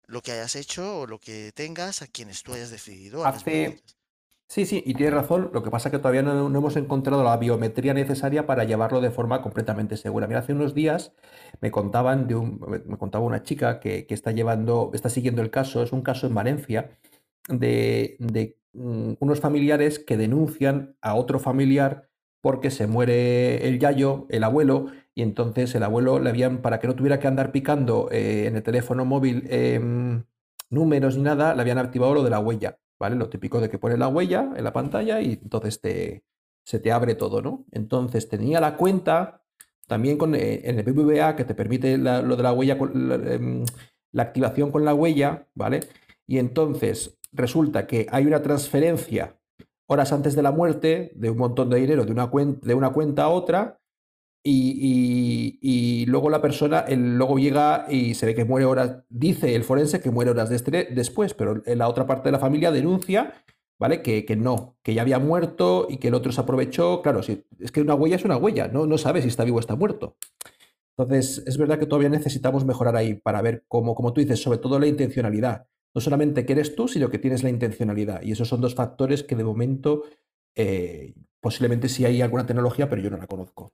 lo 0.06 0.22
que 0.22 0.32
hayas 0.32 0.56
hecho 0.56 1.00
o 1.00 1.06
lo 1.06 1.18
que 1.18 1.52
tengas 1.54 2.00
a 2.02 2.06
quienes 2.06 2.42
tú 2.42 2.54
hayas 2.54 2.70
decidido. 2.70 3.24
Hace. 3.26 3.78
Sí, 4.50 4.64
sí, 4.64 4.82
y 4.86 4.94
tienes 4.94 5.14
razón. 5.14 5.50
Lo 5.52 5.62
que 5.62 5.70
pasa 5.70 5.88
es 5.88 5.92
que 5.92 5.98
todavía 5.98 6.22
no, 6.22 6.46
hemos 6.46 6.76
encontrado 6.76 7.22
la 7.22 7.36
biometría 7.36 7.92
necesaria 7.92 8.46
para 8.46 8.64
llevarlo 8.64 9.00
de 9.02 9.10
forma 9.10 9.42
completamente 9.42 9.96
segura. 9.98 10.26
Mira, 10.26 10.40
hace 10.40 10.54
unos 10.54 10.74
días 10.74 11.12
me 11.60 11.70
contaban 11.70 12.26
de 12.26 12.34
un, 12.34 12.58
me 12.66 12.78
me 12.78 12.96
contaba 12.96 13.24
una 13.26 13.42
chica 13.42 13.78
que, 13.78 14.06
que 14.06 14.14
está 14.14 14.32
llevando, 14.32 14.90
está 14.94 15.10
siguiendo 15.10 15.42
el 15.42 15.50
caso, 15.50 15.82
es 15.82 15.92
un 15.92 16.00
caso 16.02 16.26
en 16.26 16.34
Valencia, 16.34 16.98
de, 17.48 18.16
de, 18.20 18.58
mm, 18.74 19.14
unos 19.20 19.40
familiares 19.40 19.98
que 19.98 20.16
denuncian 20.16 20.96
a 21.02 21.14
otro 21.14 21.40
familiar 21.40 22.08
porque 22.42 22.70
se 22.70 22.86
muere 22.86 23.68
el 23.68 23.78
yayo, 23.80 24.26
el 24.30 24.44
abuelo, 24.44 24.86
y 25.14 25.22
entonces 25.22 25.74
el 25.74 25.82
abuelo 25.84 26.20
le 26.20 26.30
habían, 26.30 26.62
para 26.62 26.80
que 26.80 26.86
no 26.88 26.96
tuviera 26.96 27.20
que 27.20 27.28
andar 27.28 27.52
picando 27.52 28.08
eh, 28.12 28.46
en 28.46 28.56
el 28.56 28.62
teléfono 28.62 29.04
móvil 29.04 29.44
em, 29.50 30.24
números 30.70 31.16
ni 31.16 31.24
nada, 31.24 31.54
le 31.54 31.62
habían 31.62 31.78
activado 31.78 32.14
lo 32.14 32.22
de 32.24 32.30
la 32.30 32.40
huella, 32.40 32.78
¿vale? 32.98 33.16
Lo 33.16 33.28
típico 33.28 33.60
de 33.60 33.68
que 33.70 33.78
pones 33.78 33.98
la 33.98 34.08
huella 34.08 34.52
en 34.56 34.64
la 34.64 34.72
pantalla 34.72 35.20
y 35.20 35.32
entonces 35.42 35.80
te, 35.80 36.24
se 36.64 36.78
te 36.80 36.92
abre 36.92 37.14
todo, 37.14 37.42
¿no? 37.42 37.64
Entonces 37.72 38.28
tenía 38.28 38.60
la 38.60 38.76
cuenta 38.76 39.42
también 39.86 40.18
con, 40.18 40.34
eh, 40.34 40.60
en 40.64 40.78
el 40.78 40.84
BBVA 40.84 41.34
que 41.36 41.44
te 41.44 41.54
permite 41.54 41.96
lo 41.98 42.36
de 42.36 42.42
la 42.42 42.52
huella, 42.52 42.76
con- 42.78 43.08
la, 43.08 43.14
em, 43.14 43.64
la 44.12 44.22
activación 44.22 44.70
con 44.70 44.84
la 44.84 44.94
huella, 44.94 45.46
¿vale? 45.54 45.80
Y 46.26 46.38
entonces 46.38 47.18
resulta 47.32 47.86
que 47.86 48.06
hay 48.10 48.26
una 48.26 48.42
transferencia 48.42 49.36
horas 49.86 50.12
antes 50.12 50.34
de 50.36 50.42
la 50.42 50.50
muerte 50.52 51.12
de 51.14 51.30
un 51.30 51.38
montón 51.38 51.70
de 51.70 51.78
dinero 51.80 52.04
de 52.04 52.12
una 52.12 52.26
de 52.62 52.74
una 52.74 52.90
cuenta 52.90 53.24
a 53.24 53.28
otra 53.28 53.77
y, 54.50 56.06
luego 56.06 56.30
la 56.30 56.40
persona, 56.40 56.80
el, 56.80 57.16
luego 57.18 57.38
llega 57.38 57.86
y 57.88 58.14
se 58.14 58.26
ve 58.26 58.34
que 58.34 58.44
muere 58.44 58.66
horas, 58.66 59.04
dice 59.08 59.54
el 59.54 59.64
forense 59.64 60.00
que 60.00 60.10
muere 60.10 60.30
horas 60.30 60.48
después, 60.48 61.34
pero 61.34 61.62
en 61.66 61.78
la 61.78 61.88
otra 61.88 62.06
parte 62.06 62.28
de 62.28 62.32
la 62.32 62.38
familia 62.38 62.70
denuncia, 62.70 63.44
¿vale? 63.78 64.02
Que, 64.02 64.24
que 64.24 64.36
no, 64.36 64.76
que 64.82 64.94
ya 64.94 65.02
había 65.02 65.18
muerto 65.18 65.86
y 65.88 65.98
que 65.98 66.08
el 66.08 66.14
otro 66.14 66.32
se 66.32 66.40
aprovechó. 66.40 67.02
Claro, 67.02 67.22
si, 67.22 67.44
es 67.58 67.72
que 67.72 67.80
una 67.80 67.94
huella 67.94 68.16
es 68.16 68.24
una 68.24 68.36
huella, 68.36 68.68
no, 68.68 68.86
no 68.86 68.98
sabe 68.98 69.22
si 69.22 69.28
está 69.28 69.44
vivo 69.44 69.58
o 69.58 69.60
está 69.60 69.76
muerto. 69.76 70.16
Entonces, 70.96 71.44
es 71.46 71.58
verdad 71.58 71.78
que 71.78 71.86
todavía 71.86 72.08
necesitamos 72.08 72.64
mejorar 72.64 72.96
ahí 72.96 73.14
para 73.14 73.40
ver 73.40 73.64
cómo, 73.68 73.94
como 73.94 74.12
tú 74.12 74.20
dices, 74.20 74.42
sobre 74.42 74.58
todo 74.58 74.80
la 74.80 74.88
intencionalidad. 74.88 75.68
No 75.94 76.00
solamente 76.00 76.44
que 76.44 76.54
eres 76.54 76.74
tú, 76.74 76.88
sino 76.88 77.08
que 77.08 77.18
tienes 77.18 77.42
la 77.44 77.50
intencionalidad. 77.50 78.22
Y 78.22 78.32
esos 78.32 78.48
son 78.48 78.60
dos 78.60 78.74
factores 78.74 79.22
que 79.22 79.36
de 79.36 79.44
momento 79.44 80.02
eh, 80.56 81.14
posiblemente 81.40 81.88
sí 81.88 82.04
hay 82.04 82.20
alguna 82.20 82.46
tecnología, 82.46 82.88
pero 82.88 83.00
yo 83.00 83.10
no 83.10 83.16
la 83.16 83.26
conozco. 83.26 83.72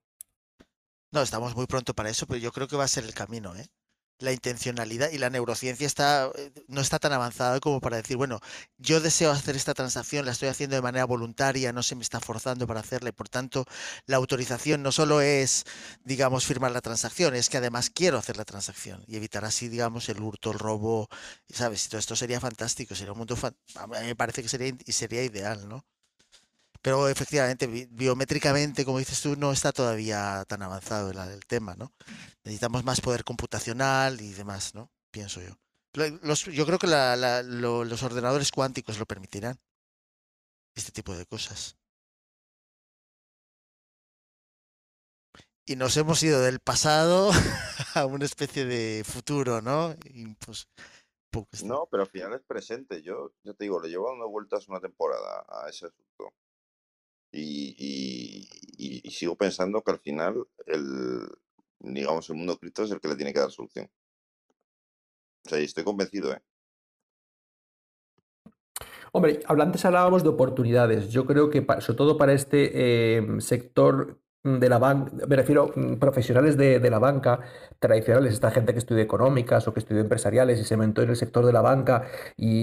No, 1.15 1.23
estamos 1.23 1.55
muy 1.55 1.67
pronto 1.67 1.95
para 1.95 2.11
eso, 2.11 2.27
pero 2.27 2.39
yo 2.41 2.51
creo 2.53 2.67
que 2.67 2.75
va 2.77 2.83
a 2.85 2.89
ser 2.89 3.05
el 3.05 3.15
camino, 3.15 3.55
¿eh? 3.55 3.69
La 4.19 4.33
intencionalidad 4.33 5.11
y 5.13 5.19
la 5.19 5.31
neurociencia 5.31 5.87
está, 5.87 6.31
eh, 6.37 6.53
no 6.69 6.81
está 6.81 6.99
tan 6.99 7.13
avanzada 7.13 7.61
como 7.61 7.81
para 7.81 7.97
decir, 7.99 8.17
bueno, 8.17 8.41
yo 8.79 9.01
deseo 9.01 9.31
hacer 9.31 9.55
esta 9.57 9.75
transacción, 9.75 10.25
la 10.27 10.33
estoy 10.33 10.49
haciendo 10.49 10.77
de 10.77 10.83
manera 10.83 11.05
voluntaria, 11.05 11.73
no 11.73 11.83
se 11.85 11.95
me 11.97 12.03
está 12.03 12.21
forzando 12.21 12.67
para 12.67 12.81
hacerla, 12.81 13.11
y 13.11 13.13
por 13.13 13.29
tanto, 13.29 13.65
la 14.07 14.17
autorización 14.17 14.83
no 14.83 14.91
solo 14.93 15.21
es, 15.21 15.65
digamos, 16.05 16.47
firmar 16.47 16.73
la 16.73 16.81
transacción, 16.81 17.35
es 17.37 17.49
que 17.49 17.59
además 17.59 17.91
quiero 17.91 18.19
hacer 18.19 18.37
la 18.37 18.45
transacción 18.45 19.05
y 19.07 19.17
evitar 19.17 19.45
así, 19.45 19.69
digamos, 19.69 20.09
el 20.09 20.21
hurto, 20.21 20.51
el 20.53 20.59
robo, 20.59 21.09
¿sabes? 21.49 21.89
Todo 21.89 22.01
esto 22.01 22.17
sería 22.17 22.41
fantástico, 22.41 22.95
sería 22.97 23.13
un 23.13 23.19
mundo, 23.19 23.37
a 23.77 23.87
mí 23.87 24.07
me 24.07 24.17
parece 24.17 24.43
que 24.43 24.49
sería, 24.49 24.75
sería 24.89 25.23
ideal, 25.25 25.69
¿no? 25.69 25.85
Pero 26.85 27.09
efectivamente, 27.09 27.67
bi- 27.67 27.87
biométricamente, 27.91 28.85
como 28.85 28.99
dices 28.99 29.19
tú, 29.23 29.37
no 29.37 29.53
está 29.53 29.73
todavía 29.73 30.45
tan 30.47 30.61
avanzado 30.61 31.11
el, 31.11 31.47
tema, 31.47 31.75
¿no? 31.77 31.95
Necesitamos 32.45 32.85
más 32.85 33.01
poder 33.01 33.25
computacional 33.25 34.21
y 34.21 34.35
demás, 34.35 34.75
¿no? 34.75 34.91
Pienso 35.11 35.41
yo. 35.41 35.57
Lo- 35.95 36.11
los- 36.23 36.45
yo 36.45 36.67
creo 36.67 36.79
que 36.79 36.87
la- 36.87 37.17
la- 37.17 37.43
lo- 37.43 37.85
los 37.87 38.03
ordenadores 38.03 38.53
cuánticos 38.53 38.99
lo 38.99 39.07
permitirán. 39.07 39.59
Este 40.77 40.93
tipo 40.93 41.17
de 41.17 41.25
cosas. 41.25 41.79
Y 45.67 45.77
nos 45.77 45.97
hemos 45.97 46.23
ido 46.23 46.43
del 46.43 46.61
pasado 46.61 47.31
a 47.95 48.05
una 48.05 48.27
especie 48.27 48.67
de 48.67 49.05
futuro, 49.05 49.63
¿no? 49.63 49.97
Pues. 50.39 50.69
No, 51.65 51.89
pero 51.91 52.03
al 52.03 52.11
final 52.11 52.35
es 52.35 52.43
presente. 52.43 53.01
Yo, 53.01 53.33
ya 53.43 53.55
te 53.55 53.65
digo, 53.65 53.81
le 53.81 53.89
llevo 53.89 54.11
dando 54.11 54.29
vueltas 54.29 54.69
una 54.69 54.81
temporada 54.81 55.47
a 55.49 55.71
ese 55.71 55.87
asunto. 55.87 56.35
Y, 57.37 58.49
sigo 59.11 59.37
pensando 59.37 59.83
que 59.83 59.93
al 59.93 59.99
final 59.99 60.47
el, 60.67 61.29
digamos, 61.81 62.29
el 62.31 62.37
mundo 62.37 62.59
cripto 62.59 62.83
es 62.83 62.91
el 62.91 63.01
que 63.01 63.09
le 63.09 63.17
tiene 63.17 63.33
que 63.33 63.41
dar 63.41 63.51
solución. 63.51 63.89
O 65.47 65.49
sea, 65.49 65.61
y 65.61 65.65
estoy 65.65 65.85
convencido, 65.85 66.33
¿eh? 66.33 66.43
Hombre, 69.13 69.41
antes 69.47 69.85
hablábamos 69.85 70.25
de 70.25 70.31
oportunidades. 70.31 71.11
Yo 71.11 71.25
creo 71.25 71.49
que 71.49 71.65
sobre 71.81 71.97
todo 71.97 72.19
para 72.19 72.33
este 72.33 73.19
eh, 73.19 73.41
sector 73.41 74.21
de 74.45 74.69
la 74.69 74.79
banca, 74.79 75.11
me 75.27 75.37
refiero 75.37 75.73
mm, 75.75 75.95
profesionales 75.95 76.57
de, 76.57 76.79
de 76.79 76.91
la 76.91 76.99
banca 76.99 77.41
tradicionales, 77.79 78.35
esta 78.35 78.51
gente 78.51 78.73
que 78.73 78.79
estudia 78.79 79.03
económicas 79.03 79.67
o 79.69 79.73
que 79.75 79.81
estudió 79.81 80.01
empresariales 80.03 80.61
y 80.61 80.65
se 80.65 80.77
mentó 80.77 81.03
en 81.03 81.11
el 81.11 81.17
sector 81.17 81.47
de 81.47 81.53
la 81.53 81.63
banca 81.63 82.05
y, 82.37 82.63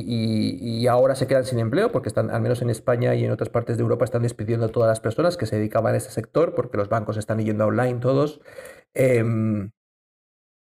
y- 0.84 0.88
ahora 0.88 1.16
se 1.16 1.28
quedan 1.28 1.46
sin 1.46 1.60
empleo 1.60 1.92
porque 1.92 2.10
están, 2.10 2.30
al 2.30 2.42
menos 2.42 2.62
en 2.62 2.70
España 2.70 3.16
y 3.16 3.24
en 3.26 3.32
otras 3.32 3.50
partes 3.50 3.78
de 3.78 3.84
Europa, 3.84 4.06
están 4.06 4.22
despidiendo 4.24 4.66
a 4.68 4.70
todas 4.70 4.88
las 4.90 5.00
personas 5.00 5.38
que 5.38 5.46
se 5.46 5.56
dedicaban 5.58 5.94
a 5.94 5.98
este 5.98 6.12
sector 6.12 6.54
porque 6.56 6.78
los 6.78 6.90
bancos 6.90 7.18
están 7.18 7.40
yendo 7.40 7.66
online 7.66 8.00
todos. 8.00 8.42
Em, 8.94 9.72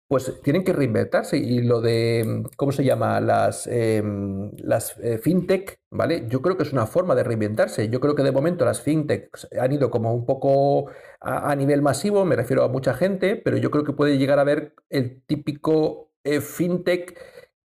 pues 0.08 0.42
tienen 0.44 0.64
que 0.64 0.74
reinventarse 0.74 1.38
y 1.38 1.62
lo 1.64 1.82
de, 1.82 2.44
¿cómo 2.56 2.72
se 2.72 2.84
llama? 2.84 3.20
Las, 3.20 3.68
em, 3.68 4.52
las 4.58 4.98
eh, 5.00 5.18
fintech, 5.18 5.80
¿vale? 5.92 6.26
Yo 6.30 6.42
creo 6.42 6.56
que 6.58 6.64
es 6.64 6.74
una 6.74 6.86
forma 6.86 7.16
de 7.16 7.24
reinventarse. 7.24 7.90
Yo 7.90 8.00
creo 8.00 8.16
que 8.16 8.24
de 8.24 8.32
momento 8.32 8.66
las 8.66 8.82
fintech 8.82 9.30
han 9.60 9.72
ido 9.72 9.90
como 9.90 10.14
un 10.14 10.26
poco 10.26 10.88
a, 11.20 11.52
a 11.52 11.56
nivel 11.56 11.82
masivo, 11.82 12.26
me 12.26 12.36
refiero 12.36 12.64
a 12.64 12.68
mucha 12.70 12.94
gente, 12.94 13.36
pero 13.38 13.58
yo 13.58 13.72
creo 13.72 13.84
que 13.84 13.94
puede 13.94 14.18
llegar 14.18 14.40
a 14.40 14.44
ver 14.44 14.76
el 14.90 15.24
típico 15.26 16.12
eh, 16.24 16.42
fintech 16.42 17.18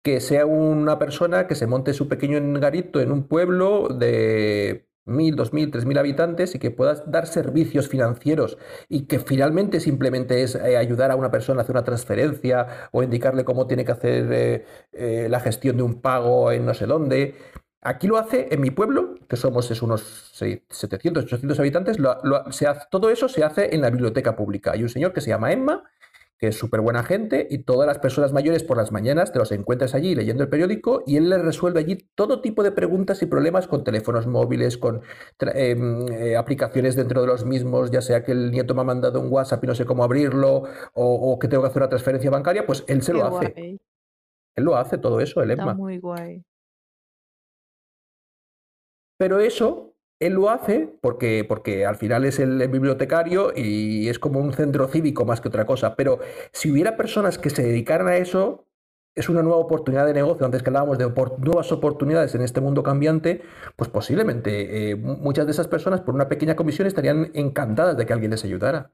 que 0.03 0.21
sea 0.21 0.45
una 0.47 0.99
persona 0.99 1.47
que 1.47 1.55
se 1.55 1.67
monte 1.67 1.95
su 1.95 2.09
pequeño 2.09 2.39
garito 2.61 3.01
en 3.01 3.11
un 3.11 3.27
pueblo 3.27 3.89
de 3.89 4.87
mil, 5.07 5.37
dos 5.37 5.53
mil, 5.53 5.71
tres 5.71 5.85
mil 5.85 5.99
habitantes 5.99 6.55
y 6.55 6.59
que 6.59 6.71
pueda 6.71 6.95
dar 7.07 7.27
servicios 7.27 7.89
financieros 7.89 8.59
y 8.89 9.07
que 9.07 9.19
finalmente 9.19 9.81
simplemente 9.81 10.43
es 10.43 10.55
eh, 10.55 10.77
ayudar 10.77 11.11
a 11.11 11.17
una 11.17 11.31
persona 11.31 11.61
a 11.61 11.63
hacer 11.63 11.75
una 11.77 11.85
transferencia 11.85 12.67
o 12.93 13.03
indicarle 13.03 13.45
cómo 13.45 13.67
tiene 13.67 13.85
que 13.85 13.93
hacer 13.93 14.33
eh, 14.33 14.65
eh, 14.93 15.27
la 15.31 15.41
gestión 15.41 15.77
de 15.77 15.83
un 15.83 16.01
pago 16.01 16.51
en 16.53 16.65
no 16.67 16.75
sé 16.75 16.87
dónde. 16.87 17.35
Aquí 17.83 18.07
lo 18.07 18.17
hace 18.17 18.49
en 18.51 18.63
mi 18.63 18.71
pueblo, 18.71 19.15
que 19.29 19.37
somos 19.37 19.71
es 19.71 19.83
unos 19.83 20.31
seis- 20.33 20.63
700, 20.71 21.25
800 21.25 21.59
habitantes, 21.61 21.99
lo- 21.99 22.19
lo- 22.25 22.47
hace- 22.47 22.67
todo 22.91 23.11
eso 23.11 23.29
se 23.29 23.45
hace 23.45 23.75
en 23.75 23.83
la 23.83 23.91
biblioteca 23.91 24.35
pública. 24.37 24.73
Hay 24.73 24.83
un 24.83 24.89
señor 24.89 25.13
que 25.13 25.21
se 25.21 25.29
llama 25.29 25.53
Emma, 25.53 25.85
que 26.39 26.49
es 26.49 26.57
súper 26.57 26.81
buena 26.81 27.03
gente, 27.05 27.47
y 27.49 27.59
todas 27.59 27.87
las 27.87 27.99
personas 27.99 28.33
mayores 28.33 28.65
por 28.65 28.77
las 28.77 28.93
mañanas 28.93 29.33
te 29.33 29.39
los 29.39 29.53
encuentras 29.53 29.95
allí 29.95 30.15
leyendo 30.15 30.43
el 30.43 30.49
periódico 30.49 31.03
y 31.07 31.17
él 31.17 31.31
les 31.31 31.41
resuelve 31.43 31.81
allí 31.81 31.97
todo 32.15 32.41
tipo 32.41 32.63
de 32.63 32.73
preguntas 32.73 33.23
y 33.23 33.27
problemas 33.27 33.67
con 33.69 33.85
teléfonos 33.85 34.27
móviles, 34.27 34.77
con 34.77 35.03
em, 35.41 36.09
eh, 36.09 36.37
aplicaciones 36.37 36.97
dentro 36.97 37.21
de 37.21 37.27
los 37.29 37.45
mismos, 37.45 37.91
ya 37.91 38.01
sea 38.01 38.23
que 38.23 38.33
el 38.33 38.51
nieto 38.51 38.75
me 38.75 38.81
ha 38.81 38.85
mandado 38.85 39.21
un 39.21 39.33
WhatsApp 39.33 39.63
y 39.65 39.67
no 39.69 39.75
sé 39.75 39.85
cómo 39.85 40.05
abrirlo, 40.05 40.65
o, 40.93 41.33
o 41.33 41.39
que 41.39 41.49
tengo 41.49 41.63
que 41.63 41.69
hacer 41.69 41.83
una 41.83 41.89
transferencia 41.89 42.31
bancaria, 42.31 42.67
pues 42.67 42.85
él 42.89 43.03
se 43.03 43.13
Qué 43.13 43.19
lo 43.19 43.27
hace. 43.27 43.79
Él 44.57 44.65
lo 44.65 44.77
hace 44.77 44.99
todo 44.99 45.21
eso, 45.21 45.43
el 45.43 45.51
Está 45.51 45.63
Emma. 45.63 45.75
muy 45.75 45.99
guay. 45.99 46.45
Pero 49.17 49.41
eso 49.41 49.94
él 50.27 50.35
lo 50.35 50.51
hace 50.51 50.89
porque, 51.01 51.45
porque 51.49 51.87
al 51.87 51.97
final 51.97 52.25
es 52.25 52.39
el, 52.39 52.61
el 52.61 52.69
bibliotecario 52.69 53.53
y 53.55 54.09
es 54.09 54.19
como 54.19 54.41
un 54.41 54.53
centro 54.53 54.89
cívico 54.89 55.25
más 55.25 55.41
que 55.41 55.49
otra 55.49 55.67
cosa. 55.67 55.97
Pero 55.97 56.19
si 56.53 56.71
hubiera 56.71 56.97
personas 56.97 57.39
que 57.39 57.51
se 57.51 57.63
dedicaran 57.63 58.09
a 58.09 58.17
eso, 58.17 58.67
es 59.17 59.29
una 59.29 59.43
nueva 59.43 59.59
oportunidad 59.59 60.07
de 60.07 60.13
negocio. 60.15 60.45
Antes 60.45 60.63
que 60.63 60.71
hablábamos 60.71 60.99
de 60.99 61.07
opor- 61.07 61.39
nuevas 61.39 61.71
oportunidades 61.73 62.35
en 62.35 62.43
este 62.43 62.61
mundo 62.61 62.83
cambiante, 62.83 63.43
pues 63.77 63.89
posiblemente 63.91 64.91
eh, 64.91 64.97
mu- 64.97 65.17
muchas 65.19 65.47
de 65.47 65.53
esas 65.53 65.69
personas 65.69 66.01
por 66.01 66.15
una 66.15 66.29
pequeña 66.29 66.57
comisión 66.57 66.87
estarían 66.89 67.31
encantadas 67.35 67.97
de 67.97 68.07
que 68.07 68.13
alguien 68.13 68.33
les 68.33 68.45
ayudara. 68.45 68.93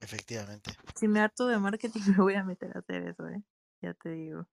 Efectivamente. 0.00 0.72
Si 0.94 1.08
me 1.08 1.20
harto 1.20 1.46
de 1.46 1.58
marketing, 1.58 2.00
me 2.16 2.22
voy 2.22 2.34
a 2.34 2.44
meter 2.44 2.76
a 2.76 2.80
hacer 2.80 3.06
eso, 3.08 3.26
¿eh? 3.28 3.42
Ya 3.82 3.94
te 3.94 4.10
digo. 4.10 4.46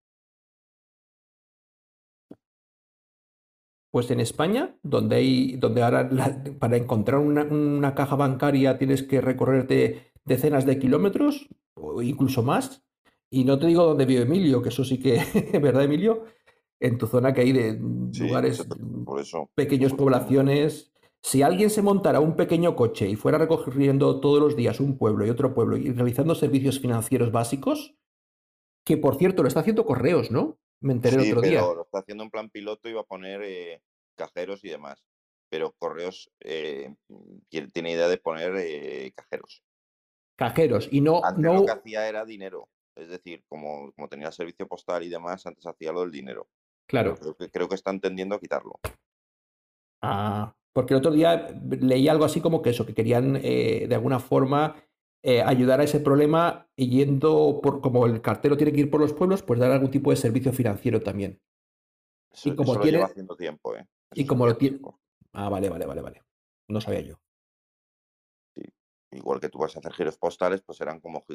Pues 3.91 4.11
en 4.11 4.19
España, 4.19 4.75
donde 4.83 5.15
hay, 5.15 5.55
donde 5.57 5.81
ahora 5.81 6.07
la- 6.11 6.43
para 6.59 6.77
encontrar 6.77 7.19
una, 7.19 7.43
una 7.43 7.95
caja 7.95 8.15
bancaria 8.15 8.77
tienes 8.77 9.03
que 9.03 9.21
recorrerte 9.21 10.11
decenas 10.25 10.65
de 10.65 10.77
kilómetros 10.77 11.47
o 11.75 12.01
incluso 12.01 12.43
más. 12.43 12.83
Y 13.29 13.43
no 13.43 13.57
te 13.59 13.67
digo 13.67 13.83
dónde 13.85 14.05
vive 14.05 14.21
Emilio, 14.23 14.61
que 14.61 14.69
eso 14.69 14.83
sí 14.83 14.99
que, 14.99 15.19
¿verdad, 15.61 15.83
Emilio? 15.83 16.23
En 16.79 16.97
tu 16.97 17.07
zona 17.07 17.33
que 17.33 17.41
hay 17.41 17.51
de 17.53 17.79
Sí, 18.11 18.23
lugares, 18.27 18.67
por 19.05 19.19
eso. 19.19 19.49
pequeñas 19.55 19.93
poblaciones. 19.93 20.91
Si 21.23 21.41
alguien 21.41 21.69
se 21.69 21.81
montara 21.81 22.19
un 22.19 22.35
pequeño 22.35 22.75
coche 22.75 23.09
y 23.09 23.15
fuera 23.15 23.38
recorriendo 23.38 24.19
todos 24.19 24.39
los 24.39 24.55
días 24.55 24.79
un 24.79 24.97
pueblo 24.97 25.25
y 25.25 25.29
otro 25.29 25.53
pueblo 25.53 25.75
y 25.77 25.91
realizando 25.91 26.35
servicios 26.35 26.79
financieros 26.79 27.31
básicos, 27.31 27.95
que 28.85 28.97
por 28.97 29.15
cierto 29.15 29.41
lo 29.41 29.47
está 29.47 29.61
haciendo 29.61 29.85
Correos, 29.85 30.29
¿no? 30.31 30.57
Me 30.82 30.93
enteré 30.93 31.17
el 31.17 31.23
Sí, 31.23 31.32
otro 31.32 31.41
día. 31.41 31.59
pero 31.61 31.75
lo 31.75 31.82
está 31.84 31.99
haciendo 31.99 32.23
en 32.23 32.30
plan 32.30 32.49
piloto 32.49 32.88
y 32.89 32.93
va 32.93 33.01
a 33.01 33.05
poner 33.05 33.41
eh, 33.43 33.82
cajeros 34.15 34.63
y 34.63 34.69
demás. 34.69 35.03
Pero 35.49 35.73
Correos 35.80 36.30
eh, 36.41 36.93
tiene 37.71 37.91
idea 37.91 38.07
de 38.09 38.17
poner 38.17 38.53
eh, 38.57 39.11
cajeros. 39.15 39.63
Cajeros. 40.38 40.88
Y 40.91 41.01
no, 41.01 41.23
Antes 41.23 41.43
no, 41.43 41.53
lo 41.55 41.65
que 41.65 41.71
hacía 41.71 42.07
era 42.07 42.25
dinero. 42.25 42.69
Es 42.95 43.09
decir, 43.09 43.43
como, 43.47 43.91
como 43.93 44.07
tenía 44.09 44.28
el 44.28 44.34
servicio 44.34 44.67
postal 44.67 45.03
y 45.03 45.09
demás, 45.09 45.45
antes 45.45 45.65
hacía 45.65 45.91
lo 45.91 46.01
del 46.01 46.11
dinero. 46.11 46.47
claro. 46.88 47.15
Creo 47.15 47.36
que, 47.36 47.49
creo 47.49 47.67
que 47.69 47.75
están 47.75 47.99
tendiendo 47.99 48.36
a 48.36 48.39
quitarlo. 48.39 48.80
Ah, 50.01 50.53
porque 50.73 50.93
el 50.93 50.99
otro 50.99 51.11
día 51.11 51.47
leí 51.82 52.07
algo 52.07 52.25
así 52.25 52.39
como 52.41 52.61
que 52.61 52.69
eso, 52.71 52.86
que 52.86 52.93
querían 52.93 53.39
eh, 53.41 53.86
de 53.88 53.95
alguna 53.95 54.19
forma 54.19 54.75
eh, 55.24 55.41
ayudar 55.41 55.80
a 55.82 55.84
ese 55.84 55.99
problema 55.99 56.68
y 56.76 56.89
yendo 56.89 57.59
por, 57.61 57.82
como 57.82 58.05
el 58.05 58.22
cartero 58.22 58.55
tiene 58.57 58.72
que 58.74 58.82
ir 58.82 58.89
por 58.91 59.01
los 59.01 59.13
pueblos, 59.13 59.43
pues 59.43 59.59
dar 59.59 59.72
algún 59.72 59.91
tipo 59.91 60.11
de 60.11 60.15
servicio 60.18 60.53
financiero 60.53 61.01
también. 61.01 61.41
Eso, 62.32 62.49
Y 62.49 62.55
como 62.55 62.72
eso 62.72 62.80
lo 62.80 62.84
tiene- 62.84 62.97
lleva 62.99 63.09
haciendo 63.09 63.36
tiempo, 63.36 63.76
¿eh? 63.76 63.88
y 64.13 64.26
como 64.26 64.45
lo 64.45 64.55
tiene- 64.57 64.78
tiempo. 64.78 64.99
Ah, 65.34 65.49
vale, 65.49 65.70
vale, 65.70 65.86
vale, 65.86 66.01
vale. 66.01 66.24
No 66.70 66.80
sabía 66.82 67.01
yo. 67.01 67.20
Igual 69.11 69.39
que 69.39 69.47
tú 69.49 69.57
vas 69.59 69.74
a 69.76 69.80
hacer 69.80 69.93
giros 69.93 70.18
postales, 70.18 70.61
pues 70.61 70.78
serán 70.78 70.99
como... 70.99 71.26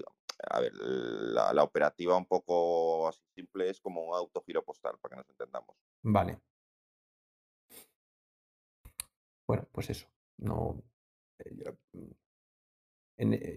A 0.51 0.61
ver, 0.61 0.73
la, 0.75 1.53
la 1.55 1.63
operativa 1.63 2.17
un 2.17 2.27
poco 2.27 3.09
así 3.09 3.23
simple 3.35 3.71
es 3.71 3.81
como 3.81 4.05
un 4.05 4.15
autogiro 4.15 4.63
postal, 4.63 4.99
para 5.01 5.15
que 5.15 5.21
nos 5.23 5.31
entendamos. 5.31 5.75
Vale. 6.03 6.39
Bueno, 9.49 9.67
pues 9.73 9.91
eso. 9.91 10.07
No. 10.39 10.83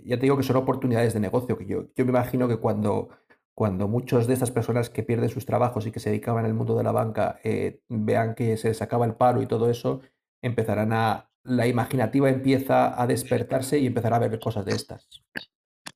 Ya 0.06 0.18
te 0.18 0.22
digo 0.22 0.38
que 0.38 0.44
son 0.44 0.58
oportunidades 0.58 1.14
de 1.14 1.20
negocio, 1.20 1.58
que 1.58 1.66
yo, 1.66 1.88
yo 1.96 2.06
me 2.06 2.12
imagino 2.12 2.48
que 2.48 2.58
cuando, 2.58 3.10
cuando 3.54 3.88
muchos 3.88 4.28
de 4.28 4.34
estas 4.34 4.52
personas 4.52 4.90
que 4.90 5.04
pierden 5.04 5.30
sus 5.30 5.46
trabajos 5.46 5.86
y 5.86 5.92
que 5.92 6.00
se 6.00 6.10
dedicaban 6.10 6.46
al 6.46 6.54
mundo 6.54 6.76
de 6.76 6.84
la 6.84 6.92
banca 6.92 7.40
eh, 7.44 7.82
vean 7.90 8.36
que 8.36 8.58
se 8.58 8.70
les 8.70 8.82
acaba 8.82 9.06
el 9.06 9.16
paro 9.16 9.42
y 9.42 9.48
todo 9.48 9.70
eso, 9.70 10.02
empezarán 10.42 10.94
a, 10.94 11.30
la 11.44 11.68
imaginativa 11.68 12.30
empieza 12.30 13.00
a 13.00 13.08
despertarse 13.08 13.80
y 13.80 13.88
empezar 13.88 14.14
a 14.14 14.20
ver 14.20 14.40
cosas 14.40 14.66
de 14.66 14.74
estas. 14.74 15.08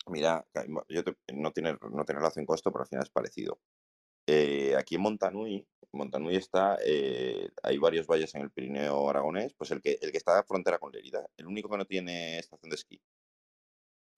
Mira, 0.07 0.45
yo 0.87 1.01
no, 1.33 1.51
tiene, 1.51 1.77
no 1.91 2.05
tiene 2.05 2.19
relación 2.19 2.45
con 2.45 2.55
esto, 2.55 2.71
pero 2.71 2.83
al 2.83 2.87
final 2.87 3.03
es 3.03 3.11
parecido. 3.11 3.59
Eh, 4.27 4.75
aquí 4.77 4.95
en 4.95 5.01
Montanui, 5.01 5.67
Montanui 5.91 6.35
está, 6.35 6.77
eh, 6.85 7.49
hay 7.63 7.77
varios 7.77 8.05
valles 8.05 8.33
en 8.35 8.43
el 8.43 8.51
Pirineo 8.51 9.09
aragonés, 9.09 9.53
pues 9.55 9.71
el 9.71 9.81
que, 9.81 9.97
el 10.01 10.11
que 10.11 10.17
está 10.17 10.39
a 10.39 10.43
frontera 10.43 10.77
con 10.77 10.91
Lérida, 10.91 11.27
el 11.35 11.47
único 11.47 11.69
que 11.69 11.77
no 11.77 11.85
tiene 11.85 12.37
estación 12.37 12.69
de 12.69 12.75
esquí. 12.75 13.01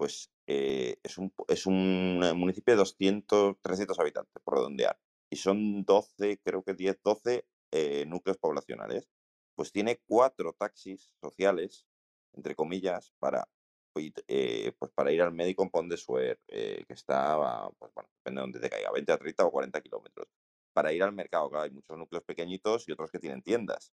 Pues 0.01 0.31
eh, 0.47 0.97
es, 1.03 1.19
un, 1.19 1.31
es 1.47 1.67
un 1.67 2.21
eh, 2.23 2.33
municipio 2.33 2.73
de 2.73 2.79
200, 2.79 3.57
300 3.61 3.99
habitantes, 3.99 4.41
por 4.43 4.55
redondear. 4.55 4.97
Y 5.29 5.35
son 5.35 5.83
12, 5.85 6.39
creo 6.43 6.63
que 6.63 6.73
10, 6.73 6.99
12 7.03 7.45
eh, 7.71 8.05
núcleos 8.07 8.39
poblacionales. 8.39 9.07
Pues 9.53 9.71
tiene 9.71 10.01
cuatro 10.07 10.53
taxis 10.53 11.11
sociales, 11.21 11.85
entre 12.33 12.55
comillas, 12.55 13.13
para, 13.19 13.47
pues 13.93 14.91
para 14.95 15.11
ir 15.11 15.21
al 15.21 15.33
médico 15.33 15.61
en 15.61 15.69
Pont 15.69 15.91
de 15.91 15.97
Suert, 15.97 16.41
eh, 16.47 16.83
que 16.87 16.93
está, 16.95 17.69
pues 17.77 17.93
bueno, 17.93 18.09
depende 18.17 18.39
de 18.39 18.41
donde 18.41 18.59
te 18.59 18.71
caiga, 18.71 18.91
20 18.91 19.11
a 19.11 19.17
30 19.19 19.45
o 19.45 19.51
40 19.51 19.81
kilómetros. 19.81 20.27
Para 20.73 20.91
ir 20.93 21.03
al 21.03 21.13
mercado, 21.13 21.47
claro, 21.51 21.65
hay 21.65 21.69
muchos 21.69 21.95
núcleos 21.95 22.23
pequeñitos 22.23 22.89
y 22.89 22.91
otros 22.91 23.11
que 23.11 23.19
tienen 23.19 23.43
tiendas, 23.43 23.93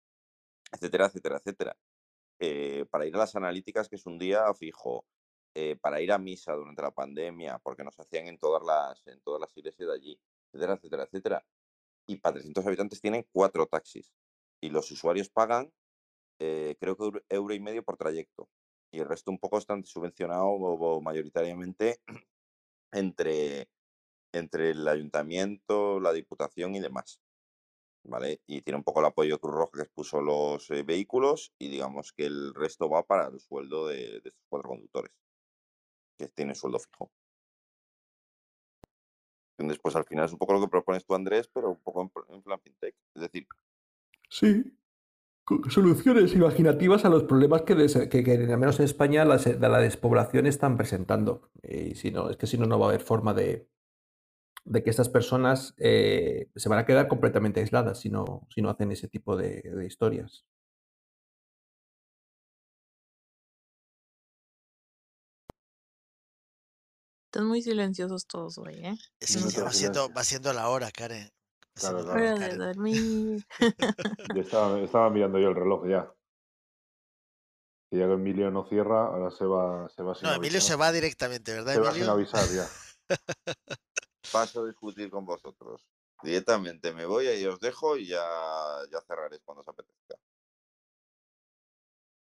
etcétera, 0.69 1.05
etcétera, 1.05 1.37
etcétera. 1.37 1.77
Para 2.91 3.05
ir 3.05 3.15
a 3.15 3.19
las 3.19 3.37
analíticas, 3.37 3.87
que 3.87 3.95
es 3.95 4.05
un 4.05 4.19
día 4.19 4.53
fijo, 4.53 5.05
eh, 5.55 5.75
para 5.77 6.01
ir 6.01 6.11
a 6.11 6.17
misa 6.17 6.53
durante 6.53 6.81
la 6.81 6.91
pandemia, 6.91 7.59
porque 7.59 7.83
nos 7.83 7.99
hacían 7.99 8.27
en 8.27 8.37
todas 8.39 8.63
las, 8.63 9.05
en 9.07 9.21
todas 9.21 9.41
las 9.41 9.55
iglesias 9.57 9.89
de 9.89 9.95
allí, 9.95 10.19
etcétera, 10.51 10.73
etcétera, 10.75 11.03
etcétera. 11.03 11.45
Y 12.07 12.17
para 12.17 12.35
300 12.35 12.65
habitantes 12.65 13.01
tienen 13.01 13.25
cuatro 13.31 13.67
taxis. 13.67 14.13
Y 14.61 14.69
los 14.69 14.89
usuarios 14.91 15.29
pagan, 15.29 15.73
eh, 16.39 16.75
creo 16.79 16.97
que 16.97 17.23
euro, 17.29 17.53
y 17.53 17.59
medio 17.59 17.83
por 17.83 17.97
trayecto. 17.97 18.49
Y 18.91 18.99
el 18.99 19.07
resto 19.09 19.31
un 19.31 19.39
poco 19.39 19.57
están 19.57 19.85
subvencionados 19.85 20.45
o- 20.47 20.97
o 20.97 21.01
mayoritariamente 21.01 22.01
entre, 22.93 23.69
entre 24.33 24.71
el 24.71 24.87
ayuntamiento, 24.87 25.99
la 25.99 26.13
diputación 26.13 26.75
y 26.75 26.81
demás. 26.81 27.21
¿Vale? 28.05 28.41
Y 28.47 28.61
tiene 28.63 28.77
un 28.77 28.83
poco 28.83 28.99
el 28.99 29.05
apoyo 29.07 29.35
de 29.35 29.39
Cruz 29.39 29.53
Roja 29.55 29.71
que 29.75 29.81
expuso 29.83 30.21
los 30.21 30.69
eh, 30.71 30.83
vehículos 30.83 31.53
y 31.57 31.69
digamos 31.69 32.11
que 32.11 32.25
el 32.25 32.53
resto 32.53 32.89
va 32.89 33.03
para 33.03 33.27
el 33.29 33.39
sueldo 33.39 33.87
de, 33.87 34.19
de 34.21 34.29
estos 34.29 34.43
cuatro 34.49 34.69
conductores, 34.71 35.11
que 36.17 36.27
tienen 36.29 36.55
sueldo 36.55 36.79
fijo. 36.79 37.11
Entonces, 39.57 39.79
pues 39.81 39.95
al 39.95 40.05
final 40.05 40.25
es 40.25 40.33
un 40.33 40.39
poco 40.39 40.53
lo 40.53 40.61
que 40.61 40.67
propones 40.67 41.05
tú, 41.05 41.13
Andrés, 41.13 41.49
pero 41.53 41.69
un 41.71 41.81
poco 41.81 42.01
en, 42.01 42.09
pl- 42.09 42.25
en 42.29 42.41
plan 42.41 42.59
fintech. 42.59 42.95
Es 43.15 43.21
decir, 43.21 43.47
Sí, 44.29 44.63
soluciones 45.69 46.33
imaginativas 46.33 47.05
a 47.05 47.09
los 47.09 47.23
problemas 47.23 47.61
que, 47.61 47.75
que, 48.23 48.31
al 48.31 48.57
menos 48.57 48.79
en 48.79 48.85
España 48.85 49.25
las- 49.25 49.45
la 49.59 49.79
despoblación 49.79 50.47
están 50.47 50.75
presentando. 50.75 51.51
Y 51.61 51.95
si 51.95 52.09
no, 52.11 52.29
es 52.29 52.37
que 52.37 52.47
si 52.47 52.57
no, 52.57 52.65
no 52.65 52.79
va 52.79 52.87
a 52.87 52.89
haber 52.89 53.01
forma 53.01 53.33
de, 53.35 53.69
de 54.65 54.83
que 54.83 54.89
estas 54.89 55.09
personas 55.09 55.75
eh, 55.77 56.49
se 56.55 56.69
van 56.69 56.79
a 56.79 56.85
quedar 56.85 57.07
completamente 57.07 57.59
aisladas 57.59 57.99
si 57.99 58.09
no, 58.09 58.47
si 58.49 58.61
no 58.61 58.69
hacen 58.69 58.91
ese 58.91 59.07
tipo 59.07 59.35
de 59.37 59.85
historias. 59.85 60.45
Están 67.33 67.47
muy 67.47 67.63
silenciosos 67.63 68.27
todos 68.27 68.59
hoy, 68.59 68.75
¿eh? 68.85 68.95
No 69.41 69.49
ya 69.49 69.63
va 69.63 69.71
siendo, 69.71 70.13
va 70.13 70.23
siendo 70.23 70.53
la 70.53 70.69
hora, 70.69 70.91
Karen. 70.91 71.31
La 71.81 71.89
claro. 71.89 72.11
hora, 72.11 72.33
de 72.33 72.39
Karen. 72.39 72.57
dormir. 72.59 73.47
Yo 74.35 74.41
estaba, 74.43 74.79
estaba 74.79 75.09
mirando 75.09 75.39
yo 75.39 75.49
el 75.49 75.55
reloj 75.55 75.87
ya. 75.87 76.13
Que 77.89 77.97
ya 77.97 78.05
que 78.05 78.13
Emilio 78.13 78.51
no 78.51 78.65
cierra, 78.65 79.07
ahora 79.07 79.31
se 79.31 79.45
va, 79.45 79.89
se 79.89 80.03
va 80.03 80.13
sin 80.13 80.27
No, 80.27 80.35
Emilio 80.35 80.61
se 80.61 80.75
va 80.75 80.91
directamente, 80.91 81.53
¿verdad, 81.53 81.73
Se 81.73 81.79
va 81.79 81.85
sin 81.93 82.03
Emilio? 82.03 82.11
avisar 82.11 82.47
ya. 82.49 82.67
paso 84.31 84.61
a 84.61 84.67
discutir 84.67 85.09
con 85.09 85.25
vosotros. 85.25 85.87
Directamente 86.21 86.93
me 86.93 87.07
voy 87.07 87.29
y 87.29 87.47
os 87.47 87.59
dejo 87.59 87.97
y 87.97 88.09
ya, 88.09 88.23
ya 88.91 89.01
cerraréis 89.01 89.41
cuando 89.43 89.61
os 89.61 89.67
apetezca. 89.67 90.19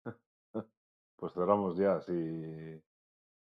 Pues 1.16 1.32
cerramos 1.32 1.78
ya, 1.78 2.00
si, 2.02 2.12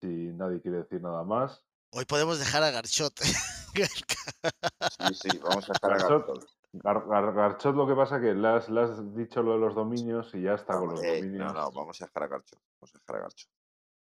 si 0.02 0.08
nadie 0.34 0.60
quiere 0.62 0.78
decir 0.80 1.02
nada 1.02 1.24
más. 1.24 1.64
Hoy 1.92 2.06
podemos 2.06 2.40
dejar 2.40 2.64
a 2.64 2.72
Garchot. 2.72 3.14
Sí, 3.74 5.14
sí, 5.14 5.38
vamos 5.38 5.70
a 5.70 5.74
dejar 5.74 5.94
a 5.94 5.98
Garchot, 5.98 6.28
Garchot. 6.28 6.50
Gar- 6.74 7.06
Gar- 7.08 7.34
Garchot 7.34 7.76
lo 7.76 7.88
que 7.88 7.94
pasa 7.96 8.20
que 8.20 8.34
le 8.34 8.48
has, 8.48 8.68
le 8.70 8.82
has 8.82 9.16
dicho 9.16 9.42
lo 9.42 9.54
de 9.54 9.60
los 9.60 9.76
dominios 9.76 10.34
y 10.36 10.42
ya 10.42 10.56
está 10.56 10.78
con 10.78 10.90
los 10.90 11.02
dominios. 11.02 11.54
no, 11.54 11.54
no, 11.54 11.72
vamos 11.72 12.02
a 12.02 12.06
dejar 12.06 12.24
a 12.24 12.28
Garchot. 12.28 12.60
Vamos 12.82 12.96
a 12.96 13.00
dejar 13.00 13.16
a 13.16 13.20
Garchot. 13.22 13.50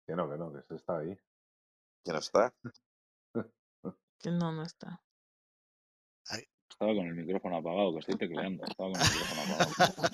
Que 0.07 0.16
no, 0.16 0.30
que 0.30 0.38
no, 0.38 0.53
que 0.53 0.62
se 0.62 0.76
está 0.76 0.99
ahí. 0.99 1.14
¿Quién 2.05 2.14
no 2.14 2.18
está? 2.20 2.55
Que 4.22 4.30
no, 4.30 4.53
no 4.53 4.62
está. 4.62 5.01
Estaba 6.70 6.95
con 6.95 7.07
el 7.09 7.14
micrófono 7.14 7.57
apagado, 7.59 7.93
que 7.95 7.99
estoy 8.01 8.16
tecleando. 8.16 8.64
Estaba 8.64 8.91
con 8.93 9.01
el 9.01 9.07
micrófono 9.09 9.43
apagado. 9.43 10.09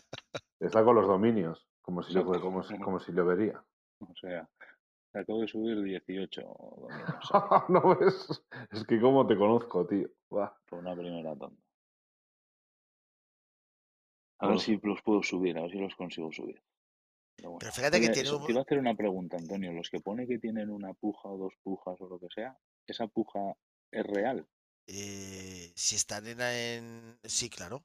Está 0.58 0.84
con 0.84 0.94
los 0.96 1.06
dominios, 1.06 1.68
como 1.82 2.02
si, 2.02 2.12
lo, 2.14 2.24
como, 2.40 2.62
si- 2.64 2.78
como 2.78 2.98
si 2.98 3.12
lo 3.12 3.24
vería. 3.26 3.62
O 4.00 4.14
sea, 4.20 4.48
acabo 5.20 5.40
de 5.40 5.48
subir 5.48 5.82
18 5.82 6.42
dominios 6.42 7.30
no 7.68 7.96
ves, 7.96 8.42
es 8.72 8.84
que 8.84 9.00
como 9.00 9.26
te 9.26 9.36
conozco, 9.36 9.86
tío. 9.86 10.08
Buah. 10.28 10.50
por 10.68 10.80
una 10.80 10.94
primera 10.94 11.36
tanda. 11.36 11.56
A 14.38 14.48
ver 14.48 14.60
si 14.60 14.76
los 14.82 15.00
puedo 15.02 15.22
subir, 15.22 15.56
a 15.56 15.62
ver 15.62 15.70
si 15.70 15.78
los 15.78 15.94
consigo 15.96 16.30
subir. 16.30 16.62
Pero 17.36 17.50
bueno. 17.50 17.58
Pero 17.60 17.72
fíjate 17.72 18.00
que 18.00 18.08
tiene 18.10 18.28
te 18.28 18.52
iba 18.52 18.60
a 18.60 18.62
hacer 18.62 18.78
una 18.78 18.94
pregunta, 18.94 19.36
Antonio. 19.36 19.72
Los 19.72 19.88
que 19.90 20.00
pone 20.00 20.26
que 20.26 20.38
tienen 20.38 20.70
una 20.70 20.92
puja 20.94 21.28
o 21.28 21.38
dos 21.38 21.54
pujas 21.62 22.00
o 22.00 22.08
lo 22.08 22.18
que 22.18 22.28
sea, 22.34 22.58
¿esa 22.86 23.06
puja 23.06 23.56
es 23.90 24.06
real? 24.06 24.46
eh, 24.88 25.72
si 25.74 25.96
están 25.96 26.26
en, 26.26 26.40
en- 26.40 27.18
Sí, 27.24 27.50
claro. 27.50 27.82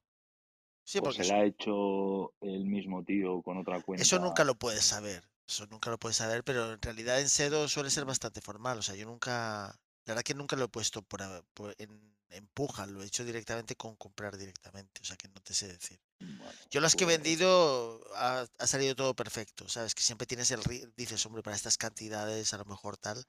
Sí, 0.84 1.00
¿O 1.00 1.04
porque 1.04 1.18
se 1.18 1.22
eso, 1.24 1.34
la 1.34 1.40
ha 1.42 1.46
hecho 1.46 2.34
el 2.42 2.66
mismo 2.66 3.04
tío 3.04 3.42
con 3.42 3.58
otra 3.58 3.82
cuenta? 3.82 4.02
eso 4.04 4.20
nunca 4.20 4.44
lo 4.44 4.56
puedes 4.56 4.84
saber. 4.84 5.24
Eso 5.52 5.68
nunca 5.68 5.90
lo 5.90 6.00
puedes 6.00 6.16
saber, 6.16 6.46
pero 6.46 6.72
en 6.72 6.82
realidad 6.82 7.20
en 7.20 7.28
Sedo 7.28 7.68
suele 7.68 7.90
ser 7.90 8.06
bastante 8.06 8.40
formal. 8.40 8.80
O 8.80 8.82
sea, 8.82 8.96
yo 8.96 9.06
nunca... 9.06 9.78
La 10.06 10.14
verdad 10.14 10.24
que 10.24 10.34
nunca 10.34 10.56
lo 10.56 10.64
he 10.66 10.70
puesto 10.70 11.02
por, 11.02 11.20
por- 11.54 11.76
en, 11.78 12.16
en 12.30 12.48
puja, 12.48 12.86
lo 12.86 13.04
he 13.04 13.06
hecho 13.06 13.26
directamente 13.26 13.76
con 13.76 13.98
comprar 13.98 14.38
directamente. 14.38 15.02
O 15.02 15.04
sea, 15.04 15.18
que 15.18 15.28
no 15.28 15.42
te 15.42 15.54
sé 15.54 15.68
decir. 15.68 16.00
Bueno, 16.22 16.54
Yo 16.70 16.80
las 16.80 16.96
que 16.96 17.04
he 17.04 17.08
pues, 17.08 17.18
vendido 17.18 18.02
ha, 18.16 18.48
ha 18.58 18.68
salido 18.68 18.96
todo 18.96 19.14
perfecto, 19.14 19.68
¿sabes? 19.68 19.94
Que 19.94 20.04
siempre 20.04 20.26
tienes 20.26 20.50
el... 20.52 20.62
Dices, 20.96 21.26
hombre, 21.26 21.44
para 21.44 21.58
estas 21.58 21.78
cantidades 21.78 22.54
a 22.54 22.58
lo 22.58 22.64
mejor 22.66 22.96
tal. 22.96 23.22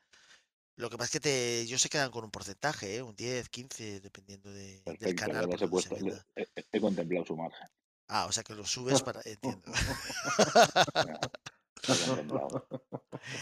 Lo 0.76 0.88
que 0.90 0.96
pasa 0.96 1.06
es 1.06 1.10
que 1.10 1.20
te, 1.20 1.60
ellos 1.62 1.82
se 1.82 1.88
quedan 1.88 2.12
con 2.12 2.22
un 2.24 2.30
porcentaje, 2.30 2.96
¿eh? 2.96 3.02
Un 3.02 3.16
10, 3.16 3.48
15, 3.48 4.00
dependiendo 4.00 4.48
de, 4.52 4.80
del 4.80 4.84
Perfecto, 4.84 5.24
canal 5.24 5.42
ya 5.42 5.48
por 5.48 5.60
las 5.60 5.62
he 5.62 5.68
puesto. 5.68 5.96
he 6.70 6.80
contemplado 6.80 7.26
su 7.26 7.36
margen. 7.36 7.66
Ah, 8.06 8.26
o 8.26 8.32
sea 8.32 8.44
que 8.44 8.54
lo 8.54 8.64
subes 8.64 9.02
para... 9.02 9.20
Entiendo. 9.24 9.72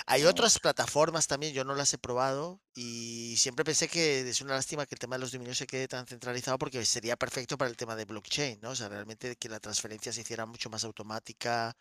Hay 0.07 0.25
otras 0.25 0.59
plataformas 0.59 1.27
también, 1.27 1.53
yo 1.53 1.65
no 1.65 1.75
las 1.75 1.93
he 1.95 1.99
probado 1.99 2.61
y 2.75 3.37
siempre 3.37 3.65
pensé 3.65 3.89
que 3.89 4.29
es 4.29 4.41
una 4.41 4.55
lástima 4.55 4.87
que 4.87 4.95
el 4.95 4.99
tema 4.99 5.17
de 5.17 5.21
los 5.21 5.33
dominios 5.33 5.59
se 5.59 5.67
quede 5.67 5.89
tan 5.89 6.07
centralizado 6.07 6.59
porque 6.59 6.85
sería 6.85 7.17
perfecto 7.17 7.59
para 7.59 7.71
el 7.71 7.77
tema 7.77 7.97
de 7.97 8.05
blockchain, 8.05 8.61
¿no? 8.61 8.71
O 8.71 8.77
sea, 8.77 8.89
realmente 8.89 9.37
que 9.37 9.49
la 9.49 9.61
transferencia 9.61 10.13
se 10.13 10.23
hiciera 10.23 10.47
mucho 10.47 10.71
más 10.71 10.85
automática 10.85 11.77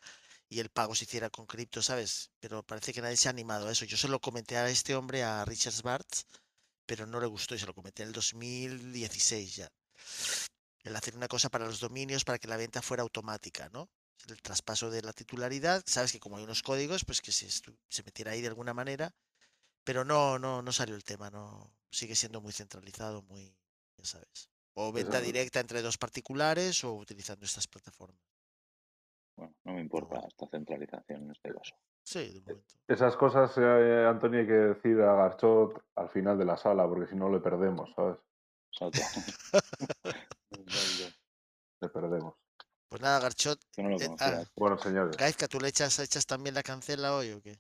y 0.50 0.60
el 0.60 0.70
pago 0.70 0.96
se 0.96 1.06
hiciera 1.06 1.30
con 1.30 1.46
cripto, 1.46 1.82
¿sabes? 1.82 2.32
Pero 2.40 2.64
parece 2.64 2.94
que 2.94 3.02
nadie 3.02 3.18
se 3.18 3.30
ha 3.30 3.32
animado 3.32 3.68
a 3.68 3.72
eso. 3.72 3.86
Yo 3.86 3.98
se 3.98 4.08
lo 4.08 4.20
comenté 4.20 4.58
a 4.58 4.70
este 4.70 4.96
hombre, 4.96 5.24
a 5.24 5.46
Richard 5.46 5.82
Bartz, 5.84 6.26
pero 6.86 7.06
no 7.06 7.20
le 7.20 7.28
gustó 7.28 7.56
y 7.56 7.60
se 7.60 7.68
lo 7.68 7.74
comenté 7.74 8.04
en 8.04 8.10
el 8.10 8.14
2016 8.14 9.56
ya. 9.56 9.70
El 10.84 10.96
hacer 10.96 11.16
una 11.16 11.28
cosa 11.28 11.50
para 11.50 11.66
los 11.66 11.80
dominios 11.80 12.24
para 12.24 12.40
que 12.40 12.48
la 12.48 12.58
venta 12.58 12.82
fuera 12.82 13.04
automática, 13.04 13.70
¿no? 13.70 13.90
El 14.28 14.42
traspaso 14.42 14.92
de 14.92 15.02
la 15.02 15.14
titularidad, 15.14 15.82
sabes 15.86 16.12
que 16.12 16.20
como 16.20 16.38
hay 16.38 16.44
unos 16.44 16.62
códigos, 16.62 17.06
pues 17.06 17.22
que 17.22 17.32
se, 17.32 17.50
se 17.50 18.04
metiera 18.04 18.32
ahí 18.32 18.42
de 18.42 18.50
alguna 18.50 18.74
manera, 18.74 19.14
pero 19.84 20.06
no, 20.06 20.38
no, 20.38 20.62
no 20.62 20.72
salió 20.72 20.96
el 20.96 21.04
tema, 21.04 21.30
no, 21.30 21.74
sigue 21.90 22.16
siendo 22.16 22.42
muy 22.42 22.52
centralizado, 22.52 23.24
muy, 23.24 23.56
ya 23.98 24.06
sabes. 24.06 24.50
O 24.74 24.92
venta 24.92 25.20
directa 25.20 25.60
entre 25.60 25.82
dos 25.82 25.98
particulares 25.98 26.84
o 26.84 26.94
utilizando 26.94 27.46
estas 27.46 27.68
plataformas. 27.68 28.22
Bueno, 29.36 29.56
no 29.64 29.74
me 29.74 29.82
importa 29.82 30.20
esta 30.28 30.48
centralización 30.48 31.24
en 31.24 31.32
este 31.32 31.54
caso. 31.54 31.76
Sí, 32.04 32.32
de 32.34 32.42
momento. 32.42 32.76
Esas 32.88 33.16
cosas, 33.18 33.52
eh, 33.58 34.06
Antonio, 34.08 34.40
hay 34.40 34.48
que 34.48 34.54
decir 34.54 35.02
a 35.02 35.16
Garchot 35.16 35.84
al 35.96 36.10
final 36.10 36.38
de 36.38 36.46
la 36.46 36.58
sala, 36.58 36.88
porque 36.88 37.08
si 37.08 37.16
no 37.16 37.30
le 37.30 37.40
perdemos, 37.40 37.92
¿sabes? 37.96 38.18
Exacto. 40.52 41.16
Le 41.82 41.90
perdemos. 41.90 42.36
Pues 42.90 43.02
nada, 43.04 43.20
Garchot. 43.20 43.60
Que 43.72 43.84
no 43.84 43.90
lo 43.90 43.98
eh, 44.00 44.16
ah, 44.20 44.44
Bueno, 44.56 44.78
señores, 44.80 45.16
Gaizka, 45.16 45.48
¿tú 45.48 45.60
le 45.60 45.70
echas, 45.70 46.00
echas 46.00 46.26
también 46.26 46.56
la 46.56 46.64
cancela 46.64 47.16
hoy 47.16 47.32
o 47.32 47.42
qué? 47.42 47.60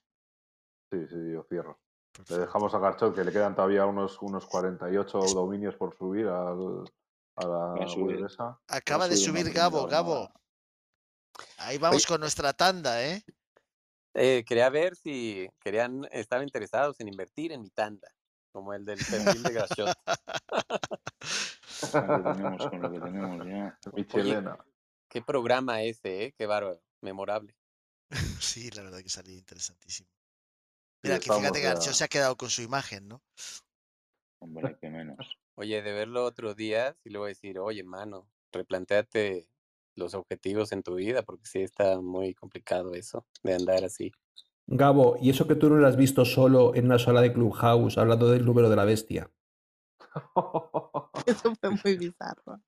sí, 0.91 1.05
sí, 1.07 1.32
yo 1.32 1.45
cierro. 1.47 1.80
Le 2.27 2.39
dejamos 2.39 2.73
a 2.73 2.80
Garchot 2.80 3.15
que 3.15 3.23
le 3.23 3.32
quedan 3.32 3.55
todavía 3.55 3.86
unos, 3.86 4.17
unos 4.21 4.45
48 4.47 5.19
dominios 5.36 5.75
por 5.75 5.95
subir 5.95 6.27
al, 6.27 6.84
a 7.36 7.47
la 7.47 7.88
subir. 7.88 8.25
Acaba 8.67 9.07
de 9.07 9.15
subir 9.15 9.51
Gabo. 9.51 9.86
Gabo. 9.88 10.32
Ahí 11.57 11.77
vamos 11.77 12.05
con 12.05 12.19
nuestra 12.19 12.51
tanda, 12.53 13.05
¿eh? 13.05 13.23
Eh, 14.15 14.43
quería 14.45 14.69
ver 14.69 14.95
si 14.95 15.47
querían, 15.61 16.07
estaban 16.11 16.43
interesados 16.43 16.99
en 16.99 17.07
invertir 17.07 17.51
en 17.51 17.61
mi 17.61 17.69
tanda, 17.69 18.09
como 18.51 18.73
el 18.73 18.84
del 18.84 18.97
perfil 18.97 19.43
de 19.43 19.53
Grashot. 19.53 19.95
Con 21.91 22.07
lo 22.07 22.17
que 22.17 22.23
tenemos, 22.34 22.67
con 22.67 22.82
lo 22.82 22.91
que 22.91 22.99
tenemos 22.99 23.47
ya. 23.47 23.80
Michelena. 23.93 24.57
Qué 25.10 25.24
programa 25.24 25.82
ese, 25.82 26.26
¿eh? 26.26 26.34
Qué 26.38 26.45
bárbaro, 26.45 26.82
memorable. 27.01 27.55
Sí, 28.41 28.70
la 28.72 28.84
verdad 28.84 28.99
que 28.99 29.10
salió 29.10 29.36
interesantísimo. 29.36 30.10
Sí, 30.10 30.99
Mira, 31.03 31.16
que 31.16 31.22
estamos 31.22 31.41
fíjate 31.41 31.60
que 31.60 31.66
Garcho 31.66 31.93
se 31.93 32.03
ha 32.03 32.07
quedado 32.07 32.38
con 32.38 32.49
su 32.49 32.62
imagen, 32.62 33.07
¿no? 33.07 33.22
Hombre, 34.39 34.78
que 34.80 34.89
menos. 34.89 35.18
Oye, 35.55 35.82
de 35.82 35.91
verlo 35.91 36.24
otros 36.24 36.55
días 36.55 36.95
y 37.03 37.10
luego 37.10 37.26
decir, 37.26 37.60
oye, 37.60 37.84
mano, 37.84 38.30
replanteate 38.53 39.49
los 39.95 40.14
objetivos 40.14 40.72
en 40.72 40.84
tu 40.84 40.95
vida, 40.95 41.24
porque 41.24 41.45
sí 41.45 41.60
está 41.60 41.99
muy 41.99 42.34
complicado 42.34 42.93
eso, 42.93 43.26
de 43.43 43.55
andar 43.55 43.84
así. 43.84 44.14
Gabo, 44.68 45.18
¿y 45.20 45.32
eso 45.32 45.47
que 45.47 45.55
tú 45.55 45.70
no 45.70 45.76
lo 45.76 45.88
has 45.88 45.97
visto 45.97 46.24
solo 46.24 46.76
en 46.76 46.86
una 46.86 46.97
sala 46.97 47.22
de 47.22 47.34
Clubhouse 47.34 47.97
hablando 47.97 48.30
del 48.30 48.45
número 48.45 48.70
de 48.70 48.76
la 48.78 48.86
bestia? 48.86 49.30
Eso 51.26 51.53
fue 51.55 51.70
muy 51.72 51.97
bizarro. 51.97 52.62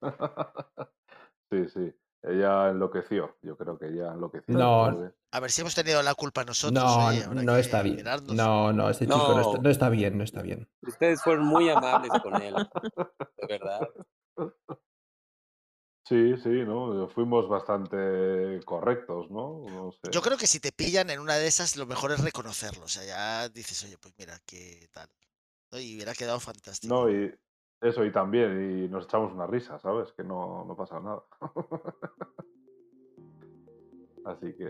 Sí, 1.50 1.68
sí. 1.70 1.94
Ella 2.24 2.70
enloqueció. 2.70 3.38
Yo 3.42 3.58
creo 3.58 3.78
que 3.80 3.88
ella 3.88 4.12
enloqueció. 4.14 4.54
No. 4.56 5.12
A 5.32 5.40
ver 5.40 5.50
si 5.52 5.62
hemos 5.62 5.74
tenido 5.74 6.04
la 6.04 6.14
culpa 6.14 6.44
nosotros. 6.44 6.84
No, 6.84 7.08
oye, 7.08 7.26
no 7.28 7.56
está 7.56 7.82
bien. 7.82 7.96
mirarnos. 7.96 8.34
No, 8.36 8.72
no, 8.72 8.90
este 8.90 9.06
chico 9.08 9.18
no 9.34 9.40
está, 9.42 9.58
No. 9.58 9.64
no 9.64 9.70
está 9.70 9.90
bien, 9.90 10.18
no 10.18 10.24
está 10.24 10.42
bien. 10.42 10.70
Ustedes 10.82 11.22
fueron 11.24 11.46
muy 11.46 11.70
amables 11.70 12.12
con 12.22 12.42
él, 12.42 12.54
de 12.56 13.48
verdad. 13.50 13.88
Sí, 16.08 16.36
sí, 16.44 16.50
¿no? 16.66 17.08
Fuimos 17.10 17.48
bastante 17.48 18.60
correctos, 18.66 19.32
¿no? 19.32 19.64
No 19.70 19.92
sé. 19.92 20.00
Yo 20.12 20.22
creo 20.22 20.38
que 20.38 20.48
si 20.48 20.60
te 20.60 20.72
pillan 20.72 21.10
en 21.10 21.20
una 21.20 21.36
de 21.36 21.48
esas, 21.48 21.78
lo 21.78 21.86
mejor 21.86 22.12
es 22.12 22.20
reconocerlo. 22.22 22.84
O 22.84 22.88
sea, 22.90 23.04
ya 23.06 23.50
dices, 23.50 23.84
oye, 23.86 23.98
pues 23.98 24.14
mira, 24.18 24.38
qué 24.46 24.90
tal. 24.92 25.08
Y 25.74 25.96
hubiera 25.96 26.14
quedado 26.14 26.40
fantástico. 26.42 26.94
No, 26.94 27.10
y 27.10 27.34
eso, 27.82 28.06
y 28.06 28.12
también, 28.12 28.84
y 28.86 28.88
nos 28.88 29.06
echamos 29.06 29.34
una 29.34 29.48
risa, 29.48 29.80
¿sabes? 29.80 30.12
Que 30.16 30.24
no, 30.24 30.64
no 30.66 30.76
pasa 30.76 31.00
nada. 31.00 31.24
Así 34.26 34.54
que 34.54 34.70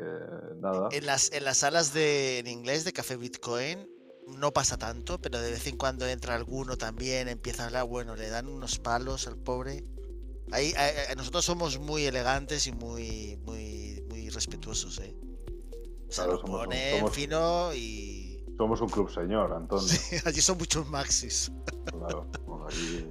nada. 0.62 0.88
En 0.92 1.06
las, 1.06 1.32
en 1.34 1.44
las 1.44 1.58
salas 1.58 1.94
de, 1.94 2.40
en 2.40 2.48
inglés 2.48 2.86
de 2.86 2.94
Café 2.94 3.18
Bitcoin 3.18 3.86
no 4.28 4.52
pasa 4.54 4.78
tanto, 4.78 5.20
pero 5.20 5.40
de 5.42 5.52
vez 5.52 5.68
en 5.68 5.76
cuando 5.78 6.08
entra 6.08 6.36
alguno 6.36 6.78
también, 6.78 7.28
empieza 7.28 7.64
a 7.64 7.66
hablar, 7.68 7.86
bueno, 7.86 8.16
le 8.16 8.30
dan 8.30 8.48
unos 8.48 8.80
palos 8.80 9.28
al 9.28 9.36
pobre. 9.38 9.84
Ahí, 10.54 10.74
nosotros 11.18 11.44
somos 11.44 11.80
muy 11.80 12.06
elegantes 12.06 12.66
y 12.68 12.72
muy, 12.72 13.38
muy, 13.46 14.02
muy 14.10 14.30
respetuosos, 14.30 15.00
¿eh? 15.00 15.16
O 16.08 16.12
sea, 16.12 16.26
Claro, 16.26 16.34
lo 16.34 16.40
somos 16.40 16.60
un- 16.62 16.66
ponen 16.66 17.00
somos- 17.00 17.12
fino 17.14 17.74
y... 17.74 18.46
Somos 18.58 18.80
un 18.82 18.90
club 18.90 19.10
señor, 19.10 19.52
Antonio. 19.54 19.86
Sí, 19.88 20.16
allí 20.26 20.40
son 20.42 20.58
muchos 20.58 20.88
maxis. 20.88 21.52
Claro. 21.86 22.28
Aquí, 22.72 23.06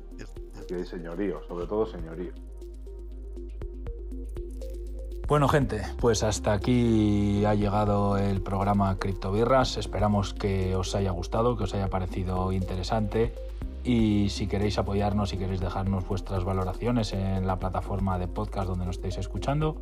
aquí 0.58 0.74
hay 0.74 0.84
señorío, 0.84 1.42
sobre 1.46 1.66
todo 1.66 1.86
señorío. 1.86 2.32
Bueno, 5.28 5.46
gente, 5.46 5.82
pues 6.00 6.24
hasta 6.24 6.52
aquí 6.52 7.44
ha 7.44 7.54
llegado 7.54 8.16
el 8.18 8.42
programa 8.42 8.98
Criptobirras. 8.98 9.76
Esperamos 9.76 10.34
que 10.34 10.74
os 10.74 10.96
haya 10.96 11.12
gustado, 11.12 11.56
que 11.56 11.64
os 11.64 11.74
haya 11.74 11.88
parecido 11.88 12.50
interesante. 12.50 13.32
Y 13.84 14.28
si 14.30 14.48
queréis 14.48 14.76
apoyarnos, 14.78 15.30
si 15.30 15.38
queréis 15.38 15.60
dejarnos 15.60 16.04
vuestras 16.08 16.42
valoraciones 16.42 17.12
en 17.12 17.46
la 17.46 17.60
plataforma 17.60 18.18
de 18.18 18.26
podcast 18.26 18.68
donde 18.68 18.86
nos 18.86 18.96
estéis 18.96 19.18
escuchando, 19.18 19.80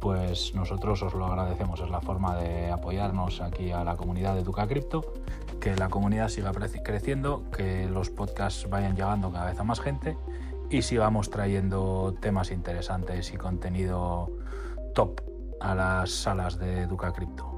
pues 0.00 0.54
nosotros 0.54 1.02
os 1.02 1.12
lo 1.12 1.26
agradecemos. 1.26 1.78
Es 1.80 1.90
la 1.90 2.00
forma 2.00 2.36
de 2.36 2.70
apoyarnos 2.70 3.42
aquí 3.42 3.72
a 3.72 3.84
la 3.84 3.96
comunidad 3.96 4.34
de 4.34 4.44
Duca 4.44 4.66
Cripto, 4.66 5.12
que 5.60 5.76
la 5.76 5.88
comunidad 5.88 6.28
siga 6.28 6.52
creciendo, 6.52 7.50
que 7.50 7.86
los 7.86 8.10
podcasts 8.10 8.68
vayan 8.68 8.94
llegando 8.94 9.32
cada 9.32 9.46
vez 9.46 9.58
a 9.58 9.64
más 9.64 9.80
gente 9.80 10.16
y 10.70 10.82
sigamos 10.82 11.30
trayendo 11.30 12.14
temas 12.20 12.50
interesantes 12.50 13.32
y 13.32 13.36
contenido 13.36 14.30
top 14.94 15.20
a 15.60 15.74
las 15.74 16.10
salas 16.10 16.58
de 16.58 16.86
Duca 16.86 17.12
Cripto. 17.12 17.52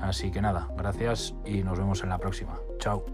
Así 0.00 0.30
que 0.30 0.40
nada, 0.40 0.68
gracias 0.76 1.34
y 1.44 1.62
nos 1.62 1.78
vemos 1.78 2.02
en 2.02 2.10
la 2.10 2.18
próxima. 2.18 2.58
Chao. 2.78 3.04